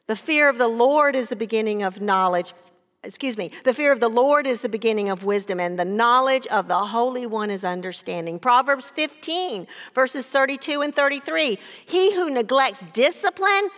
The 0.06 0.16
fear 0.16 0.48
of 0.48 0.58
the 0.58 0.68
Lord 0.68 1.16
is 1.16 1.28
the 1.28 1.36
beginning 1.36 1.82
of 1.82 2.00
knowledge. 2.00 2.52
Excuse 3.02 3.38
me. 3.38 3.50
The 3.64 3.72
fear 3.72 3.92
of 3.92 4.00
the 4.00 4.08
Lord 4.08 4.46
is 4.46 4.60
the 4.60 4.68
beginning 4.68 5.08
of 5.08 5.24
wisdom, 5.24 5.60
and 5.60 5.78
the 5.78 5.84
knowledge 5.84 6.46
of 6.48 6.68
the 6.68 6.78
Holy 6.78 7.26
One 7.26 7.50
is 7.50 7.64
understanding. 7.64 8.38
Proverbs 8.38 8.90
15, 8.90 9.66
verses 9.94 10.26
32 10.26 10.82
and 10.82 10.94
33. 10.94 11.58
He 11.86 12.14
who 12.14 12.30
neglects 12.30 12.82
discipline 12.92 13.68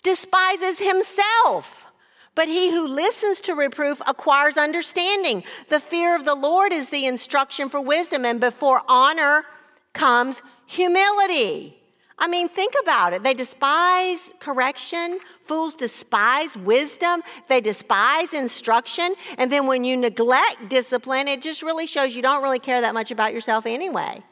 despises 0.00 0.78
himself. 0.78 1.86
But 2.34 2.48
he 2.48 2.70
who 2.70 2.86
listens 2.86 3.40
to 3.40 3.54
reproof 3.54 4.00
acquires 4.06 4.56
understanding. 4.56 5.42
The 5.68 5.80
fear 5.80 6.14
of 6.14 6.24
the 6.24 6.34
Lord 6.34 6.72
is 6.72 6.88
the 6.90 7.06
instruction 7.06 7.68
for 7.68 7.80
wisdom, 7.80 8.24
and 8.24 8.40
before 8.40 8.82
honor 8.88 9.44
comes 9.92 10.42
humility. 10.66 11.76
I 12.20 12.28
mean, 12.28 12.48
think 12.48 12.74
about 12.82 13.14
it. 13.14 13.22
They 13.22 13.34
despise 13.34 14.30
correction. 14.40 15.18
Fools 15.46 15.74
despise 15.74 16.54
wisdom. 16.56 17.22
They 17.48 17.62
despise 17.62 18.34
instruction. 18.34 19.14
And 19.38 19.50
then 19.50 19.66
when 19.66 19.84
you 19.84 19.96
neglect 19.96 20.68
discipline, 20.68 21.28
it 21.28 21.40
just 21.40 21.62
really 21.62 21.86
shows 21.86 22.14
you 22.14 22.20
don't 22.20 22.42
really 22.42 22.58
care 22.58 22.82
that 22.82 22.92
much 22.92 23.10
about 23.10 23.32
yourself 23.32 23.64
anyway. 23.64 24.22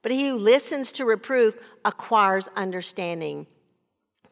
But 0.00 0.12
he 0.12 0.28
who 0.28 0.36
listens 0.36 0.90
to 0.92 1.04
reproof 1.04 1.54
acquires 1.84 2.48
understanding. 2.56 3.46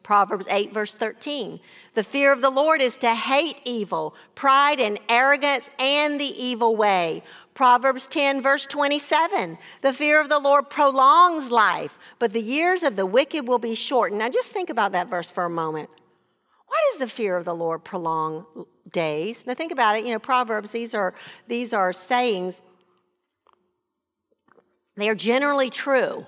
Proverbs 0.03 0.45
8, 0.49 0.73
verse 0.73 0.93
13. 0.93 1.59
The 1.93 2.03
fear 2.03 2.33
of 2.33 2.41
the 2.41 2.49
Lord 2.49 2.81
is 2.81 2.97
to 2.97 3.15
hate 3.15 3.57
evil, 3.63 4.13
pride 4.35 4.79
and 4.79 4.99
arrogance, 5.07 5.69
and 5.79 6.19
the 6.19 6.43
evil 6.43 6.75
way. 6.75 7.23
Proverbs 7.53 8.05
10, 8.07 8.41
verse 8.41 8.65
27. 8.65 9.57
The 9.81 9.93
fear 9.93 10.19
of 10.19 10.27
the 10.27 10.39
Lord 10.39 10.69
prolongs 10.69 11.49
life, 11.49 11.97
but 12.19 12.33
the 12.33 12.41
years 12.41 12.83
of 12.83 12.95
the 12.95 13.05
wicked 13.05 13.47
will 13.47 13.59
be 13.59 13.75
shortened. 13.75 14.19
Now, 14.19 14.29
just 14.29 14.51
think 14.51 14.69
about 14.69 14.91
that 14.91 15.09
verse 15.09 15.29
for 15.29 15.45
a 15.45 15.49
moment. 15.49 15.89
Why 16.67 16.77
does 16.91 16.99
the 16.99 17.07
fear 17.07 17.37
of 17.37 17.45
the 17.45 17.55
Lord 17.55 17.83
prolong 17.83 18.45
days? 18.91 19.45
Now, 19.45 19.53
think 19.53 19.71
about 19.71 19.95
it. 19.95 20.05
You 20.05 20.13
know, 20.13 20.19
Proverbs, 20.19 20.71
these 20.71 20.93
are, 20.93 21.13
these 21.47 21.71
are 21.71 21.93
sayings, 21.93 22.61
they 24.97 25.07
are 25.07 25.15
generally 25.15 25.69
true. 25.69 26.25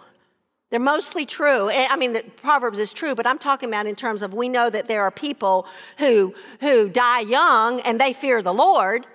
They're 0.71 0.79
mostly 0.79 1.25
true. 1.25 1.69
Eh, 1.69 1.87
I 1.89 1.95
mean, 1.95 2.13
the 2.13 2.23
Proverbs 2.37 2.79
is 2.79 2.91
true, 2.91 3.15
but 3.15 3.27
I'm 3.27 3.37
talking 3.37 3.69
about 3.69 3.85
in 3.85 3.95
terms 3.95 4.21
of 4.21 4.33
we 4.33 4.49
know 4.49 4.69
that 4.69 4.87
there 4.87 5.03
are 5.03 5.11
people 5.11 5.67
who, 5.97 6.33
who 6.59 6.89
die 6.89 7.21
young 7.21 7.81
and 7.81 7.99
they 7.99 8.13
fear 8.13 8.41
the 8.41 8.53
Lord. 8.53 9.05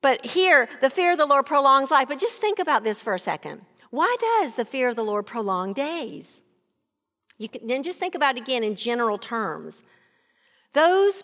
But 0.00 0.24
here, 0.24 0.68
the 0.80 0.90
fear 0.90 1.12
of 1.12 1.18
the 1.18 1.26
Lord 1.26 1.46
prolongs 1.46 1.90
life. 1.90 2.08
But 2.08 2.18
just 2.18 2.38
think 2.38 2.58
about 2.58 2.82
this 2.84 3.02
for 3.02 3.14
a 3.14 3.18
second. 3.18 3.62
Why 3.90 4.16
does 4.20 4.54
the 4.54 4.64
fear 4.64 4.88
of 4.88 4.96
the 4.96 5.04
Lord 5.04 5.26
prolong 5.26 5.72
days? 5.72 6.42
You 7.38 7.48
can 7.48 7.66
then 7.66 7.82
just 7.82 8.00
think 8.00 8.14
about 8.14 8.36
it 8.36 8.42
again 8.42 8.64
in 8.64 8.74
general 8.74 9.18
terms. 9.18 9.82
Those 10.72 11.22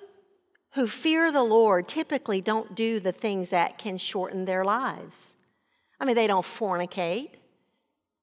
who 0.74 0.86
fear 0.86 1.32
the 1.32 1.42
Lord 1.42 1.88
typically 1.88 2.40
don't 2.40 2.74
do 2.74 3.00
the 3.00 3.12
things 3.12 3.48
that 3.48 3.78
can 3.78 3.96
shorten 3.96 4.44
their 4.44 4.64
lives. 4.64 5.36
I 5.98 6.04
mean, 6.04 6.14
they 6.14 6.26
don't 6.26 6.46
fornicate 6.46 7.30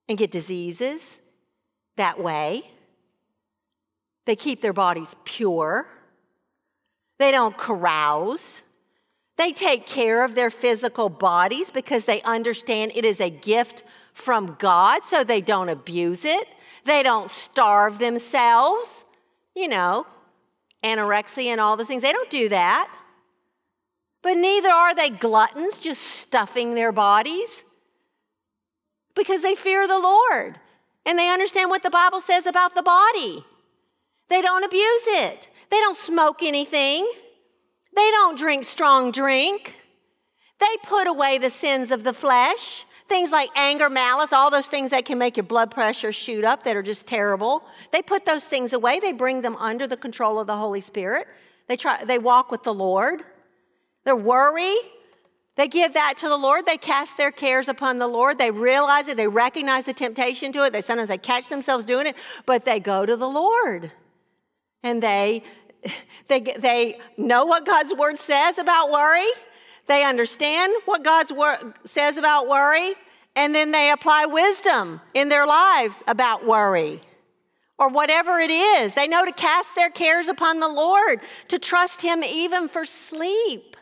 and 0.08 0.18
get 0.18 0.32
diseases 0.32 1.20
that 1.98 2.20
way. 2.20 2.64
They 4.26 4.36
keep 4.36 4.62
their 4.62 4.74
bodies 4.74 5.16
pure. 5.26 5.88
They 7.20 7.32
don't 7.32 7.58
carouse. 7.58 8.62
They 9.38 9.52
take 9.54 9.86
care 9.86 10.24
of 10.24 10.36
their 10.36 10.50
physical 10.50 11.10
bodies 11.10 11.72
because 11.72 12.06
they 12.06 12.22
understand 12.24 12.92
it 12.96 13.06
is 13.06 13.20
a 13.20 13.30
gift 13.30 13.84
from 14.14 14.56
God, 14.60 15.04
so 15.04 15.24
they 15.24 15.42
don't 15.42 15.70
abuse 15.70 16.26
it. 16.26 16.48
They 16.86 17.04
don't 17.04 17.30
starve 17.30 18.00
themselves, 18.00 19.06
you 19.56 19.68
know, 19.68 20.08
anorexia 20.84 21.46
and 21.46 21.62
all 21.62 21.78
those 21.78 21.88
things. 21.88 22.02
They 22.02 22.14
don't 22.14 22.30
do 22.30 22.50
that. 22.50 22.98
But 24.24 24.38
neither 24.38 24.70
are 24.70 24.96
they 24.96 25.10
gluttons, 25.10 25.80
just 25.80 26.02
stuffing 26.02 26.74
their 26.74 26.92
bodies 26.92 27.64
because 29.18 29.42
they 29.42 29.56
fear 29.56 29.88
the 29.88 30.00
Lord 30.00 30.60
and 31.06 31.20
they 31.20 31.30
understand 31.30 31.70
what 31.70 31.84
the 31.84 31.90
Bible 31.90 32.22
says 32.22 32.46
about 32.46 32.76
the 32.76 32.84
body. 32.84 33.44
They 34.30 34.42
don't 34.42 34.64
abuse 34.64 35.04
it, 35.08 35.50
they 35.70 35.80
don't 35.80 35.98
smoke 35.98 36.44
anything, 36.44 37.10
they 37.96 38.12
don't 38.12 38.38
drink 38.38 38.64
strong 38.64 39.12
drink. 39.12 39.76
They 40.60 40.76
put 40.84 41.08
away 41.08 41.38
the 41.38 41.50
sins 41.50 41.92
of 41.92 42.04
the 42.04 42.14
flesh. 42.14 42.86
Things 43.08 43.32
like 43.32 43.50
anger, 43.56 43.90
malice, 43.90 44.34
all 44.34 44.52
those 44.52 44.68
things 44.68 44.90
that 44.92 45.06
can 45.06 45.18
make 45.18 45.38
your 45.38 45.46
blood 45.46 45.72
pressure 45.72 46.12
shoot 46.12 46.44
up 46.44 46.64
that 46.64 46.76
are 46.76 46.84
just 46.84 47.08
terrible. 47.08 47.64
They 47.92 48.02
put 48.02 48.26
those 48.26 48.44
things 48.44 48.74
away. 48.74 49.00
They 49.00 49.14
bring 49.14 49.42
them 49.42 49.56
under 49.58 49.88
the 49.88 49.96
control 49.96 50.40
of 50.40 50.48
the 50.48 50.58
Holy 50.58 50.82
Spirit. 50.82 51.28
They 51.68 51.78
try 51.78 52.04
they 52.04 52.20
walk 52.20 52.52
with 52.52 52.64
the 52.64 52.74
Lord. 52.74 53.22
Their 54.04 54.16
worry, 54.16 54.76
they 55.58 55.68
give 55.68 55.94
that 55.94 56.18
to 56.18 56.30
the 56.30 56.38
Lord. 56.38 56.66
They 56.66 56.78
cast 56.78 57.18
their 57.18 57.32
cares 57.32 57.68
upon 57.68 57.98
the 57.98 58.08
Lord. 58.08 58.38
They 58.38 58.52
realize 58.52 59.08
it. 59.08 59.18
They 59.18 59.28
recognize 59.28 59.86
the 59.86 59.94
temptation 59.94 60.52
to 60.54 60.66
it. 60.66 60.72
They 60.72 60.82
sometimes 60.82 61.10
they 61.10 61.18
catch 61.18 61.50
themselves 61.50 61.84
doing 61.84 62.06
it, 62.06 62.16
but 62.46 62.64
they 62.64 62.80
go 62.80 63.06
to 63.06 63.18
the 63.18 63.28
Lord. 63.28 63.92
And 64.84 65.02
they 65.02 65.44
they 66.28 66.42
they 66.42 67.00
know 67.18 67.46
what 67.46 67.66
God's 67.66 67.94
word 67.96 68.18
says 68.18 68.60
about 68.60 68.92
worry. 68.92 69.28
They 69.88 70.04
understand 70.04 70.74
what 70.86 71.04
God's 71.04 71.32
word 71.32 71.74
says 71.86 72.18
about 72.18 72.48
worry, 72.48 72.94
and 73.36 73.56
then 73.56 73.72
they 73.72 73.90
apply 73.92 74.26
wisdom 74.26 75.02
in 75.14 75.30
their 75.30 75.48
lives 75.48 76.04
about 76.08 76.46
worry 76.46 77.02
or 77.80 77.90
whatever 77.90 78.38
it 78.40 78.52
is. 78.52 78.94
They 78.94 79.08
know 79.08 79.24
to 79.26 79.32
cast 79.32 79.76
their 79.76 79.90
cares 79.90 80.28
upon 80.28 80.60
the 80.60 80.68
Lord, 80.68 81.22
to 81.48 81.58
trust 81.58 82.02
Him 82.02 82.24
even 82.24 82.68
for 82.68 82.86
sleep. 82.86 83.77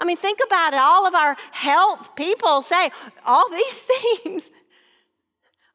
I 0.00 0.06
mean, 0.06 0.16
think 0.16 0.38
about 0.44 0.72
it. 0.72 0.80
All 0.80 1.06
of 1.06 1.14
our 1.14 1.36
health 1.52 2.16
people 2.16 2.62
say 2.62 2.90
all 3.24 3.48
these 3.50 3.72
things 4.22 4.50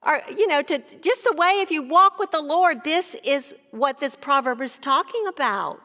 are, 0.02 0.24
you 0.36 0.48
know, 0.48 0.62
to 0.64 0.80
just 1.02 1.24
the 1.24 1.34
way 1.34 1.60
if 1.62 1.70
you 1.72 1.84
walk 1.84 2.18
with 2.20 2.32
the 2.32 2.42
Lord, 2.42 2.84
this 2.84 3.16
is 3.24 3.56
what 3.72 4.00
this 4.00 4.16
proverb 4.16 4.62
is 4.62 4.78
talking 4.80 5.26
about. 5.28 5.80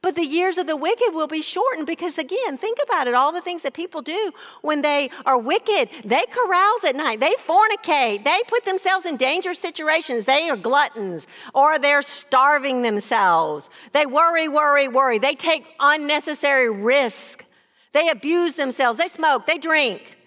But 0.00 0.16
the 0.16 0.24
years 0.24 0.58
of 0.58 0.66
the 0.66 0.76
wicked 0.76 1.14
will 1.14 1.26
be 1.26 1.40
shortened 1.40 1.86
because, 1.86 2.18
again, 2.18 2.58
think 2.58 2.76
about 2.82 3.08
it 3.08 3.14
all 3.14 3.32
the 3.32 3.40
things 3.40 3.62
that 3.62 3.72
people 3.72 4.02
do 4.02 4.32
when 4.60 4.82
they 4.82 5.08
are 5.24 5.38
wicked. 5.38 5.88
They 6.04 6.24
carouse 6.26 6.84
at 6.86 6.94
night, 6.94 7.20
they 7.20 7.32
fornicate, 7.32 8.22
they 8.22 8.40
put 8.46 8.66
themselves 8.66 9.06
in 9.06 9.16
dangerous 9.16 9.58
situations. 9.58 10.26
They 10.26 10.50
are 10.50 10.58
gluttons 10.58 11.26
or 11.54 11.78
they're 11.78 12.02
starving 12.02 12.82
themselves. 12.82 13.70
They 13.92 14.04
worry, 14.04 14.46
worry, 14.46 14.88
worry. 14.88 15.18
They 15.18 15.34
take 15.34 15.64
unnecessary 15.80 16.70
risk. 16.70 17.46
They 17.94 18.10
abuse 18.10 18.56
themselves. 18.56 18.98
They 18.98 19.08
smoke, 19.08 19.46
they 19.46 19.56
drink. 19.56 20.18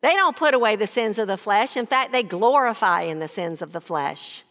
They 0.00 0.14
don't 0.14 0.36
put 0.36 0.54
away 0.54 0.74
the 0.74 0.86
sins 0.86 1.18
of 1.18 1.28
the 1.28 1.36
flesh. 1.36 1.76
In 1.76 1.86
fact, 1.86 2.12
they 2.12 2.22
glorify 2.22 3.02
in 3.02 3.18
the 3.18 3.28
sins 3.28 3.62
of 3.62 3.72
the 3.72 3.80
flesh. 3.80 4.42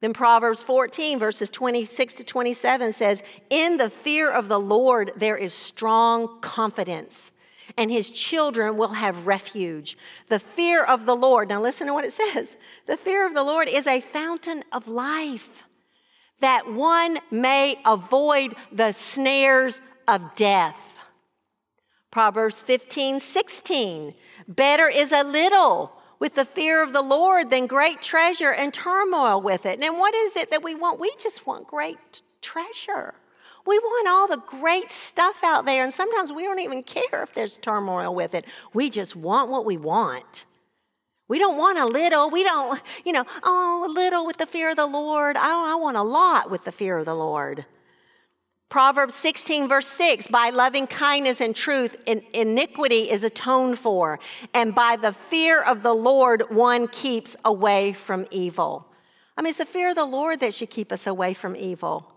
Then 0.00 0.12
Proverbs 0.12 0.62
14, 0.62 1.18
verses 1.18 1.48
26 1.50 2.14
to 2.14 2.24
27 2.24 2.92
says, 2.92 3.22
In 3.48 3.76
the 3.76 3.90
fear 3.90 4.30
of 4.30 4.48
the 4.48 4.58
Lord 4.58 5.12
there 5.16 5.36
is 5.36 5.54
strong 5.54 6.40
confidence, 6.40 7.30
and 7.78 7.90
his 7.90 8.10
children 8.10 8.76
will 8.76 8.94
have 8.94 9.26
refuge. 9.26 9.96
The 10.28 10.40
fear 10.40 10.82
of 10.82 11.06
the 11.06 11.16
Lord, 11.16 11.48
now 11.48 11.62
listen 11.62 11.86
to 11.86 11.94
what 11.94 12.04
it 12.04 12.12
says 12.12 12.56
the 12.86 12.96
fear 12.96 13.26
of 13.26 13.34
the 13.34 13.44
Lord 13.44 13.68
is 13.68 13.86
a 13.86 14.00
fountain 14.00 14.64
of 14.72 14.88
life. 14.88 15.64
that 16.40 16.70
one 16.70 17.18
may 17.30 17.78
avoid 17.84 18.54
the 18.72 18.92
snares 18.92 19.80
of 20.08 20.34
death. 20.34 20.93
Proverbs 22.14 22.62
15, 22.62 23.18
16. 23.18 24.14
Better 24.46 24.88
is 24.88 25.10
a 25.10 25.24
little 25.24 25.90
with 26.20 26.36
the 26.36 26.44
fear 26.44 26.80
of 26.80 26.92
the 26.92 27.02
Lord 27.02 27.50
than 27.50 27.66
great 27.66 28.02
treasure 28.02 28.52
and 28.52 28.72
turmoil 28.72 29.42
with 29.42 29.66
it. 29.66 29.82
And 29.82 29.98
what 29.98 30.14
is 30.14 30.36
it 30.36 30.48
that 30.52 30.62
we 30.62 30.76
want? 30.76 31.00
We 31.00 31.10
just 31.18 31.44
want 31.44 31.66
great 31.66 32.22
treasure. 32.40 33.14
We 33.66 33.80
want 33.80 34.08
all 34.08 34.28
the 34.28 34.40
great 34.46 34.92
stuff 34.92 35.42
out 35.42 35.66
there, 35.66 35.82
and 35.82 35.92
sometimes 35.92 36.30
we 36.30 36.44
don't 36.44 36.60
even 36.60 36.84
care 36.84 37.24
if 37.24 37.34
there's 37.34 37.58
turmoil 37.58 38.14
with 38.14 38.36
it. 38.36 38.44
We 38.72 38.90
just 38.90 39.16
want 39.16 39.50
what 39.50 39.64
we 39.64 39.76
want. 39.76 40.44
We 41.26 41.40
don't 41.40 41.58
want 41.58 41.80
a 41.80 41.86
little. 41.86 42.30
We 42.30 42.44
don't, 42.44 42.80
you 43.04 43.10
know, 43.10 43.24
oh, 43.42 43.90
a 43.90 43.92
little 43.92 44.24
with 44.24 44.36
the 44.36 44.46
fear 44.46 44.70
of 44.70 44.76
the 44.76 44.86
Lord. 44.86 45.36
I, 45.36 45.72
I 45.72 45.74
want 45.74 45.96
a 45.96 46.02
lot 46.04 46.48
with 46.48 46.62
the 46.62 46.70
fear 46.70 46.96
of 46.96 47.06
the 47.06 47.16
Lord. 47.16 47.66
Proverbs 48.68 49.14
16, 49.14 49.68
verse 49.68 49.86
6 49.86 50.28
by 50.28 50.50
loving 50.50 50.86
kindness 50.86 51.40
and 51.40 51.54
truth, 51.54 51.96
iniquity 52.06 53.10
is 53.10 53.22
atoned 53.22 53.78
for, 53.78 54.18
and 54.52 54.74
by 54.74 54.96
the 54.96 55.12
fear 55.12 55.62
of 55.62 55.82
the 55.82 55.94
Lord, 55.94 56.44
one 56.50 56.88
keeps 56.88 57.36
away 57.44 57.92
from 57.92 58.26
evil. 58.30 58.86
I 59.36 59.42
mean, 59.42 59.50
it's 59.50 59.58
the 59.58 59.66
fear 59.66 59.90
of 59.90 59.96
the 59.96 60.04
Lord 60.04 60.40
that 60.40 60.54
should 60.54 60.70
keep 60.70 60.92
us 60.92 61.06
away 61.06 61.34
from 61.34 61.56
evil. 61.56 62.10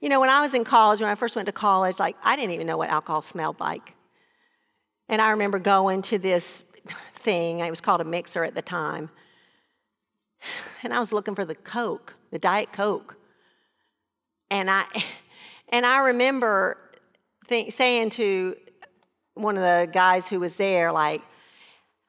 You 0.00 0.08
know, 0.08 0.20
when 0.20 0.30
I 0.30 0.40
was 0.40 0.54
in 0.54 0.64
college, 0.64 1.00
when 1.00 1.10
I 1.10 1.16
first 1.16 1.34
went 1.34 1.46
to 1.46 1.52
college, 1.52 1.98
like, 1.98 2.16
I 2.22 2.36
didn't 2.36 2.52
even 2.52 2.66
know 2.66 2.76
what 2.78 2.88
alcohol 2.88 3.22
smelled 3.22 3.58
like. 3.58 3.94
And 5.08 5.20
I 5.20 5.30
remember 5.30 5.58
going 5.58 6.02
to 6.02 6.18
this 6.18 6.64
thing, 7.14 7.60
it 7.60 7.70
was 7.70 7.80
called 7.80 8.00
a 8.00 8.04
mixer 8.04 8.44
at 8.44 8.54
the 8.54 8.62
time, 8.62 9.10
and 10.82 10.94
I 10.94 10.98
was 10.98 11.12
looking 11.12 11.34
for 11.34 11.44
the 11.44 11.54
Coke, 11.54 12.14
the 12.30 12.38
Diet 12.38 12.72
Coke. 12.72 13.17
And 14.50 14.70
I, 14.70 14.84
and 15.68 15.84
I 15.86 15.98
remember 16.06 16.78
saying 17.48 18.10
to 18.10 18.56
one 19.34 19.56
of 19.56 19.62
the 19.62 19.90
guys 19.92 20.28
who 20.28 20.40
was 20.40 20.56
there, 20.56 20.92
like, 20.92 21.22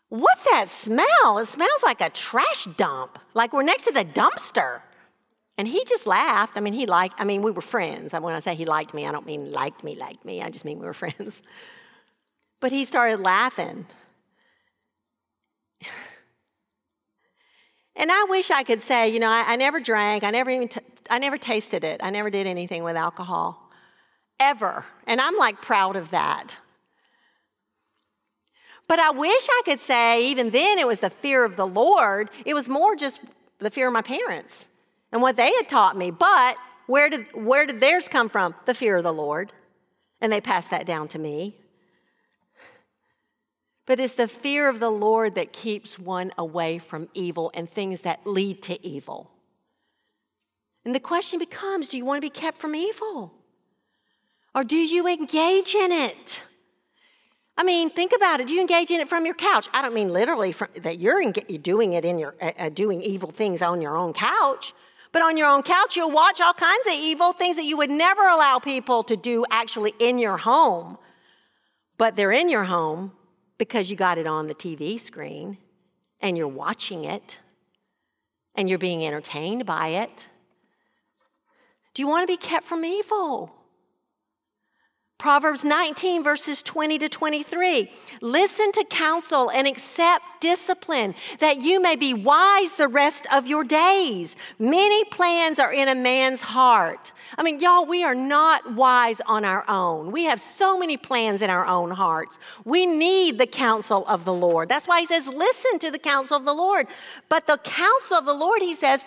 What's 0.10 0.44
that 0.46 0.70
smell? 0.70 1.38
It 1.38 1.46
smells 1.48 1.84
like 1.84 2.02
a 2.02 2.10
trash 2.10 2.66
dump, 2.78 3.20
like 3.36 3.54
we're 3.54 3.62
next 3.62 3.84
to 3.84 3.92
the 3.92 4.04
dumpster. 4.04 4.82
And 5.56 5.68
he 5.68 5.84
just 5.86 6.08
laughed. 6.08 6.58
I 6.58 6.62
mean, 6.62 6.74
he 6.74 6.86
liked, 6.86 7.16
I 7.20 7.26
mean, 7.26 7.42
we 7.42 7.52
were 7.52 7.62
friends. 7.62 8.14
When 8.14 8.34
I 8.34 8.40
say 8.40 8.56
he 8.56 8.66
liked 8.66 8.94
me, 8.94 9.06
I 9.06 9.12
don't 9.12 9.26
mean 9.26 9.52
liked 9.52 9.84
me, 9.84 9.96
liked 9.96 10.24
me. 10.26 10.42
I 10.42 10.50
just 10.50 10.66
mean 10.66 10.80
we 10.80 10.86
were 10.86 10.94
friends. 11.06 11.44
But 12.60 12.72
he 12.72 12.86
started 12.86 13.20
laughing. 13.20 13.86
And 18.00 18.10
I 18.10 18.24
wish 18.30 18.50
I 18.50 18.64
could 18.64 18.82
say, 18.82 19.10
you 19.10 19.20
know, 19.20 19.30
I, 19.30 19.44
I 19.46 19.56
never 19.58 19.82
drank, 19.82 20.24
I 20.24 20.32
never 20.32 20.50
even, 20.50 20.70
t- 20.70 20.80
I 21.10 21.20
never 21.20 21.38
tasted 21.38 21.84
it, 21.84 22.00
I 22.02 22.10
never 22.10 22.30
did 22.30 22.48
anything 22.48 22.82
with 22.82 22.96
alcohol, 22.96 23.70
ever. 24.40 24.86
And 25.06 25.20
I'm 25.20 25.36
like 25.38 25.62
proud 25.62 25.98
of 25.98 26.10
that. 26.12 26.56
But 28.88 29.00
I 29.00 29.12
wish 29.12 29.48
I 29.50 29.62
could 29.66 29.82
say, 29.82 30.26
even 30.28 30.50
then, 30.50 30.80
it 30.80 30.88
was 30.88 31.02
the 31.02 31.10
fear 31.10 31.44
of 31.44 31.58
the 31.58 31.68
Lord. 31.68 32.30
It 32.46 32.54
was 32.54 32.70
more 32.70 32.96
just 32.96 33.20
the 33.60 33.70
fear 33.70 33.88
of 33.88 33.94
my 33.94 34.02
parents 34.02 34.70
and 35.12 35.22
what 35.22 35.36
they 35.36 35.52
had 35.58 35.68
taught 35.68 35.98
me. 35.98 36.10
But 36.10 36.56
where 36.88 37.10
did, 37.10 37.26
where 37.34 37.66
did 37.66 37.82
theirs 37.82 38.08
come 38.08 38.30
from? 38.30 38.56
The 38.66 38.74
fear 38.74 38.96
of 38.96 39.04
the 39.04 39.14
Lord. 39.14 39.52
And 40.22 40.32
they 40.32 40.42
passed 40.42 40.72
that 40.72 40.86
down 40.86 41.10
to 41.10 41.20
me 41.20 41.58
but 43.90 44.00
it's 44.00 44.14
the 44.14 44.28
fear 44.28 44.70
of 44.70 44.80
the 44.80 44.92
Lord 44.92 45.34
that 45.34 45.52
keeps 45.52 45.98
one 45.98 46.32
away 46.38 46.78
from 46.78 47.10
evil 47.16 47.50
and 47.56 47.68
things 47.68 48.02
that 48.02 48.20
lead 48.24 48.62
to 48.62 48.86
evil. 48.86 49.32
And 50.86 50.94
the 50.94 51.00
question 51.00 51.40
becomes 51.40 51.88
do 51.88 51.98
you 51.98 52.06
want 52.06 52.22
to 52.22 52.22
be 52.22 52.30
kept 52.30 52.60
from 52.60 52.76
evil? 52.76 53.34
Or 54.54 54.64
do 54.64 54.76
you 54.76 55.08
engage 55.08 55.74
in 55.74 55.92
it? 55.92 56.44
I 57.58 57.64
mean, 57.64 57.90
think 57.90 58.12
about 58.16 58.40
it. 58.40 58.48
Do 58.48 58.54
you 58.54 58.62
engage 58.62 58.92
in 58.92 59.00
it 59.00 59.10
from 59.10 59.26
your 59.26 59.34
couch? 59.34 59.68
I 59.74 59.82
don't 59.82 59.96
mean 59.96 60.14
literally 60.14 60.52
from, 60.52 60.68
that 60.84 61.00
you're, 61.00 61.20
in, 61.20 61.34
you're 61.48 61.58
doing 61.58 61.94
it 61.94 62.06
in 62.06 62.20
your 62.20 62.36
uh, 62.40 62.52
uh, 62.60 62.70
doing 62.70 63.02
evil 63.02 63.32
things 63.32 63.64
on 63.64 63.82
your 63.82 63.98
own 63.98 64.14
couch, 64.14 64.72
but 65.12 65.24
on 65.24 65.36
your 65.36 65.48
own 65.48 65.64
couch, 65.64 65.96
you'll 65.96 66.12
watch 66.12 66.40
all 66.40 66.54
kinds 66.54 66.86
of 66.86 66.94
evil 66.94 67.34
things 67.34 67.56
that 67.56 67.66
you 67.66 67.76
would 67.78 67.90
never 67.90 68.22
allow 68.22 68.60
people 68.60 69.04
to 69.06 69.18
do 69.18 69.46
actually 69.50 69.96
in 69.98 70.20
your 70.20 70.38
home. 70.38 71.00
But 71.98 72.16
they're 72.16 72.32
in 72.32 72.50
your 72.50 72.66
home 72.66 73.14
because 73.60 73.92
you 73.92 73.96
got 73.96 74.18
it 74.18 74.26
on 74.26 74.48
the 74.48 74.56
TV 74.56 75.00
screen 75.00 75.60
and 76.20 76.36
you're 76.36 76.48
watching 76.48 77.04
it 77.06 77.38
and 78.56 78.68
you're 78.68 78.80
being 78.80 79.06
entertained 79.06 79.68
by 79.68 79.90
it. 79.90 80.28
Do 81.94 82.02
you 82.02 82.08
want 82.08 82.28
to 82.28 82.34
be 82.34 82.38
kept 82.38 82.66
from 82.66 82.84
evil? 82.84 83.54
Proverbs 85.20 85.66
19, 85.66 86.24
verses 86.24 86.64
20 86.64 86.98
to 87.00 87.10
23. 87.10 87.92
Listen 88.22 88.72
to 88.72 88.86
counsel 88.90 89.52
and 89.52 89.68
accept 89.68 90.24
discipline, 90.40 91.14
that 91.40 91.62
you 91.62 91.82
may 91.82 91.98
be 91.98 92.14
wise 92.14 92.76
the 92.76 92.88
rest 92.88 93.28
of 93.30 93.46
your 93.46 93.66
days. 93.66 94.38
Many 94.60 95.04
plans 95.04 95.60
are 95.60 95.74
in 95.74 95.90
a 95.90 95.94
man's 95.94 96.40
heart. 96.40 97.12
I 97.38 97.44
mean, 97.44 97.60
y'all, 97.60 97.86
we 97.86 98.06
are 98.06 98.16
not 98.16 98.76
wise 98.76 99.20
on 99.28 99.44
our 99.44 99.70
own. 99.70 100.14
We 100.14 100.24
have 100.24 100.40
so 100.40 100.80
many 100.80 100.96
plans 100.96 101.42
in 101.42 101.50
our 101.50 101.66
own 101.66 101.92
hearts. 101.92 102.40
We 102.64 102.86
need 102.86 103.40
the 103.40 103.48
counsel 103.48 104.08
of 104.08 104.24
the 104.24 104.34
Lord. 104.34 104.70
That's 104.70 104.88
why 104.88 105.02
he 105.02 105.06
says, 105.06 105.28
listen 105.28 105.80
to 105.80 105.92
the 105.92 106.00
counsel 106.00 106.38
of 106.38 106.46
the 106.46 106.54
Lord. 106.54 106.88
But 107.28 107.46
the 107.46 107.58
counsel 107.58 108.16
of 108.16 108.24
the 108.24 108.34
Lord, 108.34 108.62
he 108.62 108.74
says, 108.74 109.04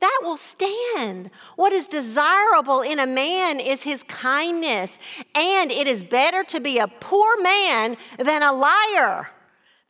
that 0.00 0.20
will 0.22 0.36
stand. 0.36 1.30
What 1.56 1.72
is 1.72 1.86
desirable 1.86 2.80
in 2.80 2.98
a 2.98 3.06
man 3.06 3.60
is 3.60 3.82
his 3.82 4.02
kindness, 4.04 4.98
and 5.34 5.70
it 5.70 5.86
is 5.86 6.02
better 6.02 6.42
to 6.44 6.60
be 6.60 6.78
a 6.78 6.88
poor 6.88 7.40
man 7.42 7.96
than 8.18 8.42
a 8.42 8.52
liar. 8.52 9.30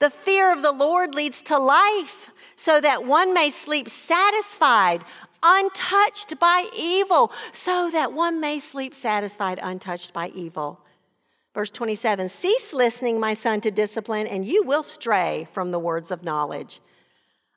The 0.00 0.10
fear 0.10 0.52
of 0.52 0.62
the 0.62 0.72
Lord 0.72 1.14
leads 1.14 1.42
to 1.42 1.58
life, 1.58 2.30
so 2.56 2.80
that 2.80 3.04
one 3.04 3.32
may 3.32 3.50
sleep 3.50 3.88
satisfied, 3.88 5.04
untouched 5.42 6.38
by 6.38 6.68
evil, 6.76 7.32
so 7.52 7.90
that 7.90 8.12
one 8.12 8.40
may 8.40 8.58
sleep 8.58 8.94
satisfied, 8.94 9.60
untouched 9.62 10.12
by 10.12 10.28
evil. 10.28 10.80
Verse 11.54 11.70
27 11.70 12.28
Cease 12.28 12.72
listening, 12.72 13.20
my 13.20 13.34
son, 13.34 13.60
to 13.60 13.70
discipline, 13.70 14.26
and 14.26 14.46
you 14.46 14.62
will 14.62 14.82
stray 14.82 15.48
from 15.52 15.70
the 15.70 15.78
words 15.78 16.10
of 16.10 16.24
knowledge. 16.24 16.80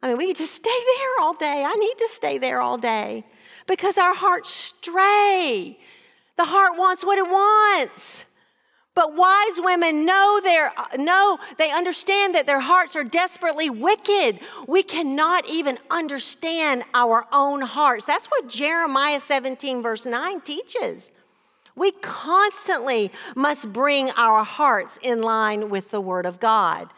I 0.04 0.10
mean, 0.10 0.18
we 0.18 0.28
could 0.28 0.36
just 0.36 0.54
stay 0.54 0.70
there 0.70 1.24
all 1.26 1.34
day. 1.34 1.64
I 1.66 1.74
need 1.76 1.98
to 1.98 2.10
stay 2.12 2.38
there 2.38 2.60
all 2.60 2.78
day 2.78 3.24
because 3.68 3.98
our 3.98 4.14
hearts 4.14 4.50
stray. 4.50 5.80
The 6.36 6.44
heart 6.44 6.78
wants 6.78 7.06
what 7.06 7.18
it 7.18 7.26
wants. 7.26 8.26
But 8.96 9.16
wise 9.16 9.54
women 9.60 10.06
know 10.06 10.42
their 10.44 10.74
know 10.98 11.40
they 11.58 11.72
understand 11.72 12.36
that 12.36 12.46
their 12.46 12.60
hearts 12.60 12.98
are 12.98 13.06
desperately 13.06 13.70
wicked. 13.70 14.42
We 14.68 14.84
cannot 14.84 15.48
even 15.48 15.80
understand 15.90 16.84
our 16.94 17.26
own 17.32 17.62
hearts. 17.62 18.06
That's 18.06 18.26
what 18.28 18.50
Jeremiah 18.50 19.22
17 19.22 19.82
verse 19.82 20.06
9 20.06 20.42
teaches. 20.42 21.12
We 21.76 21.92
constantly 21.92 23.10
must 23.36 23.72
bring 23.72 24.12
our 24.12 24.44
hearts 24.44 25.00
in 25.02 25.22
line 25.22 25.70
with 25.70 25.92
the 25.92 26.02
word 26.02 26.26
of 26.26 26.42
God. 26.42 26.90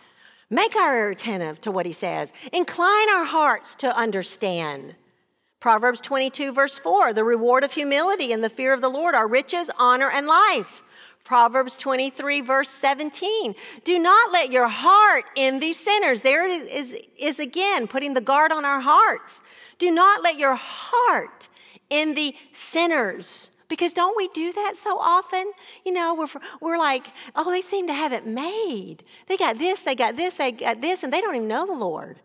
Make 0.49 0.75
our 0.75 0.95
ear 0.95 1.09
attentive 1.09 1.59
to 1.61 1.71
what 1.71 1.85
he 1.85 1.91
says. 1.91 2.31
Incline 2.53 3.09
our 3.09 3.25
hearts 3.25 3.75
to 3.75 3.95
understand. 3.95 4.95
Proverbs 5.59 5.99
22, 6.01 6.51
verse 6.51 6.77
4 6.77 7.13
the 7.13 7.23
reward 7.23 7.63
of 7.63 7.73
humility 7.73 8.31
and 8.31 8.43
the 8.43 8.49
fear 8.49 8.73
of 8.73 8.81
the 8.81 8.89
Lord 8.89 9.15
are 9.15 9.27
riches, 9.27 9.71
honor, 9.79 10.09
and 10.11 10.27
life. 10.27 10.83
Proverbs 11.23 11.75
23, 11.77 12.41
verse 12.41 12.69
17. 12.69 13.55
Do 13.83 13.97
not 13.97 14.31
let 14.31 14.51
your 14.51 14.67
heart 14.67 15.25
envy 15.35 15.73
sinners. 15.73 16.21
There 16.21 16.47
it 16.47 16.71
is, 16.71 16.95
is, 17.17 17.39
again, 17.39 17.87
putting 17.87 18.13
the 18.13 18.21
guard 18.21 18.51
on 18.51 18.63
our 18.63 18.79
hearts. 18.79 19.41
Do 19.79 19.89
not 19.89 20.21
let 20.21 20.37
your 20.37 20.53
heart 20.53 21.49
envy 21.89 22.37
sinners. 22.51 23.49
Because 23.67 23.93
don't 23.93 24.15
we 24.15 24.27
do 24.29 24.53
that 24.53 24.77
so 24.77 24.99
often? 24.99 25.51
You 25.83 25.93
know, 25.93 26.13
we're, 26.13 26.27
we're 26.61 26.77
like, 26.77 27.07
oh, 27.35 27.49
they 27.49 27.61
seem 27.61 27.87
to 27.87 27.93
have 27.93 28.13
it 28.13 28.25
made. 28.25 29.03
They 29.27 29.37
got 29.37 29.57
this, 29.57 29.81
they 29.81 29.95
got 29.95 30.15
this, 30.15 30.35
they 30.35 30.51
got 30.51 30.81
this, 30.81 31.03
and 31.03 31.11
they 31.11 31.21
don't 31.21 31.35
even 31.35 31.47
know 31.47 31.65
the 31.65 31.73
Lord. 31.73 32.19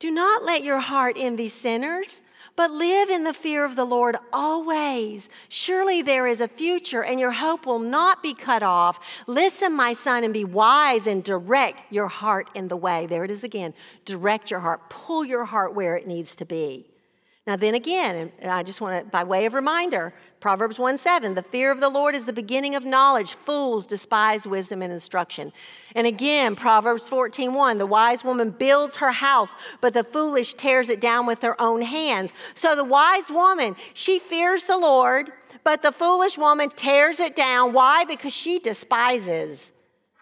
Do 0.00 0.10
not 0.10 0.44
let 0.44 0.64
your 0.64 0.80
heart 0.80 1.16
envy 1.18 1.48
sinners, 1.48 2.22
but 2.56 2.70
live 2.70 3.10
in 3.10 3.24
the 3.24 3.34
fear 3.34 3.64
of 3.64 3.76
the 3.76 3.84
Lord 3.84 4.16
always. 4.32 5.28
Surely 5.48 6.02
there 6.02 6.26
is 6.26 6.40
a 6.40 6.48
future, 6.48 7.04
and 7.04 7.20
your 7.20 7.32
hope 7.32 7.66
will 7.66 7.78
not 7.78 8.22
be 8.22 8.34
cut 8.34 8.62
off. 8.62 8.98
Listen, 9.26 9.76
my 9.76 9.94
son, 9.94 10.24
and 10.24 10.32
be 10.32 10.44
wise 10.44 11.06
and 11.06 11.22
direct 11.22 11.92
your 11.92 12.08
heart 12.08 12.48
in 12.54 12.68
the 12.68 12.76
way. 12.76 13.06
There 13.06 13.24
it 13.24 13.30
is 13.30 13.44
again. 13.44 13.74
Direct 14.04 14.50
your 14.50 14.60
heart, 14.60 14.90
pull 14.90 15.24
your 15.24 15.44
heart 15.44 15.74
where 15.74 15.96
it 15.96 16.06
needs 16.06 16.34
to 16.36 16.44
be. 16.44 16.89
Now, 17.46 17.56
then 17.56 17.74
again, 17.74 18.30
and 18.38 18.50
I 18.50 18.62
just 18.62 18.82
want 18.82 19.02
to, 19.02 19.10
by 19.10 19.24
way 19.24 19.46
of 19.46 19.54
reminder, 19.54 20.12
Proverbs 20.40 20.78
1 20.78 20.98
7, 20.98 21.34
the 21.34 21.42
fear 21.42 21.72
of 21.72 21.80
the 21.80 21.88
Lord 21.88 22.14
is 22.14 22.26
the 22.26 22.34
beginning 22.34 22.74
of 22.74 22.84
knowledge. 22.84 23.32
Fools 23.32 23.86
despise 23.86 24.46
wisdom 24.46 24.82
and 24.82 24.92
instruction. 24.92 25.52
And 25.96 26.06
again, 26.06 26.54
Proverbs 26.54 27.08
14 27.08 27.54
1, 27.54 27.78
the 27.78 27.86
wise 27.86 28.22
woman 28.24 28.50
builds 28.50 28.98
her 28.98 29.12
house, 29.12 29.54
but 29.80 29.94
the 29.94 30.04
foolish 30.04 30.54
tears 30.54 30.90
it 30.90 31.00
down 31.00 31.26
with 31.26 31.40
her 31.40 31.60
own 31.60 31.80
hands. 31.80 32.34
So 32.54 32.76
the 32.76 32.84
wise 32.84 33.30
woman, 33.30 33.74
she 33.94 34.18
fears 34.18 34.64
the 34.64 34.78
Lord, 34.78 35.32
but 35.64 35.80
the 35.80 35.92
foolish 35.92 36.36
woman 36.36 36.68
tears 36.68 37.20
it 37.20 37.34
down. 37.36 37.72
Why? 37.72 38.04
Because 38.04 38.34
she 38.34 38.58
despises 38.58 39.72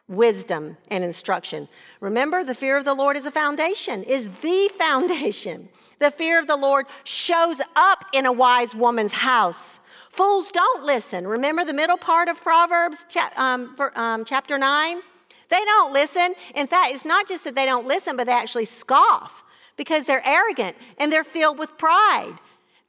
wisdom 0.09 0.77
and 0.89 1.05
instruction. 1.05 1.69
Remember, 2.01 2.43
the 2.43 2.55
fear 2.55 2.77
of 2.77 2.85
the 2.85 2.95
Lord 2.95 3.17
is 3.17 3.27
a 3.27 3.31
foundation, 3.31 4.03
is 4.03 4.29
the 4.41 4.71
foundation. 4.79 5.69
The 5.99 6.11
fear 6.11 6.39
of 6.39 6.47
the 6.47 6.57
Lord 6.57 6.87
shows 7.05 7.61
up 7.77 8.05
in 8.13 8.25
a 8.27 8.33
wise 8.33 8.75
woman's 8.75 9.13
house. 9.13 9.81
Fools 10.11 10.51
don't 10.51 10.85
listen. 10.85 11.27
Remember 11.27 11.65
the 11.65 11.75
middle 11.75 11.97
part 11.97 12.29
of 12.29 12.41
Proverbs 12.41 13.05
um, 13.37 13.77
um, 13.95 14.25
chapter 14.25 14.59
9? 14.59 15.01
They 15.49 15.65
don't 15.65 15.93
listen. 15.93 16.35
In 16.55 16.67
fact, 16.67 16.95
it's 16.95 17.05
not 17.05 17.29
just 17.29 17.45
that 17.45 17.55
they 17.55 17.67
don't 17.67 17.87
listen, 17.87 18.17
but 18.17 18.27
they 18.27 18.33
actually 18.33 18.65
scoff 18.65 19.45
because 19.77 20.05
they're 20.05 20.27
arrogant 20.27 20.77
and 20.99 21.13
they're 21.13 21.25
filled 21.25 21.59
with 21.59 21.79
pride. 21.79 22.35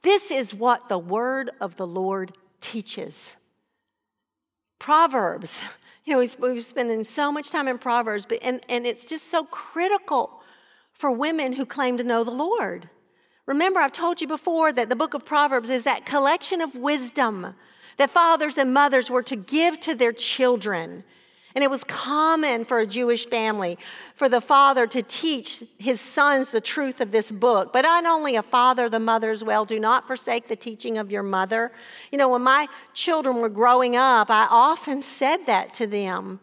This 0.02 0.30
is 0.30 0.54
what 0.54 0.88
the 0.88 0.98
word 0.98 1.50
of 1.60 1.76
the 1.76 1.86
Lord 1.86 2.32
teaches. 2.60 3.34
Proverbs, 4.78 5.62
you 6.04 6.12
know, 6.12 6.18
we've 6.40 6.64
spending 6.64 7.04
so 7.04 7.30
much 7.30 7.50
time 7.50 7.68
in 7.68 7.78
Proverbs, 7.78 8.26
but, 8.26 8.38
and, 8.42 8.60
and 8.68 8.86
it's 8.86 9.04
just 9.06 9.30
so 9.30 9.44
critical 9.44 10.42
for 10.92 11.10
women 11.10 11.52
who 11.52 11.64
claim 11.64 11.98
to 11.98 12.04
know 12.04 12.24
the 12.24 12.30
Lord. 12.30 12.88
Remember, 13.46 13.80
I've 13.80 13.92
told 13.92 14.20
you 14.20 14.26
before 14.26 14.72
that 14.72 14.88
the 14.88 14.96
book 14.96 15.14
of 15.14 15.24
Proverbs 15.24 15.70
is 15.70 15.84
that 15.84 16.06
collection 16.06 16.60
of 16.60 16.74
wisdom 16.74 17.54
that 17.96 18.10
fathers 18.10 18.56
and 18.56 18.72
mothers 18.72 19.10
were 19.10 19.22
to 19.22 19.36
give 19.36 19.80
to 19.80 19.94
their 19.94 20.12
children. 20.12 21.04
And 21.54 21.64
it 21.64 21.70
was 21.70 21.82
common 21.84 22.64
for 22.64 22.78
a 22.78 22.86
Jewish 22.86 23.26
family 23.26 23.76
for 24.14 24.28
the 24.28 24.40
father 24.40 24.86
to 24.86 25.02
teach 25.02 25.64
his 25.78 26.00
sons 26.00 26.50
the 26.50 26.60
truth 26.60 27.00
of 27.00 27.10
this 27.10 27.32
book. 27.32 27.72
But 27.72 27.82
not 27.82 28.06
only 28.06 28.36
a 28.36 28.42
father, 28.42 28.88
the 28.88 29.00
mother 29.00 29.30
as 29.30 29.42
well. 29.42 29.64
Do 29.64 29.80
not 29.80 30.06
forsake 30.06 30.46
the 30.46 30.56
teaching 30.56 30.96
of 30.96 31.10
your 31.10 31.24
mother. 31.24 31.72
You 32.12 32.18
know, 32.18 32.28
when 32.28 32.42
my 32.42 32.68
children 32.94 33.36
were 33.36 33.48
growing 33.48 33.96
up, 33.96 34.30
I 34.30 34.46
often 34.48 35.02
said 35.02 35.46
that 35.46 35.74
to 35.74 35.86
them 35.86 36.40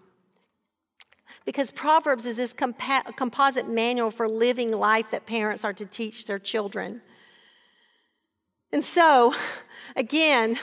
because 1.48 1.72
Proverbs 1.72 2.26
is 2.26 2.36
this 2.36 2.54
compa- 2.54 3.16
composite 3.16 3.70
manual 3.70 4.12
for 4.12 4.28
living 4.28 4.72
life 4.72 5.12
that 5.12 5.26
parents 5.26 5.64
are 5.64 5.72
to 5.72 5.86
teach 5.86 6.26
their 6.26 6.40
children. 6.40 7.02
And 8.74 8.84
so, 8.84 9.34
again, 9.96 10.60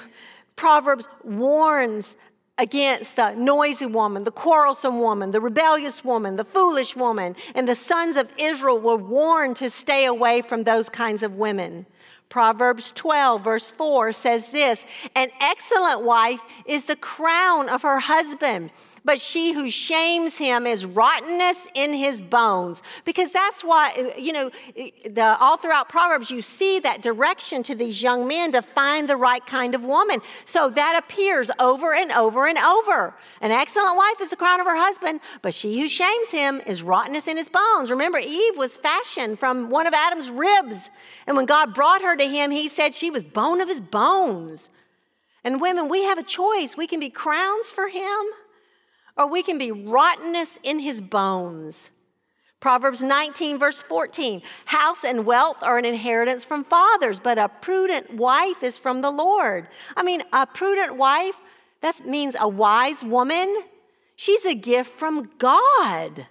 Proverbs 0.57 1.09
warns 1.25 2.17
against 2.59 3.17
the 3.17 3.35
noisy 3.35 3.87
woman, 3.87 4.25
the 4.25 4.31
quarrelsome 4.31 5.01
woman, 5.01 5.33
the 5.33 5.41
rebellious 5.41 6.05
woman, 6.05 6.37
the 6.37 6.45
foolish 6.45 6.95
woman, 6.95 7.35
and 7.55 7.69
the 7.69 7.75
sons 7.75 8.17
of 8.17 8.29
Israel 8.39 8.79
were 8.79 8.97
warned 8.97 9.57
to 9.57 9.69
stay 9.69 10.05
away 10.05 10.41
from 10.41 10.63
those 10.63 10.89
kinds 10.89 11.23
of 11.23 11.35
women. 11.35 11.87
Proverbs 12.29 12.93
12, 12.93 13.45
verse 13.45 13.73
4 13.73 14.13
says 14.13 14.49
this 14.49 14.85
An 15.15 15.31
excellent 15.41 16.03
wife 16.03 16.41
is 16.67 16.85
the 16.85 16.97
crown 16.97 17.69
of 17.69 17.83
her 17.83 18.01
husband 18.01 18.71
but 19.05 19.21
she 19.21 19.53
who 19.53 19.69
shames 19.69 20.39
him 20.39 20.67
is 20.67 20.87
rottenness 20.87 21.67
in 21.75 21.93
his 21.93 22.23
bones. 22.23 22.83
Because 23.05 23.31
that's 23.33 23.63
why, 23.63 24.15
you 24.17 24.33
know, 24.33 24.51
the, 24.75 25.37
all 25.39 25.59
throughout 25.59 25.91
Proverbs, 25.91 26.31
you 26.31 26.41
see 26.41 26.81
that 26.81 27.03
direction 27.03 27.63
to 27.65 27.75
these 27.75 28.03
young 28.03 28.27
men 28.27 28.53
to 28.53 28.63
find 28.63 29.09
the 29.09 29.17
right 29.17 29.45
kind 29.45 29.75
of 29.75 29.83
woman. 29.85 30.21
So 30.47 30.71
that 30.71 31.03
appears 31.05 31.51
over 31.59 31.95
and 31.95 32.13
over 32.13 32.47
and 32.47 32.57
over. 32.57 33.15
An 33.43 33.51
excellent 33.51 33.97
wife 33.97 34.23
is 34.23 34.31
the 34.31 34.37
crown 34.37 34.61
of 34.61 34.67
her 34.67 34.77
husband, 34.77 35.21
but 35.43 35.53
she 35.53 35.81
who 35.81 35.89
shames 35.89 36.31
him 36.31 36.63
is 36.67 36.83
rottenness 36.83 37.29
in 37.29 37.37
his 37.37 37.51
bones. 37.51 37.91
Remember, 37.91 38.19
Eve 38.19 38.57
was 38.57 38.77
fashioned 38.77 39.39
from 39.39 39.69
one 39.69 39.87
of 39.87 39.93
Adam's 39.93 40.31
ribs. 40.31 40.89
And 41.27 41.37
when 41.37 41.45
God 41.45 41.75
brought 41.75 42.01
her 42.01 42.17
to 42.17 42.25
him, 42.25 42.51
he 42.51 42.69
said 42.69 42.95
she 42.95 43.11
was 43.11 43.23
bone 43.23 43.61
of 43.61 43.69
his 43.69 43.83
bones. 43.83 44.71
And 45.47 45.61
women, 45.61 45.91
we 45.91 46.05
have 46.05 46.17
a 46.17 46.23
choice. 46.23 46.75
We 46.75 46.87
can 46.87 47.01
be 47.01 47.11
crowns 47.11 47.67
for 47.67 47.89
him 47.89 48.25
or 49.17 49.29
we 49.29 49.43
can 49.43 49.59
be 49.59 49.71
rottenness 49.71 50.59
in 50.63 50.79
his 50.81 51.01
bones. 51.01 51.91
Proverbs 52.61 53.03
19, 53.03 53.59
verse 53.59 53.83
14 53.83 54.41
House 54.65 55.05
and 55.05 55.27
wealth 55.27 55.59
are 55.63 55.77
an 55.77 55.85
inheritance 55.85 56.45
from 56.45 56.65
fathers, 56.65 57.21
but 57.21 57.39
a 57.39 57.49
prudent 57.49 58.15
wife 58.15 58.63
is 58.63 58.79
from 58.79 59.03
the 59.03 59.11
Lord. 59.11 59.69
I 59.97 60.03
mean, 60.03 60.23
a 60.33 60.47
prudent 60.47 60.97
wife, 60.97 61.37
that 61.83 62.07
means 62.07 62.37
a 62.41 62.49
wise 62.49 63.05
woman. 63.05 63.55
She's 64.17 64.47
a 64.47 64.55
gift 64.55 64.91
from 64.91 65.31
God. 65.39 66.27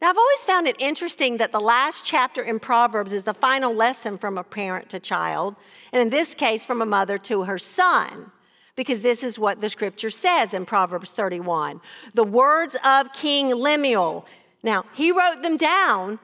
Now, 0.00 0.10
I've 0.10 0.18
always 0.18 0.44
found 0.44 0.68
it 0.68 0.76
interesting 0.78 1.38
that 1.38 1.52
the 1.52 1.58
last 1.58 2.04
chapter 2.04 2.42
in 2.42 2.60
Proverbs 2.60 3.12
is 3.12 3.24
the 3.24 3.34
final 3.34 3.74
lesson 3.74 4.18
from 4.18 4.38
a 4.38 4.44
parent 4.44 4.90
to 4.90 5.00
child, 5.00 5.56
and 5.90 6.02
in 6.02 6.10
this 6.10 6.34
case, 6.34 6.64
from 6.64 6.80
a 6.80 6.86
mother 6.86 7.18
to 7.18 7.44
her 7.44 7.58
son 7.58 8.30
because 8.76 9.02
this 9.02 9.22
is 9.22 9.38
what 9.38 9.60
the 9.60 9.68
scripture 9.68 10.10
says 10.10 10.54
in 10.54 10.66
Proverbs 10.66 11.10
31. 11.10 11.80
The 12.14 12.24
words 12.24 12.76
of 12.84 13.12
King 13.12 13.48
Lemuel. 13.48 14.26
Now, 14.62 14.84
he 14.94 15.10
wrote 15.10 15.42
them 15.42 15.56
down, 15.56 16.18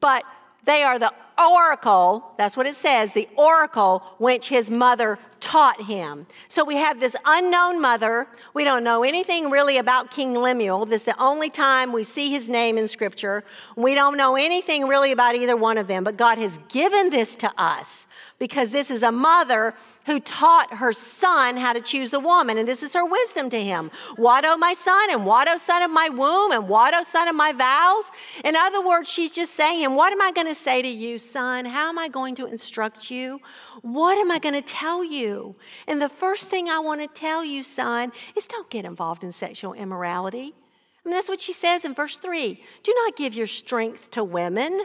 but 0.00 0.24
they 0.64 0.82
are 0.82 0.98
the 0.98 1.12
oracle, 1.38 2.32
that's 2.38 2.56
what 2.56 2.66
it 2.66 2.76
says, 2.76 3.12
the 3.12 3.28
oracle 3.36 4.02
which 4.18 4.48
his 4.48 4.70
mother 4.70 5.18
taught 5.40 5.82
him. 5.82 6.26
So 6.48 6.64
we 6.64 6.76
have 6.76 7.00
this 7.00 7.16
unknown 7.24 7.80
mother. 7.80 8.28
We 8.54 8.62
don't 8.62 8.84
know 8.84 9.02
anything 9.02 9.50
really 9.50 9.78
about 9.78 10.10
King 10.10 10.34
Lemuel. 10.34 10.86
This 10.86 11.02
is 11.02 11.06
the 11.06 11.20
only 11.20 11.50
time 11.50 11.92
we 11.92 12.04
see 12.04 12.30
his 12.30 12.48
name 12.48 12.78
in 12.78 12.86
scripture. 12.86 13.42
We 13.76 13.94
don't 13.94 14.16
know 14.16 14.36
anything 14.36 14.86
really 14.86 15.10
about 15.10 15.34
either 15.34 15.56
one 15.56 15.78
of 15.78 15.88
them, 15.88 16.04
but 16.04 16.16
God 16.16 16.38
has 16.38 16.58
given 16.68 17.10
this 17.10 17.34
to 17.36 17.52
us 17.58 18.06
because 18.42 18.70
this 18.72 18.90
is 18.90 19.04
a 19.04 19.12
mother 19.12 19.72
who 20.06 20.18
taught 20.18 20.74
her 20.74 20.92
son 20.92 21.56
how 21.56 21.72
to 21.72 21.80
choose 21.80 22.12
a 22.12 22.18
woman, 22.18 22.58
and 22.58 22.66
this 22.66 22.82
is 22.82 22.92
her 22.92 23.06
wisdom 23.06 23.48
to 23.48 23.62
him. 23.62 23.88
What, 24.16 24.44
O 24.44 24.56
my 24.56 24.74
son, 24.74 25.12
and 25.12 25.24
what, 25.24 25.46
O 25.48 25.58
son 25.58 25.80
of 25.80 25.92
my 25.92 26.08
womb, 26.08 26.50
and 26.50 26.68
what, 26.68 26.92
O 26.92 27.04
son 27.04 27.28
of 27.28 27.36
my 27.36 27.52
vows? 27.52 28.10
In 28.44 28.56
other 28.56 28.84
words, 28.84 29.08
she's 29.08 29.30
just 29.30 29.54
saying 29.54 29.82
him, 29.82 29.94
What 29.94 30.12
am 30.12 30.20
I 30.20 30.32
going 30.32 30.48
to 30.48 30.56
say 30.56 30.82
to 30.82 30.88
you, 30.88 31.18
son? 31.18 31.66
How 31.66 31.88
am 31.88 32.00
I 32.00 32.08
going 32.08 32.34
to 32.34 32.46
instruct 32.46 33.12
you? 33.12 33.38
What 33.82 34.18
am 34.18 34.32
I 34.32 34.40
going 34.40 34.56
to 34.56 34.60
tell 34.60 35.04
you? 35.04 35.54
And 35.86 36.02
the 36.02 36.08
first 36.08 36.48
thing 36.48 36.68
I 36.68 36.80
want 36.80 37.00
to 37.00 37.06
tell 37.06 37.44
you, 37.44 37.62
son, 37.62 38.10
is 38.36 38.48
don't 38.48 38.68
get 38.70 38.84
involved 38.84 39.22
in 39.22 39.30
sexual 39.30 39.72
immorality. 39.72 40.52
I 40.52 41.08
mean, 41.08 41.14
that's 41.14 41.28
what 41.28 41.38
she 41.38 41.52
says 41.52 41.84
in 41.84 41.94
verse 41.94 42.16
3. 42.16 42.60
Do 42.82 42.92
not 43.04 43.14
give 43.14 43.34
your 43.34 43.46
strength 43.46 44.10
to 44.10 44.24
women. 44.24 44.82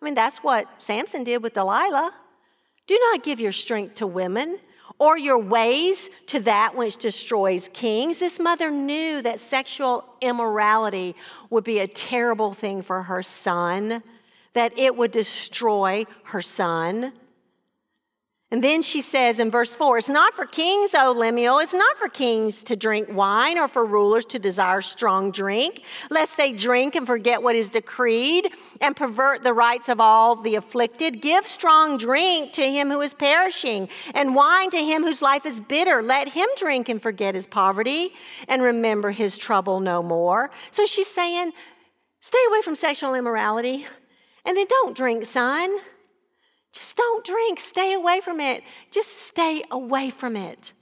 I 0.00 0.04
mean, 0.04 0.14
that's 0.14 0.38
what 0.44 0.68
Samson 0.78 1.24
did 1.24 1.42
with 1.42 1.54
Delilah. 1.54 2.14
Do 2.90 2.98
not 3.12 3.22
give 3.22 3.38
your 3.38 3.52
strength 3.52 3.94
to 3.98 4.06
women 4.08 4.58
or 4.98 5.16
your 5.16 5.38
ways 5.38 6.10
to 6.26 6.40
that 6.40 6.74
which 6.74 6.96
destroys 6.96 7.70
kings. 7.72 8.18
This 8.18 8.40
mother 8.40 8.68
knew 8.68 9.22
that 9.22 9.38
sexual 9.38 10.04
immorality 10.20 11.14
would 11.50 11.62
be 11.62 11.78
a 11.78 11.86
terrible 11.86 12.52
thing 12.52 12.82
for 12.82 13.04
her 13.04 13.22
son, 13.22 14.02
that 14.54 14.76
it 14.76 14.96
would 14.96 15.12
destroy 15.12 16.04
her 16.24 16.42
son. 16.42 17.12
And 18.52 18.64
then 18.64 18.82
she 18.82 19.00
says 19.00 19.38
in 19.38 19.48
verse 19.48 19.76
4 19.76 19.98
It's 19.98 20.08
not 20.08 20.34
for 20.34 20.44
kings, 20.44 20.90
O 20.94 21.12
Lemuel, 21.12 21.60
it's 21.60 21.72
not 21.72 21.96
for 21.96 22.08
kings 22.08 22.64
to 22.64 22.74
drink 22.74 23.08
wine 23.08 23.58
or 23.58 23.68
for 23.68 23.86
rulers 23.86 24.24
to 24.26 24.40
desire 24.40 24.82
strong 24.82 25.30
drink, 25.30 25.84
lest 26.10 26.36
they 26.36 26.50
drink 26.50 26.96
and 26.96 27.06
forget 27.06 27.42
what 27.42 27.54
is 27.54 27.70
decreed 27.70 28.48
and 28.80 28.96
pervert 28.96 29.44
the 29.44 29.52
rights 29.52 29.88
of 29.88 30.00
all 30.00 30.34
the 30.34 30.56
afflicted. 30.56 31.22
Give 31.22 31.46
strong 31.46 31.96
drink 31.96 32.52
to 32.54 32.62
him 32.62 32.90
who 32.90 33.00
is 33.02 33.14
perishing, 33.14 33.88
and 34.14 34.34
wine 34.34 34.70
to 34.70 34.78
him 34.78 35.04
whose 35.04 35.22
life 35.22 35.46
is 35.46 35.60
bitter. 35.60 36.02
Let 36.02 36.30
him 36.30 36.48
drink 36.56 36.88
and 36.88 37.00
forget 37.00 37.36
his 37.36 37.46
poverty 37.46 38.10
and 38.48 38.62
remember 38.62 39.12
his 39.12 39.38
trouble 39.38 39.78
no 39.78 40.02
more. 40.02 40.50
So 40.72 40.86
she's 40.86 41.08
saying, 41.08 41.52
Stay 42.22 42.38
away 42.48 42.62
from 42.62 42.74
sexual 42.74 43.14
immorality, 43.14 43.86
and 44.44 44.56
then 44.56 44.66
don't 44.68 44.96
drink, 44.96 45.24
son. 45.24 45.78
Just 46.72 46.96
don't 46.96 47.24
drink. 47.24 47.60
Stay 47.60 47.92
away 47.94 48.20
from 48.20 48.40
it. 48.40 48.62
Just 48.90 49.08
stay 49.08 49.62
away 49.70 50.10
from 50.10 50.36
it. 50.36 50.72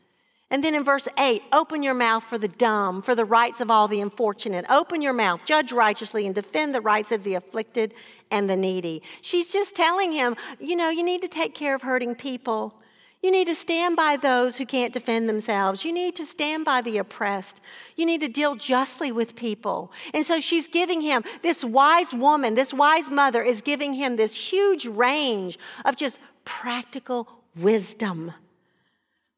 And 0.50 0.64
then 0.64 0.74
in 0.74 0.82
verse 0.82 1.08
8, 1.18 1.42
open 1.52 1.82
your 1.82 1.94
mouth 1.94 2.24
for 2.24 2.38
the 2.38 2.48
dumb, 2.48 3.02
for 3.02 3.14
the 3.14 3.24
rights 3.24 3.60
of 3.60 3.70
all 3.70 3.86
the 3.86 4.00
unfortunate. 4.00 4.64
Open 4.70 5.02
your 5.02 5.12
mouth, 5.12 5.44
judge 5.44 5.72
righteously, 5.72 6.24
and 6.24 6.34
defend 6.34 6.74
the 6.74 6.80
rights 6.80 7.12
of 7.12 7.22
the 7.22 7.34
afflicted 7.34 7.92
and 8.30 8.48
the 8.48 8.56
needy. 8.56 9.02
She's 9.20 9.52
just 9.52 9.76
telling 9.76 10.12
him, 10.12 10.36
you 10.58 10.74
know, 10.74 10.88
you 10.88 11.02
need 11.02 11.20
to 11.20 11.28
take 11.28 11.54
care 11.54 11.74
of 11.74 11.82
hurting 11.82 12.14
people. 12.14 12.74
You 13.22 13.32
need 13.32 13.48
to 13.48 13.54
stand 13.54 13.96
by 13.96 14.16
those 14.16 14.56
who 14.56 14.64
can't 14.64 14.92
defend 14.92 15.28
themselves. 15.28 15.84
You 15.84 15.92
need 15.92 16.14
to 16.16 16.24
stand 16.24 16.64
by 16.64 16.82
the 16.82 16.98
oppressed. 16.98 17.60
You 17.96 18.06
need 18.06 18.20
to 18.20 18.28
deal 18.28 18.54
justly 18.54 19.10
with 19.10 19.34
people. 19.34 19.90
And 20.14 20.24
so 20.24 20.38
she's 20.38 20.68
giving 20.68 21.00
him, 21.00 21.24
this 21.42 21.64
wise 21.64 22.12
woman, 22.14 22.54
this 22.54 22.72
wise 22.72 23.10
mother 23.10 23.42
is 23.42 23.60
giving 23.60 23.94
him 23.94 24.16
this 24.16 24.36
huge 24.36 24.86
range 24.86 25.58
of 25.84 25.96
just 25.96 26.20
practical 26.44 27.28
wisdom. 27.56 28.32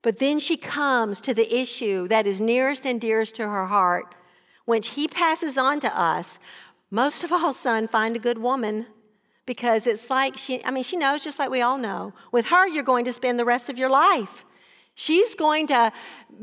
But 0.02 0.18
then 0.18 0.38
she 0.38 0.58
comes 0.58 1.20
to 1.22 1.32
the 1.32 1.54
issue 1.54 2.06
that 2.08 2.26
is 2.26 2.40
nearest 2.40 2.84
and 2.86 3.00
dearest 3.00 3.34
to 3.36 3.48
her 3.48 3.66
heart, 3.66 4.14
which 4.66 4.88
he 4.88 5.08
passes 5.08 5.56
on 5.56 5.80
to 5.80 5.98
us. 5.98 6.38
Most 6.90 7.24
of 7.24 7.32
all, 7.32 7.54
son, 7.54 7.88
find 7.88 8.14
a 8.14 8.20
good 8.20 8.38
woman 8.38 8.86
because 9.51 9.88
it's 9.88 10.09
like 10.11 10.36
she, 10.36 10.64
I 10.64 10.70
mean, 10.70 10.84
she 10.84 10.96
knows 10.96 11.24
just 11.24 11.40
like 11.40 11.51
we 11.51 11.61
all 11.61 11.76
know. 11.76 12.12
With 12.30 12.46
her, 12.46 12.68
you're 12.68 12.84
going 12.84 13.07
to 13.07 13.12
spend 13.12 13.36
the 13.36 13.44
rest 13.44 13.68
of 13.68 13.76
your 13.76 13.90
life. 13.90 14.44
She's 14.94 15.34
going 15.34 15.66
to 15.66 15.92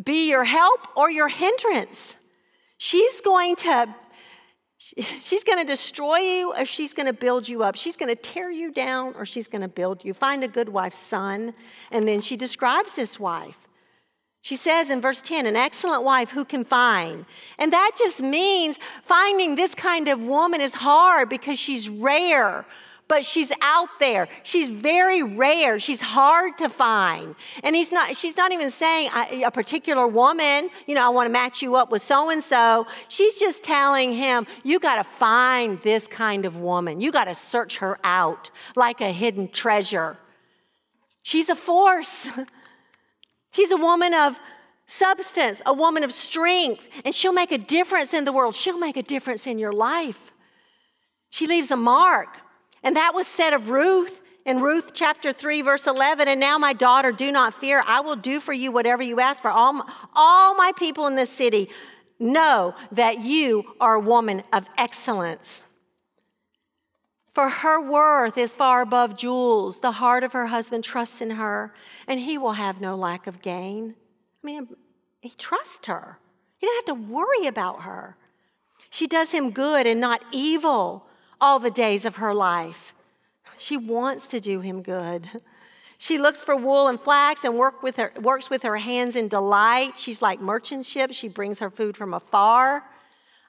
be 0.04 0.28
your 0.28 0.44
help 0.44 0.90
or 0.94 1.10
your 1.10 1.30
hindrance. 1.30 2.18
She's 2.78 3.22
going 3.22 3.56
to 3.68 3.96
She's 4.78 5.46
going 5.46 5.58
to 5.58 5.64
destroy 5.64 6.18
you 6.18 6.54
or 6.54 6.66
she's 6.66 6.94
going 6.94 7.06
to 7.06 7.14
build 7.14 7.48
you 7.48 7.64
up. 7.64 7.76
She's 7.76 7.96
going 7.96 8.10
to 8.10 8.22
tear 8.22 8.52
you 8.52 8.74
down 8.74 9.14
or 9.16 9.26
she's 9.26 9.48
going 9.48 9.62
to 9.62 9.70
build 9.70 10.04
you. 10.04 10.14
Find 10.14 10.44
a 10.44 10.48
good 10.50 10.68
wife, 10.68 10.94
son. 10.94 11.54
And 11.92 12.06
then 12.06 12.20
she 12.20 12.36
describes 12.36 12.94
this 12.94 13.18
wife. 13.18 13.70
She 14.42 14.58
says 14.58 14.90
in 14.90 15.00
verse 15.00 15.22
10, 15.22 15.46
an 15.46 15.56
excellent 15.56 16.04
wife 16.04 16.30
who 16.30 16.44
can 16.44 16.66
find. 16.66 17.26
And 17.58 17.72
that 17.72 17.92
just 17.98 18.22
means 18.22 18.78
finding 19.02 19.56
this 19.56 19.74
kind 19.74 20.10
of 20.10 20.22
woman 20.22 20.60
is 20.60 20.74
hard 20.74 21.30
because 21.30 21.58
she's 21.58 21.90
rare 21.90 22.66
but 23.08 23.26
she's 23.26 23.52
out 23.62 23.90
there. 24.00 24.28
She's 24.44 24.70
very 24.70 25.24
rare. 25.24 25.80
She's 25.80 26.02
hard 26.02 26.58
to 26.58 26.70
find. 26.70 27.36
And 27.64 27.76
he's 27.76 27.92
not, 27.92 28.16
she's 28.16 28.36
not 28.36 28.52
even 28.52 28.70
saying 28.70 29.10
a 29.46 29.52
particular 29.52 30.08
woman, 30.08 30.70
you 30.86 30.96
know, 30.96 31.06
I 31.06 31.10
want 31.10 31.28
to 31.28 31.32
match 31.32 31.62
you 31.62 31.76
up 31.76 31.92
with 31.92 32.04
so 32.04 32.30
and 32.30 32.44
so. 32.44 32.86
She's 33.08 33.40
just 33.40 33.64
telling 33.64 34.12
him, 34.12 34.46
you 34.64 34.80
got 34.80 34.96
to 34.96 35.04
find 35.04 35.82
this 35.82 36.08
kind 36.08 36.46
of 36.46 36.60
woman. 36.60 37.02
You 37.02 37.12
got 37.12 37.26
to 37.26 37.36
search 37.36 37.78
her 37.78 37.98
out 38.04 38.50
like 38.76 39.02
a 39.02 39.12
hidden 39.12 39.48
treasure. 39.50 40.18
She's 41.24 41.50
a 41.50 41.56
force. 41.56 42.28
she's 43.52 43.72
a 43.72 43.78
woman 43.78 44.14
of 44.14 44.40
substance, 44.86 45.62
a 45.66 45.74
woman 45.74 46.04
of 46.04 46.12
strength, 46.12 46.88
and 47.04 47.14
she'll 47.14 47.34
make 47.34 47.52
a 47.52 47.58
difference 47.58 48.14
in 48.14 48.26
the 48.26 48.32
world. 48.32 48.56
She'll 48.56 48.80
make 48.80 48.98
a 48.98 49.04
difference 49.04 49.46
in 49.46 49.60
your 49.60 49.74
life. 49.74 50.32
She 51.30 51.46
leaves 51.46 51.72
a 51.72 51.78
mark. 51.78 52.40
And 52.88 52.96
that 52.96 53.14
was 53.14 53.28
said 53.28 53.52
of 53.52 53.70
Ruth 53.70 54.22
in 54.46 54.62
Ruth 54.62 54.92
chapter 54.94 55.34
3, 55.34 55.62
verse 55.62 55.88
11. 55.88 56.30
And 56.30 56.40
now, 56.40 56.58
my 56.58 56.72
daughter, 56.72 57.12
do 57.12 57.34
not 57.34 57.54
fear. 57.54 57.84
I 57.86 58.00
will 58.00 58.16
do 58.16 58.40
for 58.40 58.54
you 58.54 58.72
whatever 58.72 59.04
you 59.04 59.20
ask 59.20 59.42
for. 59.42 59.52
All 59.52 59.74
my, 59.74 59.94
all 60.16 60.56
my 60.56 60.72
people 60.78 61.06
in 61.06 61.16
this 61.16 61.30
city 61.30 61.70
know 62.18 62.76
that 62.94 63.20
you 63.20 63.76
are 63.82 63.96
a 63.96 64.00
woman 64.00 64.42
of 64.54 64.70
excellence. 64.78 65.66
For 67.34 67.50
her 67.50 67.82
worth 67.82 68.38
is 68.38 68.54
far 68.54 68.84
above 68.84 69.18
jewels. 69.18 69.82
The 69.82 69.92
heart 69.92 70.24
of 70.24 70.32
her 70.32 70.48
husband 70.48 70.86
trusts 70.86 71.20
in 71.20 71.32
her, 71.32 71.74
and 72.08 72.22
he 72.22 72.38
will 72.38 72.54
have 72.54 72.80
no 72.80 72.96
lack 72.96 73.28
of 73.28 73.42
gain. 73.42 73.96
I 74.42 74.48
mean, 74.48 74.70
he 75.20 75.32
trusts 75.32 75.88
her. 75.88 76.20
He 76.58 76.68
didn't 76.68 76.88
have 76.88 76.96
to 76.96 77.12
worry 77.12 77.48
about 77.48 77.82
her. 77.82 78.16
She 78.90 79.08
does 79.08 79.34
him 79.34 79.52
good 79.52 79.86
and 79.86 80.00
not 80.00 80.22
evil 80.32 81.07
all 81.40 81.60
the 81.60 81.72
days 81.72 82.06
of 82.06 82.18
her 82.18 82.34
life. 82.34 82.94
She 83.58 83.78
wants 83.78 84.28
to 84.30 84.40
do 84.40 84.60
him 84.60 84.82
good. 84.82 85.30
She 85.98 86.18
looks 86.18 86.44
for 86.44 86.56
wool 86.56 86.88
and 86.88 87.00
flax 87.00 87.44
and 87.44 87.58
work 87.58 87.82
with 87.82 87.96
her, 87.96 88.14
works 88.22 88.50
with 88.50 88.64
her 88.64 88.78
hands 88.78 89.16
in 89.16 89.28
delight. 89.28 89.98
She's 89.98 90.22
like 90.22 90.40
merchant 90.40 90.86
ship. 90.86 91.12
She 91.12 91.28
brings 91.28 91.60
her 91.60 91.72
food 91.72 91.98
from 91.98 92.14
afar. 92.14 92.84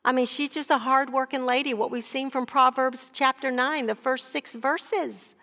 I 0.05 0.13
mean, 0.13 0.27
she's 0.27 0.51
just 0.51 0.71
a 0.71 0.79
hardworking 0.79 1.45
lady, 1.45 1.75
what 1.75 1.91
we've 1.91 2.05
seen 2.05 2.31
from 2.31 2.47
Proverbs 2.47 3.11
chapter 3.13 3.51
9, 3.51 3.87
the 3.87 3.95
first 3.95 4.29
six 4.29 4.55
verses. 4.55 5.35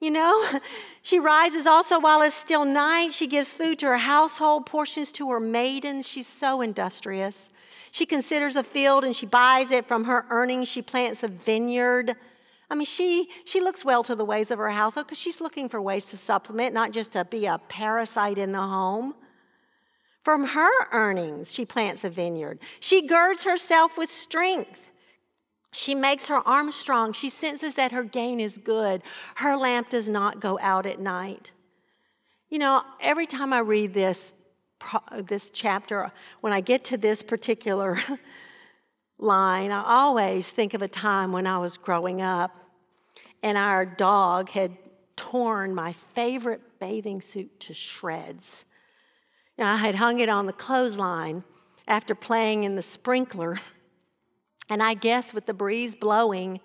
You 0.00 0.12
know, 0.12 0.60
she 1.02 1.18
rises 1.18 1.66
also 1.66 1.98
while 1.98 2.22
it's 2.22 2.34
still 2.34 2.64
night. 2.64 3.12
She 3.12 3.26
gives 3.26 3.52
food 3.52 3.78
to 3.80 3.86
her 3.86 3.98
household, 3.98 4.66
portions 4.66 5.10
to 5.12 5.30
her 5.30 5.40
maidens. 5.40 6.06
She's 6.06 6.28
so 6.28 6.60
industrious. 6.60 7.49
She 7.92 8.06
considers 8.06 8.56
a 8.56 8.62
field 8.62 9.04
and 9.04 9.14
she 9.14 9.26
buys 9.26 9.70
it. 9.70 9.86
From 9.86 10.04
her 10.04 10.26
earnings, 10.30 10.68
she 10.68 10.82
plants 10.82 11.22
a 11.22 11.28
vineyard. 11.28 12.14
I 12.70 12.74
mean, 12.76 12.86
she, 12.86 13.28
she 13.44 13.60
looks 13.60 13.84
well 13.84 14.04
to 14.04 14.14
the 14.14 14.24
ways 14.24 14.50
of 14.50 14.58
her 14.58 14.70
household 14.70 15.06
because 15.06 15.18
she's 15.18 15.40
looking 15.40 15.68
for 15.68 15.82
ways 15.82 16.06
to 16.10 16.16
supplement, 16.16 16.72
not 16.72 16.92
just 16.92 17.12
to 17.12 17.24
be 17.24 17.46
a 17.46 17.58
parasite 17.68 18.38
in 18.38 18.52
the 18.52 18.58
home. 18.58 19.14
From 20.22 20.46
her 20.48 20.92
earnings, 20.92 21.52
she 21.52 21.64
plants 21.64 22.04
a 22.04 22.10
vineyard. 22.10 22.60
She 22.78 23.06
girds 23.06 23.42
herself 23.42 23.96
with 23.98 24.10
strength. 24.10 24.90
She 25.72 25.94
makes 25.94 26.26
her 26.28 26.46
arms 26.46 26.74
strong. 26.74 27.12
She 27.12 27.28
senses 27.28 27.76
that 27.76 27.92
her 27.92 28.04
gain 28.04 28.38
is 28.38 28.58
good. 28.58 29.02
Her 29.36 29.56
lamp 29.56 29.88
does 29.88 30.08
not 30.08 30.40
go 30.40 30.58
out 30.60 30.84
at 30.84 31.00
night. 31.00 31.52
You 32.48 32.58
know, 32.58 32.82
every 33.00 33.26
time 33.26 33.52
I 33.52 33.60
read 33.60 33.94
this, 33.94 34.32
this 35.22 35.50
chapter, 35.50 36.10
when 36.40 36.52
I 36.52 36.60
get 36.60 36.84
to 36.84 36.96
this 36.96 37.22
particular 37.22 38.00
line, 39.18 39.70
I 39.70 39.82
always 39.84 40.50
think 40.50 40.74
of 40.74 40.82
a 40.82 40.88
time 40.88 41.32
when 41.32 41.46
I 41.46 41.58
was 41.58 41.76
growing 41.76 42.22
up 42.22 42.56
and 43.42 43.56
our 43.56 43.86
dog 43.86 44.50
had 44.50 44.76
torn 45.16 45.74
my 45.74 45.92
favorite 45.92 46.60
bathing 46.78 47.20
suit 47.20 47.60
to 47.60 47.74
shreds. 47.74 48.64
I 49.58 49.76
had 49.76 49.96
hung 49.96 50.20
it 50.20 50.30
on 50.30 50.46
the 50.46 50.54
clothesline 50.54 51.44
after 51.86 52.14
playing 52.14 52.64
in 52.64 52.76
the 52.76 52.82
sprinkler, 52.82 53.60
and 54.70 54.82
I 54.82 54.94
guess 54.94 55.34
with 55.34 55.46
the 55.46 55.54
breeze 55.54 55.94
blowing, 55.94 56.60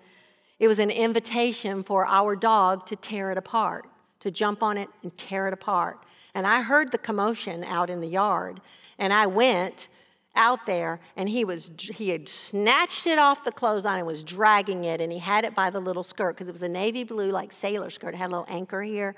it 0.58 0.68
was 0.68 0.78
an 0.78 0.90
invitation 0.90 1.82
for 1.82 2.06
our 2.06 2.34
dog 2.34 2.86
to 2.86 2.96
tear 2.96 3.30
it 3.30 3.36
apart, 3.36 3.86
to 4.20 4.30
jump 4.30 4.62
on 4.62 4.78
it 4.78 4.88
and 5.02 5.16
tear 5.18 5.46
it 5.46 5.52
apart. 5.52 6.05
And 6.36 6.46
I 6.46 6.60
heard 6.60 6.92
the 6.92 6.98
commotion 6.98 7.64
out 7.64 7.88
in 7.88 8.02
the 8.02 8.06
yard, 8.06 8.60
and 8.98 9.10
I 9.10 9.26
went 9.26 9.88
out 10.34 10.66
there 10.66 11.00
and 11.16 11.30
he 11.30 11.46
was 11.46 11.70
he 11.78 12.10
had 12.10 12.28
snatched 12.28 13.06
it 13.06 13.18
off 13.18 13.42
the 13.42 13.50
clothesline 13.50 13.96
and 13.96 14.06
was 14.06 14.22
dragging 14.22 14.84
it 14.84 15.00
and 15.00 15.10
he 15.10 15.18
had 15.18 15.46
it 15.46 15.54
by 15.54 15.70
the 15.70 15.80
little 15.80 16.04
skirt 16.04 16.34
because 16.34 16.46
it 16.46 16.52
was 16.52 16.62
a 16.62 16.68
navy 16.68 17.04
blue 17.04 17.30
like 17.30 17.54
sailor 17.54 17.88
skirt. 17.88 18.12
It 18.12 18.18
had 18.18 18.26
a 18.26 18.34
little 18.36 18.46
anchor 18.50 18.82
here 18.82 19.14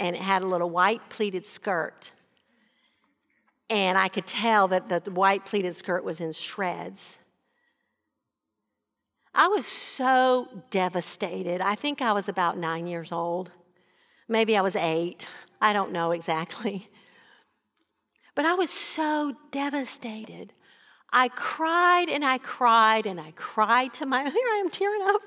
and 0.00 0.16
it 0.16 0.22
had 0.22 0.40
a 0.40 0.46
little 0.46 0.70
white 0.70 1.06
pleated 1.10 1.44
skirt. 1.44 2.10
And 3.68 3.98
i 3.98 4.08
could 4.08 4.26
tell 4.26 4.66
that 4.68 4.88
the 4.88 5.10
white 5.10 5.44
pleated 5.44 5.76
skirt 5.76 6.04
was 6.04 6.22
in 6.22 6.32
shreds. 6.32 7.18
I 9.34 9.48
was 9.48 9.66
so 9.66 10.48
devastated. 10.70 11.60
I 11.60 11.74
think 11.74 12.00
i 12.00 12.14
was 12.14 12.30
about 12.30 12.56
nine 12.56 12.86
years 12.86 13.12
old. 13.12 13.50
Maybe 14.26 14.56
i 14.56 14.62
was 14.62 14.74
eight 14.74 15.28
I 15.60 15.72
don't 15.72 15.92
know 15.92 16.12
exactly. 16.12 16.90
But 18.34 18.44
I 18.44 18.54
was 18.54 18.70
so 18.70 19.34
devastated. 19.50 20.52
I 21.12 21.28
cried 21.28 22.08
and 22.08 22.24
I 22.24 22.38
cried 22.38 23.06
and 23.06 23.20
I 23.20 23.30
cried 23.32 23.94
to 23.94 24.06
my, 24.06 24.22
here 24.30 24.48
I 24.52 24.60
am 24.62 24.70
tearing 24.70 25.02
up. 25.02 25.22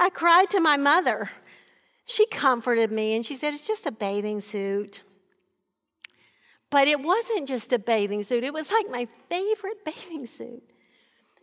I 0.00 0.10
cried 0.10 0.50
to 0.50 0.60
my 0.60 0.76
mother. 0.76 1.30
She 2.06 2.26
comforted 2.26 2.90
me 2.90 3.14
and 3.14 3.26
she 3.26 3.36
said, 3.36 3.52
It's 3.52 3.66
just 3.66 3.86
a 3.86 3.92
bathing 3.92 4.40
suit. 4.40 5.02
But 6.70 6.88
it 6.88 7.00
wasn't 7.00 7.48
just 7.48 7.72
a 7.72 7.78
bathing 7.78 8.22
suit, 8.22 8.44
it 8.44 8.52
was 8.52 8.70
like 8.70 8.90
my 8.90 9.06
favorite 9.28 9.84
bathing 9.84 10.26
suit. 10.26 10.62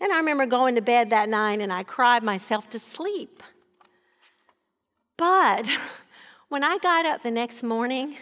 And 0.02 0.12
I 0.12 0.18
remember 0.18 0.46
going 0.46 0.76
to 0.76 0.82
bed 0.82 1.12
that 1.12 1.30
night 1.30 1.62
and 1.62 1.72
I 1.72 1.84
cried 1.84 2.24
myself 2.24 2.70
to 2.72 2.80
sleep. 2.80 3.44
But 5.18 5.70
when 6.56 6.64
I 6.64 6.78
got 6.78 7.06
up 7.06 7.22
the 7.22 7.32
next 7.32 7.64
morning, 7.64 8.16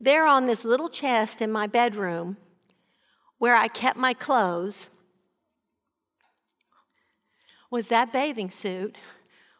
there 0.00 0.26
on 0.26 0.48
this 0.48 0.64
little 0.64 0.88
chest 0.88 1.40
in 1.40 1.52
my 1.52 1.68
bedroom 1.68 2.36
where 3.38 3.54
I 3.54 3.68
kept 3.68 3.96
my 3.96 4.14
clothes 4.14 4.90
was 7.70 7.86
that 7.86 8.12
bathing 8.12 8.50
suit 8.50 8.98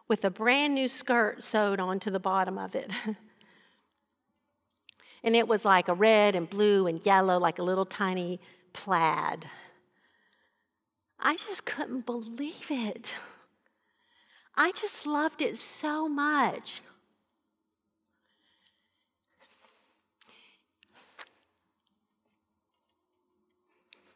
with 0.09 0.25
a 0.25 0.31
brand 0.31 0.75
new 0.75 0.89
skirt 0.89 1.45
sewed 1.45 1.79
onto 1.79 2.11
the 2.11 2.19
bottom 2.19 2.59
of 2.59 2.75
it. 2.75 2.91
and 5.23 5.37
it 5.37 5.47
was 5.47 5.65
like 5.65 5.87
a 5.87 5.95
red 5.95 6.35
and 6.35 6.51
blue 6.51 6.89
and 6.89 7.07
yellow, 7.07 7.39
like 7.39 7.61
a 7.61 7.63
little 7.63 7.87
tiny 7.87 8.41
plaid. 8.73 9.47
I 11.21 11.37
just 11.37 11.67
couldn't 11.67 12.05
believe 12.05 12.67
it. 12.69 13.15
I 14.57 14.73
just 14.73 15.07
loved 15.07 15.41
it 15.41 15.57
so 15.57 16.09
much. 16.09 16.83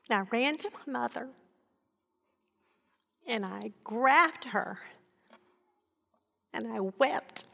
And 0.09 0.19
I 0.19 0.23
ran 0.31 0.57
to 0.59 0.71
my 0.87 0.93
mother 1.01 1.29
and 3.27 3.45
I 3.45 3.73
grabbed 3.83 4.45
her 4.45 4.79
and 6.53 6.67
I 6.67 6.81
wept. 6.81 7.47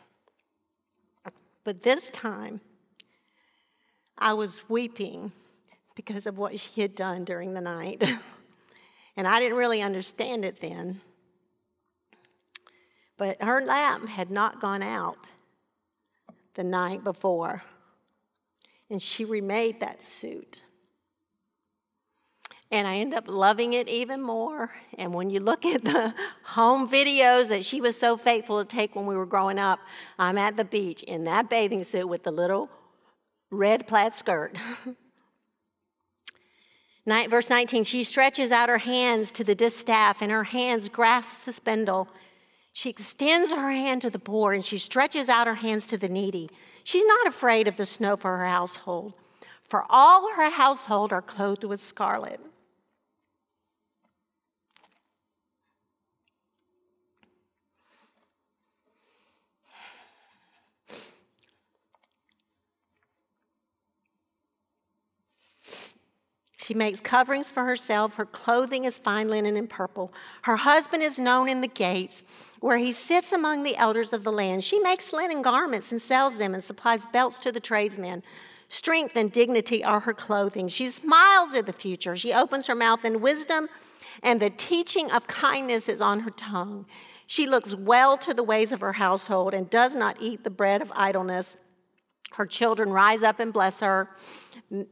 But 1.62 1.82
this 1.82 2.11
time, 2.11 2.61
I 4.18 4.32
was 4.32 4.68
weeping 4.68 5.32
because 5.94 6.26
of 6.26 6.38
what 6.38 6.59
she 6.59 6.80
had 6.80 6.94
done 6.94 7.24
during 7.24 7.55
the 7.55 7.61
night. 7.61 8.03
and 9.16 9.28
I 9.28 9.38
didn't 9.38 9.59
really 9.59 9.82
understand 9.82 10.44
it 10.44 10.61
then. 10.61 11.01
But 13.16 13.42
her 13.42 13.61
lamp 13.61 14.09
had 14.09 14.30
not 14.30 14.61
gone 14.61 14.82
out. 14.82 15.28
the 16.55 16.64
night 16.64 17.05
before. 17.05 17.62
And 18.90 19.01
she 19.01 19.24
remade 19.24 19.80
that 19.80 20.03
suit. 20.03 20.62
And 22.73 22.87
I 22.87 22.97
end 22.97 23.14
up 23.14 23.25
loving 23.27 23.73
it 23.73 23.89
even 23.89 24.23
more. 24.23 24.73
And 24.97 25.12
when 25.12 25.29
you 25.31 25.41
look 25.41 25.64
at 25.75 25.85
the 25.85 26.14
home 26.45 26.89
videos 26.89 27.49
that 27.49 27.64
she 27.64 27.81
was 27.81 27.99
so 27.99 28.16
faithful 28.16 28.62
to 28.62 28.64
take 28.64 28.95
when 28.95 29.07
we 29.07 29.16
were 29.16 29.27
growing 29.27 29.59
up, 29.59 29.81
I'm 30.18 30.39
at 30.39 30.57
the 30.57 30.64
beach 30.64 31.03
in 31.03 31.25
that 31.25 31.51
bathing 31.51 31.85
suit 31.85 32.07
with 32.07 32.23
the 32.23 32.31
little 32.31 32.71
red 33.51 33.87
plaid 33.87 34.14
skirt. 34.14 34.59
Verse 37.07 37.51
19, 37.51 37.83
she 37.85 38.05
stretches 38.05 38.53
out 38.53 38.68
her 38.68 38.79
hands 38.79 39.33
to 39.33 39.43
the 39.43 39.55
distaff, 39.55 40.23
and 40.23 40.31
her 40.31 40.45
hands 40.45 40.89
grasp 40.89 41.45
the 41.45 41.53
spindle. 41.53 42.09
She 42.73 42.89
extends 42.89 43.51
her 43.51 43.71
hand 43.71 44.03
to 44.03 44.11
the 44.11 44.21
poor, 44.21 44.53
and 44.53 44.64
she 44.64 44.79
stretches 44.79 45.29
out 45.29 45.49
her 45.49 45.57
hands 45.57 45.89
to 45.89 45.99
the 45.99 46.09
needy. 46.09 46.51
She's 46.85 47.05
not 47.05 47.27
afraid 47.27 47.66
of 47.66 47.77
the 47.77 47.87
snow 47.87 48.16
for 48.16 48.37
her 48.39 48.47
household, 48.47 49.14
for 49.64 49.85
all 49.91 50.33
her 50.35 50.51
household 50.51 51.12
are 51.12 51.23
clothed 51.23 51.64
with 51.64 51.83
scarlet. 51.83 52.41
She 66.71 66.75
makes 66.75 67.01
coverings 67.01 67.51
for 67.51 67.64
herself. 67.64 68.14
Her 68.14 68.25
clothing 68.25 68.85
is 68.85 68.97
fine 68.97 69.29
linen 69.29 69.57
and 69.57 69.68
purple. 69.68 70.12
Her 70.43 70.55
husband 70.55 71.03
is 71.03 71.18
known 71.18 71.49
in 71.49 71.62
the 71.62 71.66
gates, 71.66 72.23
where 72.61 72.79
he 72.79 72.93
sits 72.93 73.33
among 73.33 73.64
the 73.64 73.77
elders 73.77 74.12
of 74.12 74.23
the 74.23 74.31
land. 74.31 74.62
She 74.62 74.79
makes 74.79 75.12
linen 75.12 75.43
garments 75.43 75.91
and 75.91 76.01
sells 76.01 76.39
them 76.39 76.55
and 76.55 76.62
supplies 76.62 77.07
belts 77.07 77.41
to 77.41 77.51
the 77.51 77.59
tradesmen. 77.59 78.23
Strength 78.68 79.16
and 79.16 79.33
dignity 79.33 79.83
are 79.83 79.99
her 79.99 80.14
clothing. 80.14 80.68
She 80.68 80.87
smiles 80.87 81.55
at 81.55 81.66
the 81.66 81.73
future. 81.73 82.16
She 82.16 82.33
opens 82.33 82.68
her 82.68 82.77
mouth 82.77 83.05
in 83.05 83.21
wisdom, 83.21 83.68
and 84.23 84.39
the 84.39 84.51
teaching 84.51 85.11
of 85.11 85.27
kindness 85.27 85.89
is 85.89 86.01
on 86.01 86.21
her 86.21 86.31
tongue. 86.31 86.87
She 87.27 87.49
looks 87.49 87.75
well 87.75 88.16
to 88.18 88.33
the 88.33 88.45
ways 88.45 88.71
of 88.71 88.81
her 88.81 88.93
household 88.93 89.55
and 89.55 89.68
does 89.68 89.97
not 89.97 90.18
eat 90.21 90.45
the 90.45 90.51
bread 90.51 90.83
of 90.83 90.93
idleness. 90.95 91.57
Her 92.35 92.47
children 92.47 92.91
rise 92.91 93.25
up 93.25 93.41
and 93.41 93.53
bless 93.53 93.81
her 93.81 94.09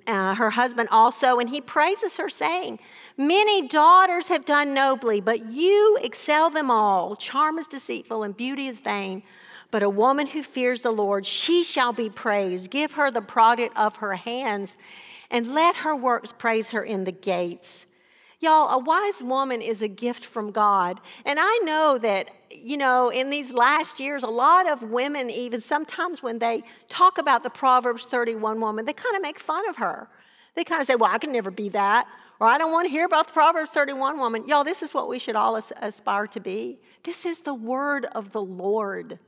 uh, 0.07 0.35
her 0.35 0.51
husband 0.51 0.89
also, 0.91 1.39
and 1.39 1.49
he 1.49 1.61
praises 1.61 2.16
her, 2.16 2.29
saying, 2.29 2.81
Many 3.16 3.68
daughters 3.68 4.29
have 4.29 4.45
done 4.45 4.74
nobly, 4.74 5.20
but 5.20 5.49
you 5.49 5.99
excel 6.03 6.51
them 6.51 6.70
all. 6.70 7.14
Charm 7.16 7.59
is 7.59 7.66
deceitful 7.66 8.22
and 8.22 8.37
beauty 8.37 8.66
is 8.66 8.81
vain. 8.81 9.22
But 9.70 9.83
a 9.83 9.91
woman 9.91 10.26
who 10.26 10.43
fears 10.43 10.81
the 10.81 10.91
Lord, 10.91 11.26
she 11.26 11.62
shall 11.62 11.93
be 11.93 12.09
praised. 12.09 12.70
Give 12.70 12.93
her 12.93 13.11
the 13.11 13.20
product 13.20 13.76
of 13.76 13.97
her 13.97 14.14
hands, 14.14 14.76
and 15.31 15.55
let 15.55 15.76
her 15.76 15.95
works 15.95 16.33
praise 16.33 16.70
her 16.70 16.83
in 16.83 17.05
the 17.05 17.12
gates. 17.12 17.87
Y'all, 18.41 18.68
a 18.70 18.79
wise 18.79 19.22
woman 19.22 19.61
is 19.61 19.83
a 19.83 19.89
gift 19.89 20.24
from 20.24 20.53
God. 20.53 21.01
And 21.24 21.39
I 21.41 21.59
know 21.64 21.99
that, 21.99 22.31
you 22.51 22.76
know, 22.76 23.11
in 23.11 23.30
these 23.30 23.53
last 23.53 24.01
years, 24.01 24.22
a 24.22 24.28
lot 24.28 24.70
of 24.70 24.82
women, 24.82 25.30
even 25.30 25.61
sometimes 25.61 26.22
when 26.22 26.38
they 26.38 26.62
talk 26.88 27.18
about 27.18 27.42
the 27.42 27.51
Proverbs 27.51 28.05
31 28.07 28.61
woman, 28.61 28.84
they 28.84 28.92
kind 28.92 29.16
of 29.16 29.22
make 29.22 29.38
fun 29.38 29.68
of 29.68 29.76
her. 29.76 30.09
They 30.55 30.64
kind 30.64 30.80
of 30.80 30.86
say, 30.86 30.96
well, 30.96 31.11
I 31.11 31.18
can 31.18 31.32
never 31.32 31.51
be 31.51 31.68
that. 31.70 32.09
Or 32.40 32.46
I 32.46 32.59
don't 32.59 32.72
want 32.72 32.86
to 32.86 32.90
hear 32.90 33.05
about 33.05 33.28
the 33.28 33.32
Proverbs 33.32 33.70
31 33.70 34.18
woman. 34.18 34.46
Y'all, 34.46 34.64
this 34.64 34.82
is 34.82 34.94
what 34.94 35.09
we 35.09 35.18
should 35.18 35.36
all 35.36 35.57
aspire 35.57 36.26
to 36.28 36.40
be. 36.40 36.78
This 37.03 37.26
is 37.26 37.40
the 37.40 37.55
word 37.55 38.07
of 38.12 38.32
the 38.32 38.42
Lord. 38.42 39.18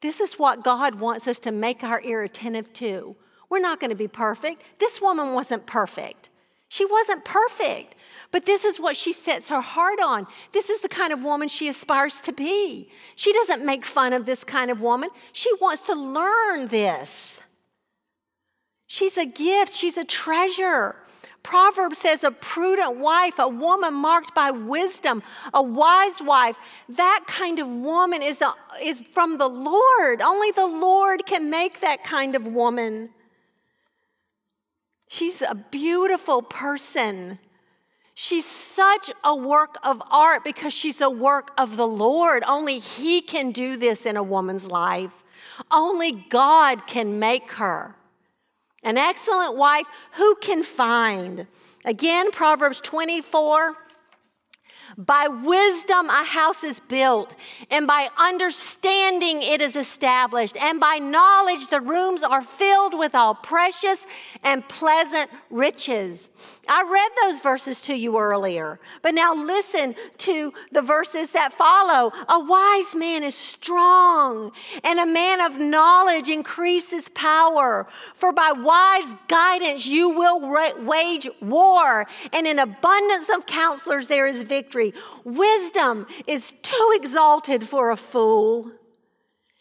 This 0.00 0.20
is 0.20 0.34
what 0.34 0.64
God 0.64 0.96
wants 0.96 1.28
us 1.28 1.38
to 1.40 1.52
make 1.52 1.84
our 1.84 2.02
ear 2.02 2.22
attentive 2.22 2.72
to. 2.74 3.16
We're 3.48 3.60
not 3.60 3.80
going 3.80 3.90
to 3.90 3.96
be 3.96 4.08
perfect. 4.08 4.62
This 4.78 5.00
woman 5.00 5.34
wasn't 5.34 5.66
perfect. 5.66 6.30
She 6.72 6.86
wasn't 6.86 7.26
perfect. 7.26 7.96
But 8.30 8.46
this 8.46 8.64
is 8.64 8.80
what 8.80 8.96
she 8.96 9.12
sets 9.12 9.50
her 9.50 9.60
heart 9.60 10.00
on. 10.02 10.26
This 10.52 10.70
is 10.70 10.80
the 10.80 10.88
kind 10.88 11.12
of 11.12 11.22
woman 11.22 11.48
she 11.48 11.68
aspires 11.68 12.22
to 12.22 12.32
be. 12.32 12.88
She 13.14 13.30
doesn't 13.34 13.62
make 13.62 13.84
fun 13.84 14.14
of 14.14 14.24
this 14.24 14.42
kind 14.42 14.70
of 14.70 14.80
woman, 14.80 15.10
she 15.34 15.52
wants 15.60 15.82
to 15.82 15.92
learn 15.92 16.68
this. 16.68 17.42
She's 18.86 19.18
a 19.18 19.26
gift, 19.26 19.74
she's 19.74 19.98
a 19.98 20.04
treasure. 20.06 20.96
Proverbs 21.42 21.98
says 21.98 22.24
a 22.24 22.30
prudent 22.30 22.96
wife, 22.96 23.38
a 23.38 23.48
woman 23.48 23.92
marked 23.92 24.34
by 24.34 24.50
wisdom, 24.50 25.22
a 25.52 25.62
wise 25.62 26.22
wife, 26.22 26.56
that 26.88 27.24
kind 27.26 27.58
of 27.58 27.68
woman 27.68 28.22
is, 28.22 28.40
a, 28.40 28.54
is 28.82 29.02
from 29.12 29.36
the 29.36 29.48
Lord. 29.48 30.22
Only 30.22 30.52
the 30.52 30.66
Lord 30.66 31.26
can 31.26 31.50
make 31.50 31.80
that 31.80 32.02
kind 32.02 32.34
of 32.34 32.46
woman. 32.46 33.10
She's 35.12 35.42
a 35.42 35.54
beautiful 35.54 36.40
person. 36.40 37.38
She's 38.14 38.46
such 38.46 39.10
a 39.22 39.36
work 39.36 39.76
of 39.82 40.02
art 40.10 40.42
because 40.42 40.72
she's 40.72 41.02
a 41.02 41.10
work 41.10 41.52
of 41.58 41.76
the 41.76 41.86
Lord. 41.86 42.42
Only 42.46 42.78
He 42.78 43.20
can 43.20 43.52
do 43.52 43.76
this 43.76 44.06
in 44.06 44.16
a 44.16 44.22
woman's 44.22 44.68
life. 44.68 45.22
Only 45.70 46.12
God 46.12 46.86
can 46.86 47.18
make 47.18 47.52
her. 47.52 47.94
An 48.82 48.96
excellent 48.96 49.54
wife, 49.54 49.84
who 50.12 50.34
can 50.36 50.62
find? 50.62 51.46
Again, 51.84 52.30
Proverbs 52.30 52.80
24 52.80 53.74
by 54.98 55.28
wisdom, 55.28 56.08
a 56.08 56.24
house 56.24 56.64
is 56.64 56.80
built, 56.80 57.34
and 57.70 57.86
by 57.86 58.08
understanding, 58.18 59.42
it 59.42 59.62
is 59.62 59.76
established, 59.76 60.56
and 60.56 60.80
by 60.80 60.98
knowledge, 60.98 61.68
the 61.68 61.80
rooms 61.80 62.22
are 62.22 62.42
filled 62.42 62.98
with 62.98 63.14
all 63.14 63.34
precious 63.34 64.06
and 64.42 64.66
pleasant 64.68 65.30
riches. 65.50 66.28
I 66.68 66.82
read 66.82 67.10
those 67.22 67.40
verses 67.40 67.80
to 67.82 67.94
you 67.94 68.18
earlier, 68.18 68.80
but 69.02 69.14
now 69.14 69.34
listen 69.34 69.94
to 70.18 70.52
the 70.72 70.82
verses 70.82 71.30
that 71.30 71.52
follow. 71.52 72.12
A 72.28 72.40
wise 72.44 72.94
man 72.94 73.22
is 73.22 73.34
strong, 73.34 74.52
and 74.84 74.98
a 74.98 75.06
man 75.06 75.40
of 75.40 75.58
knowledge 75.58 76.28
increases 76.28 77.08
power. 77.10 77.86
For 78.14 78.32
by 78.32 78.52
wise 78.52 79.14
guidance, 79.28 79.86
you 79.86 80.08
will 80.10 80.40
wage 80.84 81.28
war, 81.40 82.06
and 82.32 82.46
in 82.46 82.58
abundance 82.58 83.28
of 83.28 83.46
counselors, 83.46 84.06
there 84.06 84.26
is 84.26 84.42
victory. 84.42 84.81
Wisdom 85.24 86.06
is 86.26 86.52
too 86.62 86.92
exalted 86.94 87.68
for 87.68 87.90
a 87.90 87.96
fool. 87.96 88.72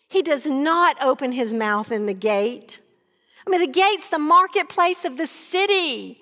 He 0.07 0.21
does 0.21 0.45
not 0.45 0.97
open 1.01 1.31
his 1.31 1.53
mouth 1.53 1.91
in 1.91 2.05
the 2.05 2.13
gate. 2.13 2.79
I 3.45 3.49
mean, 3.49 3.61
the 3.61 3.67
gate's 3.67 4.09
the 4.09 4.19
marketplace 4.19 5.05
of 5.05 5.17
the 5.17 5.27
city. 5.27 6.21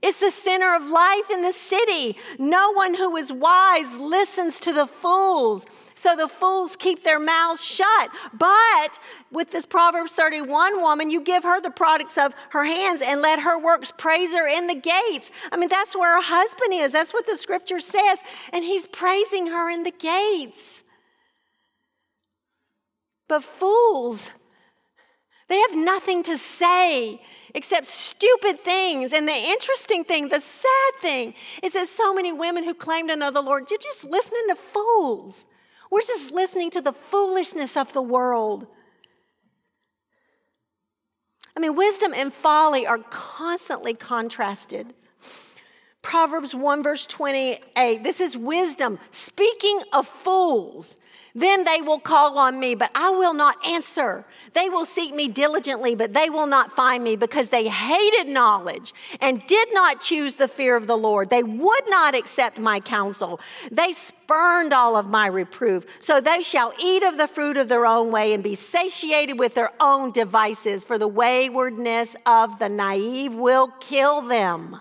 It's 0.00 0.20
the 0.20 0.30
center 0.30 0.74
of 0.74 0.84
life 0.84 1.30
in 1.30 1.42
the 1.42 1.52
city. 1.52 2.16
No 2.38 2.72
one 2.72 2.94
who 2.94 3.16
is 3.16 3.32
wise 3.32 3.96
listens 3.96 4.60
to 4.60 4.72
the 4.72 4.86
fools. 4.86 5.66
So 5.98 6.14
the 6.14 6.28
fools 6.28 6.76
keep 6.76 7.02
their 7.02 7.18
mouths 7.18 7.64
shut. 7.64 8.10
But 8.32 9.00
with 9.32 9.50
this 9.50 9.66
Proverbs 9.66 10.12
31 10.12 10.80
woman, 10.80 11.10
you 11.10 11.20
give 11.20 11.42
her 11.42 11.60
the 11.60 11.72
products 11.72 12.16
of 12.16 12.34
her 12.50 12.64
hands 12.64 13.02
and 13.02 13.20
let 13.20 13.40
her 13.40 13.58
works 13.58 13.92
praise 13.98 14.30
her 14.30 14.46
in 14.46 14.68
the 14.68 14.76
gates. 14.76 15.32
I 15.50 15.56
mean, 15.56 15.68
that's 15.68 15.96
where 15.96 16.14
her 16.14 16.22
husband 16.22 16.72
is. 16.72 16.92
That's 16.92 17.12
what 17.12 17.26
the 17.26 17.36
scripture 17.36 17.80
says. 17.80 18.20
And 18.52 18.64
he's 18.64 18.86
praising 18.86 19.48
her 19.48 19.68
in 19.68 19.82
the 19.82 19.90
gates. 19.90 20.84
But 23.26 23.42
fools, 23.42 24.30
they 25.48 25.58
have 25.58 25.74
nothing 25.74 26.22
to 26.24 26.38
say 26.38 27.20
except 27.56 27.88
stupid 27.88 28.60
things. 28.60 29.12
And 29.12 29.26
the 29.26 29.32
interesting 29.32 30.04
thing, 30.04 30.28
the 30.28 30.40
sad 30.40 30.94
thing, 31.00 31.34
is 31.60 31.72
that 31.72 31.88
so 31.88 32.14
many 32.14 32.32
women 32.32 32.62
who 32.62 32.72
claim 32.72 33.08
to 33.08 33.16
know 33.16 33.32
the 33.32 33.42
Lord, 33.42 33.68
you're 33.68 33.80
just 33.80 34.04
listening 34.04 34.44
to 34.50 34.54
fools. 34.54 35.44
We're 35.90 36.02
just 36.02 36.32
listening 36.32 36.70
to 36.70 36.80
the 36.80 36.92
foolishness 36.92 37.76
of 37.76 37.92
the 37.92 38.02
world. 38.02 38.66
I 41.56 41.60
mean, 41.60 41.74
wisdom 41.74 42.12
and 42.14 42.32
folly 42.32 42.86
are 42.86 42.98
constantly 42.98 43.94
contrasted. 43.94 44.94
Proverbs 46.02 46.54
1, 46.54 46.82
verse 46.82 47.04
28 47.06 48.04
this 48.04 48.20
is 48.20 48.36
wisdom. 48.36 48.98
Speaking 49.10 49.80
of 49.92 50.06
fools, 50.06 50.96
then 51.40 51.64
they 51.64 51.80
will 51.82 51.98
call 51.98 52.38
on 52.38 52.58
me, 52.58 52.74
but 52.74 52.90
I 52.94 53.10
will 53.10 53.34
not 53.34 53.64
answer. 53.66 54.24
They 54.54 54.68
will 54.68 54.84
seek 54.84 55.14
me 55.14 55.28
diligently, 55.28 55.94
but 55.94 56.12
they 56.12 56.30
will 56.30 56.46
not 56.46 56.72
find 56.72 57.04
me 57.04 57.16
because 57.16 57.48
they 57.48 57.68
hated 57.68 58.28
knowledge 58.28 58.94
and 59.20 59.46
did 59.46 59.68
not 59.72 60.00
choose 60.00 60.34
the 60.34 60.48
fear 60.48 60.76
of 60.76 60.86
the 60.86 60.96
Lord. 60.96 61.30
They 61.30 61.42
would 61.42 61.84
not 61.88 62.14
accept 62.14 62.58
my 62.58 62.80
counsel. 62.80 63.40
They 63.70 63.92
spurned 63.92 64.72
all 64.72 64.96
of 64.96 65.08
my 65.08 65.26
reproof. 65.26 65.86
So 66.00 66.20
they 66.20 66.42
shall 66.42 66.72
eat 66.82 67.02
of 67.02 67.16
the 67.16 67.28
fruit 67.28 67.56
of 67.56 67.68
their 67.68 67.86
own 67.86 68.10
way 68.10 68.32
and 68.32 68.42
be 68.42 68.54
satiated 68.54 69.38
with 69.38 69.54
their 69.54 69.72
own 69.80 70.12
devices, 70.12 70.84
for 70.84 70.98
the 70.98 71.08
waywardness 71.08 72.16
of 72.26 72.58
the 72.58 72.68
naive 72.68 73.34
will 73.34 73.68
kill 73.80 74.22
them 74.22 74.80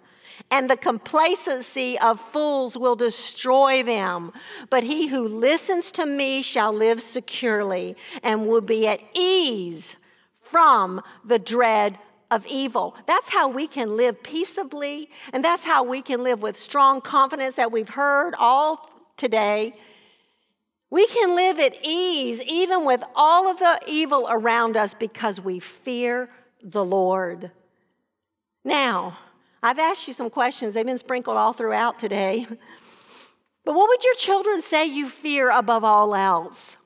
and 0.50 0.70
the 0.70 0.78
complacency 0.78 2.00
of 2.00 2.22
fools 2.22 2.78
will 2.78 2.96
destroy 2.96 3.84
them. 3.84 4.32
But 4.70 4.84
he 4.84 5.08
who 5.08 5.28
listens 5.28 5.92
to 5.92 6.06
me 6.06 6.42
shall 6.42 6.72
live 6.72 7.02
securely 7.02 7.96
and 8.24 8.48
will 8.48 8.62
be 8.62 8.88
at 8.88 9.02
ease 9.14 9.98
from 10.42 11.02
the 11.26 11.40
dread 11.40 11.98
of 12.32 12.46
evil. 12.48 12.96
That's 13.06 13.30
how 13.30 13.48
we 13.50 13.68
can 13.68 13.96
live 13.96 14.22
peaceably, 14.24 15.10
and 15.34 15.44
that's 15.44 15.64
how 15.64 15.84
we 15.84 16.02
can 16.02 16.24
live 16.24 16.42
with 16.42 16.58
strong 16.58 17.02
confidence 17.02 17.56
that 17.56 17.72
we've 17.72 17.90
heard 17.90 18.34
all 18.38 18.90
today. 19.16 19.74
We 20.90 21.08
can 21.08 21.36
live 21.36 21.60
at 21.60 21.76
ease 21.84 22.42
even 22.48 22.86
with 22.86 23.04
all 23.16 23.50
of 23.50 23.60
the 23.60 23.80
evil 23.88 24.28
around 24.30 24.78
us 24.78 24.94
because 24.94 25.42
we 25.42 25.60
fear 25.60 26.30
the 26.64 26.84
Lord. 26.84 27.52
Now, 28.64 29.18
I've 29.68 29.80
asked 29.80 30.08
you 30.08 30.14
some 30.14 30.30
questions, 30.30 30.74
they've 30.74 30.86
been 30.86 30.98
sprinkled 30.98 31.36
all 31.36 31.52
throughout 31.52 32.00
today. 32.00 32.48
But 33.66 33.76
what 33.76 33.90
would 33.90 34.02
your 34.02 34.16
children 34.16 34.62
say 34.62 34.86
you 34.86 35.10
fear 35.10 35.52
above 35.52 35.84
all 35.84 36.16
else? 36.16 36.78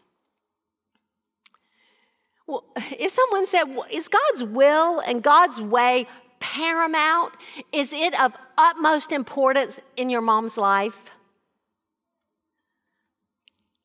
Well, 2.47 2.63
if 2.75 3.11
someone 3.11 3.45
said, 3.45 3.65
Is 3.91 4.07
God's 4.07 4.45
will 4.45 4.99
and 4.99 5.21
God's 5.21 5.61
way 5.61 6.07
paramount? 6.39 7.33
Is 7.71 7.93
it 7.93 8.19
of 8.19 8.33
utmost 8.57 9.11
importance 9.11 9.79
in 9.95 10.09
your 10.09 10.21
mom's 10.21 10.57
life? 10.57 11.11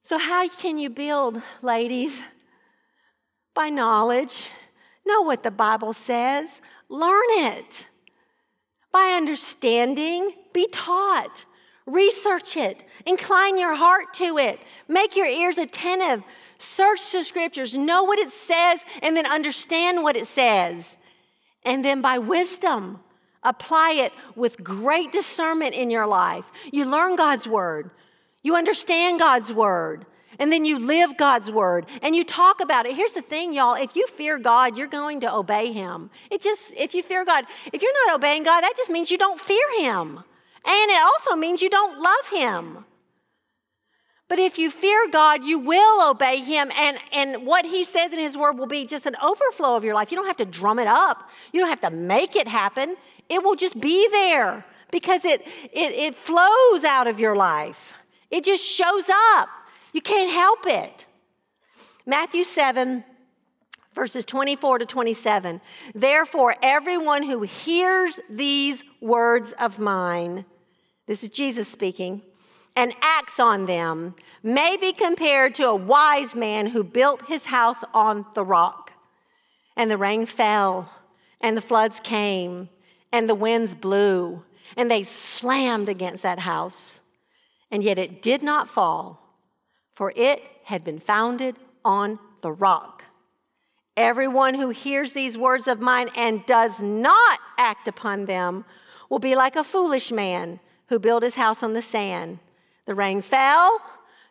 So, 0.05 0.17
how 0.17 0.49
can 0.49 0.79
you 0.79 0.89
build, 0.89 1.43
ladies? 1.61 2.23
By 3.55 3.69
knowledge. 3.69 4.49
Know 5.05 5.21
what 5.21 5.43
the 5.43 5.51
Bible 5.51 5.93
says, 5.93 6.63
learn 6.89 7.29
it. 7.29 7.87
By 8.97 9.13
understanding, 9.13 10.33
be 10.55 10.69
taught. 10.69 11.45
Research 11.85 12.57
it, 12.57 12.83
incline 13.05 13.59
your 13.59 13.75
heart 13.75 14.15
to 14.15 14.39
it, 14.39 14.59
make 14.89 15.15
your 15.15 15.27
ears 15.27 15.59
attentive, 15.59 16.25
search 16.57 17.13
the 17.13 17.23
scriptures, 17.23 17.77
know 17.77 18.05
what 18.05 18.19
it 18.19 18.31
says, 18.33 18.87
and 19.03 19.15
then 19.15 19.27
understand 19.27 20.03
what 20.03 20.17
it 20.17 20.27
says. 20.27 20.97
And 21.63 21.85
then 21.85 22.01
by 22.01 22.17
wisdom, 22.17 23.01
apply 23.43 23.91
it 23.99 24.15
with 24.35 24.65
great 24.65 25.13
discernment 25.13 25.75
in 25.75 25.91
your 25.91 26.07
life. 26.07 26.51
You 26.73 26.91
learn 26.91 27.17
God's 27.17 27.47
word, 27.47 27.91
you 28.43 28.57
understand 28.57 29.19
God's 29.19 29.53
word, 29.53 30.07
and 30.39 30.53
then 30.53 30.65
you 30.65 30.79
live 30.79 31.17
God's 31.17 31.51
word 31.51 31.87
and 32.03 32.15
you 32.15 32.25
talk 32.25 32.61
about 32.61 32.87
it. 32.87 32.95
Here's 32.97 33.13
the 33.13 33.23
thing, 33.23 33.53
y'all 33.53 33.75
if 33.75 33.97
you 33.97 34.07
fear 34.07 34.39
God, 34.39 34.77
you're 34.77 34.87
going 34.87 35.21
to 35.21 35.35
obey 35.35 35.73
Him. 35.73 36.11
It 36.31 36.41
just, 36.41 36.73
if 36.77 36.95
you 36.95 37.03
fear 37.03 37.25
God, 37.25 37.45
if 37.73 37.83
you're 37.83 38.07
not 38.07 38.17
obeying 38.17 38.43
God, 38.43 38.63
that 38.63 38.75
just 38.77 38.91
means 38.91 39.11
you 39.11 39.19
don't 39.19 39.41
fear 39.41 39.67
Him. 39.81 40.23
And 40.67 40.91
it 40.91 41.01
also 41.01 41.37
means 41.37 41.63
you 41.63 41.71
don't 41.71 42.01
love 42.01 42.29
him. 42.33 42.85
But 44.29 44.41
if 44.41 44.59
you 44.59 44.73
fear 44.73 45.09
God, 45.13 45.45
you 45.45 45.61
will 45.61 46.11
obey 46.11 46.39
him, 46.39 46.73
and, 46.77 46.99
and 47.13 47.47
what 47.47 47.65
he 47.65 47.85
says 47.85 48.13
in 48.13 48.19
his 48.19 48.37
word 48.37 48.59
will 48.59 48.67
be 48.67 48.85
just 48.85 49.07
an 49.07 49.15
overflow 49.23 49.77
of 49.77 49.85
your 49.85 49.95
life. 49.95 50.11
You 50.11 50.17
don't 50.17 50.27
have 50.27 50.39
to 50.39 50.45
drum 50.45 50.81
it 50.81 50.89
up, 50.89 51.31
you 51.53 51.61
don't 51.61 51.71
have 51.71 51.81
to 51.83 51.91
make 51.91 52.35
it 52.35 52.49
happen. 52.49 52.97
It 53.29 53.45
will 53.45 53.55
just 53.55 53.81
be 53.81 54.09
there 54.11 54.65
because 54.91 55.25
it, 55.25 55.43
it, 55.73 55.93
it 55.93 56.15
flows 56.17 56.83
out 56.83 57.07
of 57.07 57.21
your 57.21 57.37
life, 57.37 57.95
it 58.33 58.45
just 58.45 58.65
shows 58.65 59.09
up. 59.09 59.49
You 59.97 60.03
can't 60.03 60.31
help 60.31 60.67
it. 60.67 61.07
Matthew 62.05 62.45
7, 62.45 63.03
verses 63.95 64.27
24 64.27 64.81
to 64.81 64.85
27. 64.85 65.59
Therefore, 65.95 66.55
everyone 66.63 67.23
who 67.23 67.41
hears 67.41 68.21
these 68.29 68.85
words 69.01 69.53
of 69.53 69.79
mine, 69.79 70.45
this 71.07 71.25
is 71.25 71.31
Jesus 71.31 71.67
speaking, 71.67 72.21
and 72.77 72.93
acts 73.01 73.41
on 73.41 73.65
them 73.65 74.15
may 74.43 74.77
be 74.77 74.93
compared 74.93 75.55
to 75.55 75.67
a 75.67 75.75
wise 75.75 76.35
man 76.35 76.67
who 76.67 76.85
built 76.85 77.27
his 77.27 77.47
house 77.47 77.83
on 77.95 78.27
the 78.35 78.45
rock. 78.45 78.93
And 79.79 79.91
the 79.91 79.97
rain 79.97 80.27
fell, 80.27 80.91
and 81.41 81.57
the 81.57 81.63
floods 81.63 82.01
came, 82.01 82.69
and 83.11 83.31
the 83.31 83.35
winds 83.35 83.75
blew, 83.75 84.45
and 84.77 84.91
they 84.91 85.05
slammed 85.05 85.89
against 85.89 86.23
that 86.23 86.41
house. 86.41 87.01
And 87.71 87.83
yet 87.83 87.99
it 87.99 88.21
did 88.21 88.43
not 88.43 88.69
fall, 88.69 89.23
for 89.97 90.13
it 90.15 90.43
had 90.65 90.85
been 90.85 90.99
founded 90.99 91.57
on 91.85 92.19
the 92.43 92.53
rock. 92.53 93.05
Everyone 93.97 94.55
who 94.55 94.69
hears 94.69 95.15
these 95.15 95.39
words 95.39 95.67
of 95.67 95.81
mine 95.81 96.11
and 96.15 96.45
does 96.45 96.79
not 96.81 97.41
act 97.57 97.89
upon 97.89 98.27
them 98.27 98.67
will 99.09 99.19
be 99.19 99.35
like 99.35 99.57
a 99.57 99.65
foolish 99.65 100.13
man 100.13 100.61
who 100.89 100.99
built 100.99 101.23
his 101.23 101.35
house 101.35 101.63
on 101.63 101.73
the 101.73 101.81
sand. 101.81 102.39
The 102.85 102.95
rain 102.95 103.23
fell, 103.23 103.81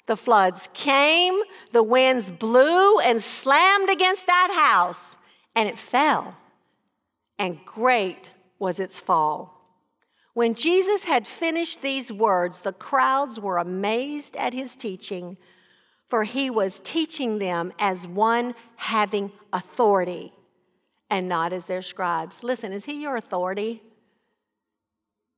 the 0.06 0.16
floods 0.16 0.70
came, 0.76 1.42
the 1.72 1.82
winds 1.82 2.30
blew 2.30 3.00
and 3.00 3.20
slammed 3.20 3.90
against 3.90 4.28
that 4.28 4.52
house, 4.54 5.18
and 5.56 5.68
it 5.68 5.80
fell. 5.80 6.38
And 7.40 7.66
great 7.66 8.30
was 8.60 8.80
its 8.80 9.00
fall. 9.00 9.56
When 10.36 10.54
Jesus 10.54 11.06
had 11.06 11.26
finished 11.26 11.82
these 11.82 12.12
words, 12.12 12.62
the 12.62 12.74
crowds 12.74 13.40
were 13.40 13.58
amazed 13.58 14.36
at 14.36 14.54
his 14.54 14.76
teaching, 14.76 15.38
for 16.08 16.24
he 16.24 16.50
was 16.50 16.80
teaching 16.80 17.40
them 17.40 17.74
as 17.80 18.08
one 18.08 18.54
having 18.76 19.32
authority 19.52 20.34
and 21.10 21.28
not 21.28 21.54
as 21.54 21.66
their 21.66 21.82
scribes. 21.82 22.44
Listen, 22.44 22.72
is 22.72 22.86
he 22.86 23.02
your 23.02 23.16
authority? 23.16 23.82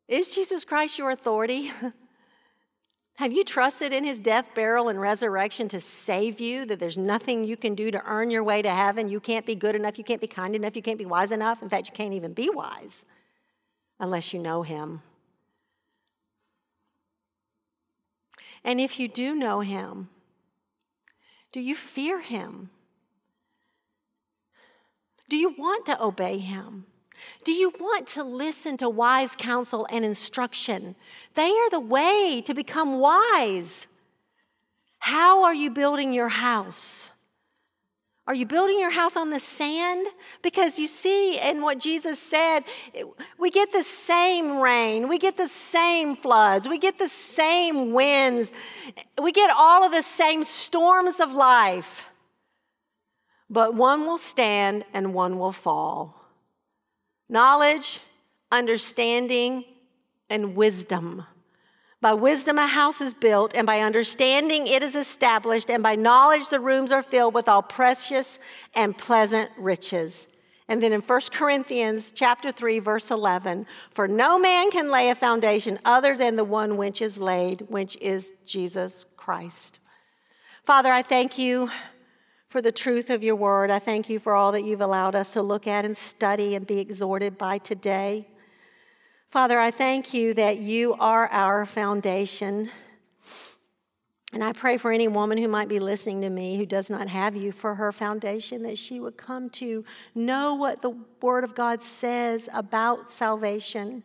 Is 0.07 0.33
Jesus 0.33 0.63
Christ 0.63 0.97
your 0.97 1.11
authority? 1.11 1.71
Have 3.15 3.33
you 3.33 3.43
trusted 3.43 3.93
in 3.93 4.03
his 4.03 4.19
death, 4.19 4.53
burial, 4.53 4.89
and 4.89 5.01
resurrection 5.01 5.67
to 5.69 5.79
save 5.79 6.39
you? 6.39 6.65
That 6.65 6.79
there's 6.79 6.99
nothing 6.99 7.43
you 7.43 7.57
can 7.57 7.73
do 7.73 7.89
to 7.89 8.01
earn 8.05 8.29
your 8.29 8.43
way 8.43 8.61
to 8.61 8.69
heaven? 8.69 9.09
You 9.09 9.19
can't 9.19 9.45
be 9.45 9.55
good 9.55 9.75
enough, 9.75 9.97
you 9.97 10.03
can't 10.03 10.21
be 10.21 10.27
kind 10.27 10.55
enough, 10.55 10.75
you 10.75 10.83
can't 10.83 10.99
be 10.99 11.05
wise 11.05 11.31
enough. 11.31 11.63
In 11.63 11.69
fact, 11.69 11.87
you 11.87 11.93
can't 11.93 12.13
even 12.13 12.33
be 12.33 12.49
wise 12.49 13.05
unless 13.99 14.33
you 14.33 14.39
know 14.39 14.61
him. 14.61 15.01
And 18.63 18.79
if 18.79 18.99
you 18.99 19.07
do 19.07 19.33
know 19.33 19.61
him, 19.61 20.09
do 21.51 21.59
you 21.59 21.75
fear 21.75 22.19
him? 22.21 22.69
Do 25.29 25.37
you 25.37 25.53
want 25.57 25.85
to 25.87 26.01
obey 26.01 26.37
him? 26.37 26.85
Do 27.43 27.51
you 27.51 27.73
want 27.79 28.07
to 28.07 28.23
listen 28.23 28.77
to 28.77 28.89
wise 28.89 29.35
counsel 29.35 29.87
and 29.89 30.05
instruction? 30.05 30.95
They 31.33 31.49
are 31.49 31.69
the 31.69 31.79
way 31.79 32.41
to 32.45 32.53
become 32.53 32.99
wise. 32.99 33.87
How 34.99 35.43
are 35.43 35.55
you 35.55 35.69
building 35.69 36.13
your 36.13 36.29
house? 36.29 37.11
Are 38.27 38.35
you 38.35 38.45
building 38.45 38.77
your 38.77 38.91
house 38.91 39.15
on 39.15 39.29
the 39.29 39.39
sand? 39.39 40.05
Because 40.41 40.77
you 40.77 40.87
see, 40.87 41.39
in 41.39 41.61
what 41.61 41.79
Jesus 41.79 42.19
said, 42.19 42.65
we 43.39 43.49
get 43.49 43.71
the 43.71 43.83
same 43.83 44.59
rain, 44.59 45.07
we 45.07 45.17
get 45.17 45.37
the 45.37 45.47
same 45.47 46.13
floods, 46.13 46.67
we 46.67 46.77
get 46.77 46.99
the 46.99 47.07
same 47.07 47.93
winds, 47.93 48.51
we 49.21 49.31
get 49.31 49.49
all 49.49 49.85
of 49.85 49.93
the 49.93 50.03
same 50.03 50.43
storms 50.43 51.21
of 51.21 51.31
life. 51.31 52.09
But 53.49 53.75
one 53.75 54.01
will 54.01 54.17
stand 54.17 54.83
and 54.93 55.13
one 55.13 55.39
will 55.39 55.53
fall 55.53 56.15
knowledge, 57.29 57.99
understanding, 58.51 59.65
and 60.29 60.55
wisdom. 60.55 61.25
By 62.07 62.13
wisdom, 62.13 62.57
a 62.57 62.67
house 62.67 63.01
is 63.01 63.13
built, 63.13 63.53
and 63.53 63.67
by 63.67 63.81
understanding, 63.81 64.65
it 64.65 64.81
is 64.81 64.95
established, 64.95 65.69
and 65.69 65.83
by 65.83 65.97
knowledge, 65.97 66.47
the 66.47 66.61
rooms 66.61 66.89
are 66.89 67.03
filled 67.03 67.33
with 67.33 67.49
all 67.49 67.61
precious 67.61 68.39
and 68.73 68.97
pleasant 68.97 69.51
riches. 69.57 70.29
And 70.69 70.81
then 70.81 70.93
in 70.93 71.01
1 71.01 71.21
Corinthians 71.33 72.13
chapter 72.15 72.49
3 72.49 72.79
verse 72.79 73.11
11, 73.11 73.65
for 73.91 74.07
no 74.07 74.39
man 74.39 74.71
can 74.71 74.89
lay 74.89 75.09
a 75.09 75.15
foundation 75.15 75.79
other 75.83 76.15
than 76.15 76.37
the 76.37 76.45
one 76.45 76.77
which 76.77 77.01
is 77.01 77.17
laid, 77.17 77.65
which 77.67 77.97
is 77.97 78.31
Jesus 78.45 79.05
Christ. 79.17 79.81
Father, 80.63 80.93
I 80.93 81.01
thank 81.01 81.37
you 81.37 81.69
for 82.47 82.61
the 82.61 82.71
truth 82.71 83.09
of 83.09 83.21
your 83.21 83.35
word. 83.35 83.69
I 83.69 83.79
thank 83.79 84.09
you 84.09 84.17
for 84.17 84.33
all 84.33 84.53
that 84.53 84.63
you've 84.63 84.79
allowed 84.79 85.15
us 85.15 85.33
to 85.33 85.41
look 85.41 85.67
at 85.67 85.83
and 85.83 85.97
study 85.97 86.55
and 86.55 86.65
be 86.65 86.79
exhorted 86.79 87.37
by 87.37 87.57
today. 87.57 88.29
Father, 89.29 89.59
I 89.59 89.71
thank 89.71 90.13
you 90.13 90.33
that 90.35 90.59
you 90.59 90.93
are 90.93 91.27
our 91.27 91.65
foundation. 91.65 92.71
And 94.31 94.41
I 94.41 94.53
pray 94.53 94.77
for 94.77 94.89
any 94.89 95.09
woman 95.09 95.37
who 95.37 95.49
might 95.49 95.67
be 95.67 95.79
listening 95.79 96.21
to 96.21 96.29
me 96.29 96.55
who 96.57 96.65
does 96.65 96.89
not 96.89 97.09
have 97.09 97.35
you 97.35 97.51
for 97.51 97.75
her 97.75 97.91
foundation, 97.91 98.63
that 98.63 98.77
she 98.77 99.01
would 99.01 99.17
come 99.17 99.49
to 99.49 99.83
know 100.15 100.55
what 100.55 100.81
the 100.81 100.95
Word 101.21 101.43
of 101.43 101.55
God 101.55 101.83
says 101.83 102.47
about 102.53 103.11
salvation, 103.11 104.03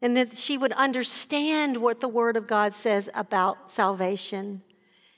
and 0.00 0.16
that 0.16 0.36
she 0.36 0.56
would 0.56 0.72
understand 0.72 1.78
what 1.78 2.00
the 2.00 2.06
Word 2.06 2.36
of 2.36 2.46
God 2.46 2.76
says 2.76 3.10
about 3.14 3.72
salvation, 3.72 4.62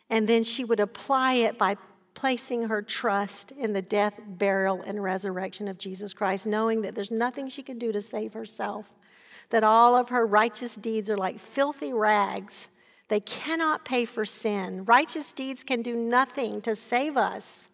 and 0.09 0.27
then 0.27 0.43
she 0.43 0.65
would 0.65 0.81
apply 0.81 1.35
it 1.35 1.59
by 1.59 1.77
placing 2.15 2.69
her 2.69 2.83
trust 2.83 3.53
in 3.53 3.73
the 3.73 3.83
death, 3.83 4.19
burial, 4.27 4.83
and 4.83 5.03
resurrection 5.03 5.69
of 5.69 5.79
Jesus 5.79 6.13
Christ, 6.15 6.47
knowing 6.47 6.83
that 6.83 6.95
there's 6.95 7.11
nothing 7.11 7.49
she 7.49 7.63
can 7.63 7.79
do 7.79 7.93
to 7.93 8.03
save 8.03 8.33
herself, 8.35 8.93
that 9.51 9.65
all 9.65 9.97
of 9.97 10.11
her 10.11 10.27
righteous 10.27 10.75
deeds 10.77 11.09
are 11.11 11.17
like 11.17 11.39
filthy 11.39 11.93
rags. 11.93 12.69
They 13.09 13.21
cannot 13.21 13.85
pay 13.85 14.05
for 14.05 14.25
sin. 14.25 14.85
Righteous 14.85 15.33
deeds 15.33 15.65
can 15.65 15.83
do 15.83 15.97
nothing 15.97 16.61
to 16.63 16.77
save 16.77 17.17
us. 17.17 17.69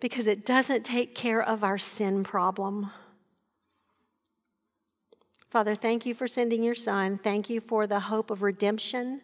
because 0.00 0.26
it 0.26 0.44
doesn't 0.44 0.84
take 0.84 1.14
care 1.14 1.42
of 1.42 1.64
our 1.64 1.78
sin 1.78 2.24
problem. 2.24 2.90
Father, 5.48 5.74
thank 5.74 6.04
you 6.04 6.12
for 6.12 6.28
sending 6.28 6.62
your 6.62 6.74
son. 6.74 7.16
Thank 7.16 7.48
you 7.48 7.60
for 7.60 7.86
the 7.86 8.00
hope 8.00 8.30
of 8.30 8.42
redemption. 8.42 9.22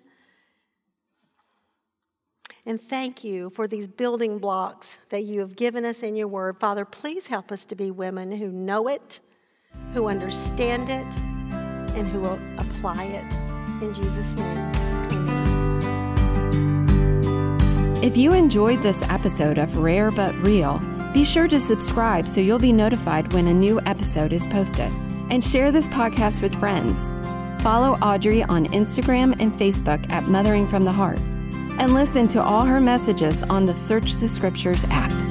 And 2.66 2.80
thank 2.80 3.24
you 3.24 3.50
for 3.50 3.66
these 3.66 3.88
building 3.88 4.38
blocks 4.38 4.98
that 5.08 5.24
you 5.24 5.40
have 5.40 5.56
given 5.56 5.84
us 5.84 6.02
in 6.02 6.14
your 6.16 6.28
word. 6.28 6.58
Father, 6.58 6.84
please 6.84 7.26
help 7.26 7.50
us 7.50 7.64
to 7.66 7.74
be 7.74 7.90
women 7.90 8.30
who 8.32 8.48
know 8.48 8.88
it, 8.88 9.20
who 9.94 10.08
understand 10.08 10.90
it, 10.90 11.06
and 11.96 12.06
who 12.08 12.20
will 12.20 12.38
apply 12.58 13.04
it. 13.04 13.34
In 13.82 13.94
Jesus' 13.94 14.34
name, 14.34 14.72
amen. 15.10 15.50
If 18.02 18.16
you 18.16 18.32
enjoyed 18.32 18.82
this 18.82 19.02
episode 19.10 19.58
of 19.58 19.78
Rare 19.78 20.10
But 20.10 20.34
Real, 20.46 20.80
be 21.12 21.24
sure 21.24 21.48
to 21.48 21.58
subscribe 21.58 22.26
so 22.26 22.40
you'll 22.40 22.58
be 22.58 22.72
notified 22.72 23.32
when 23.32 23.46
a 23.46 23.54
new 23.54 23.80
episode 23.86 24.32
is 24.32 24.46
posted 24.46 24.90
and 25.30 25.42
share 25.42 25.72
this 25.72 25.88
podcast 25.88 26.40
with 26.40 26.54
friends. 26.58 27.10
Follow 27.62 27.94
Audrey 27.96 28.42
on 28.44 28.66
Instagram 28.66 29.36
and 29.40 29.52
Facebook 29.52 30.08
at 30.10 30.24
Mothering 30.24 30.66
from 30.66 30.84
the 30.84 30.92
Heart, 30.92 31.20
and 31.80 31.94
listen 31.94 32.28
to 32.28 32.42
all 32.42 32.66
her 32.66 32.78
messages 32.78 33.42
on 33.44 33.64
the 33.64 33.74
Search 33.74 34.12
the 34.16 34.28
Scriptures 34.28 34.84
app. 34.90 35.29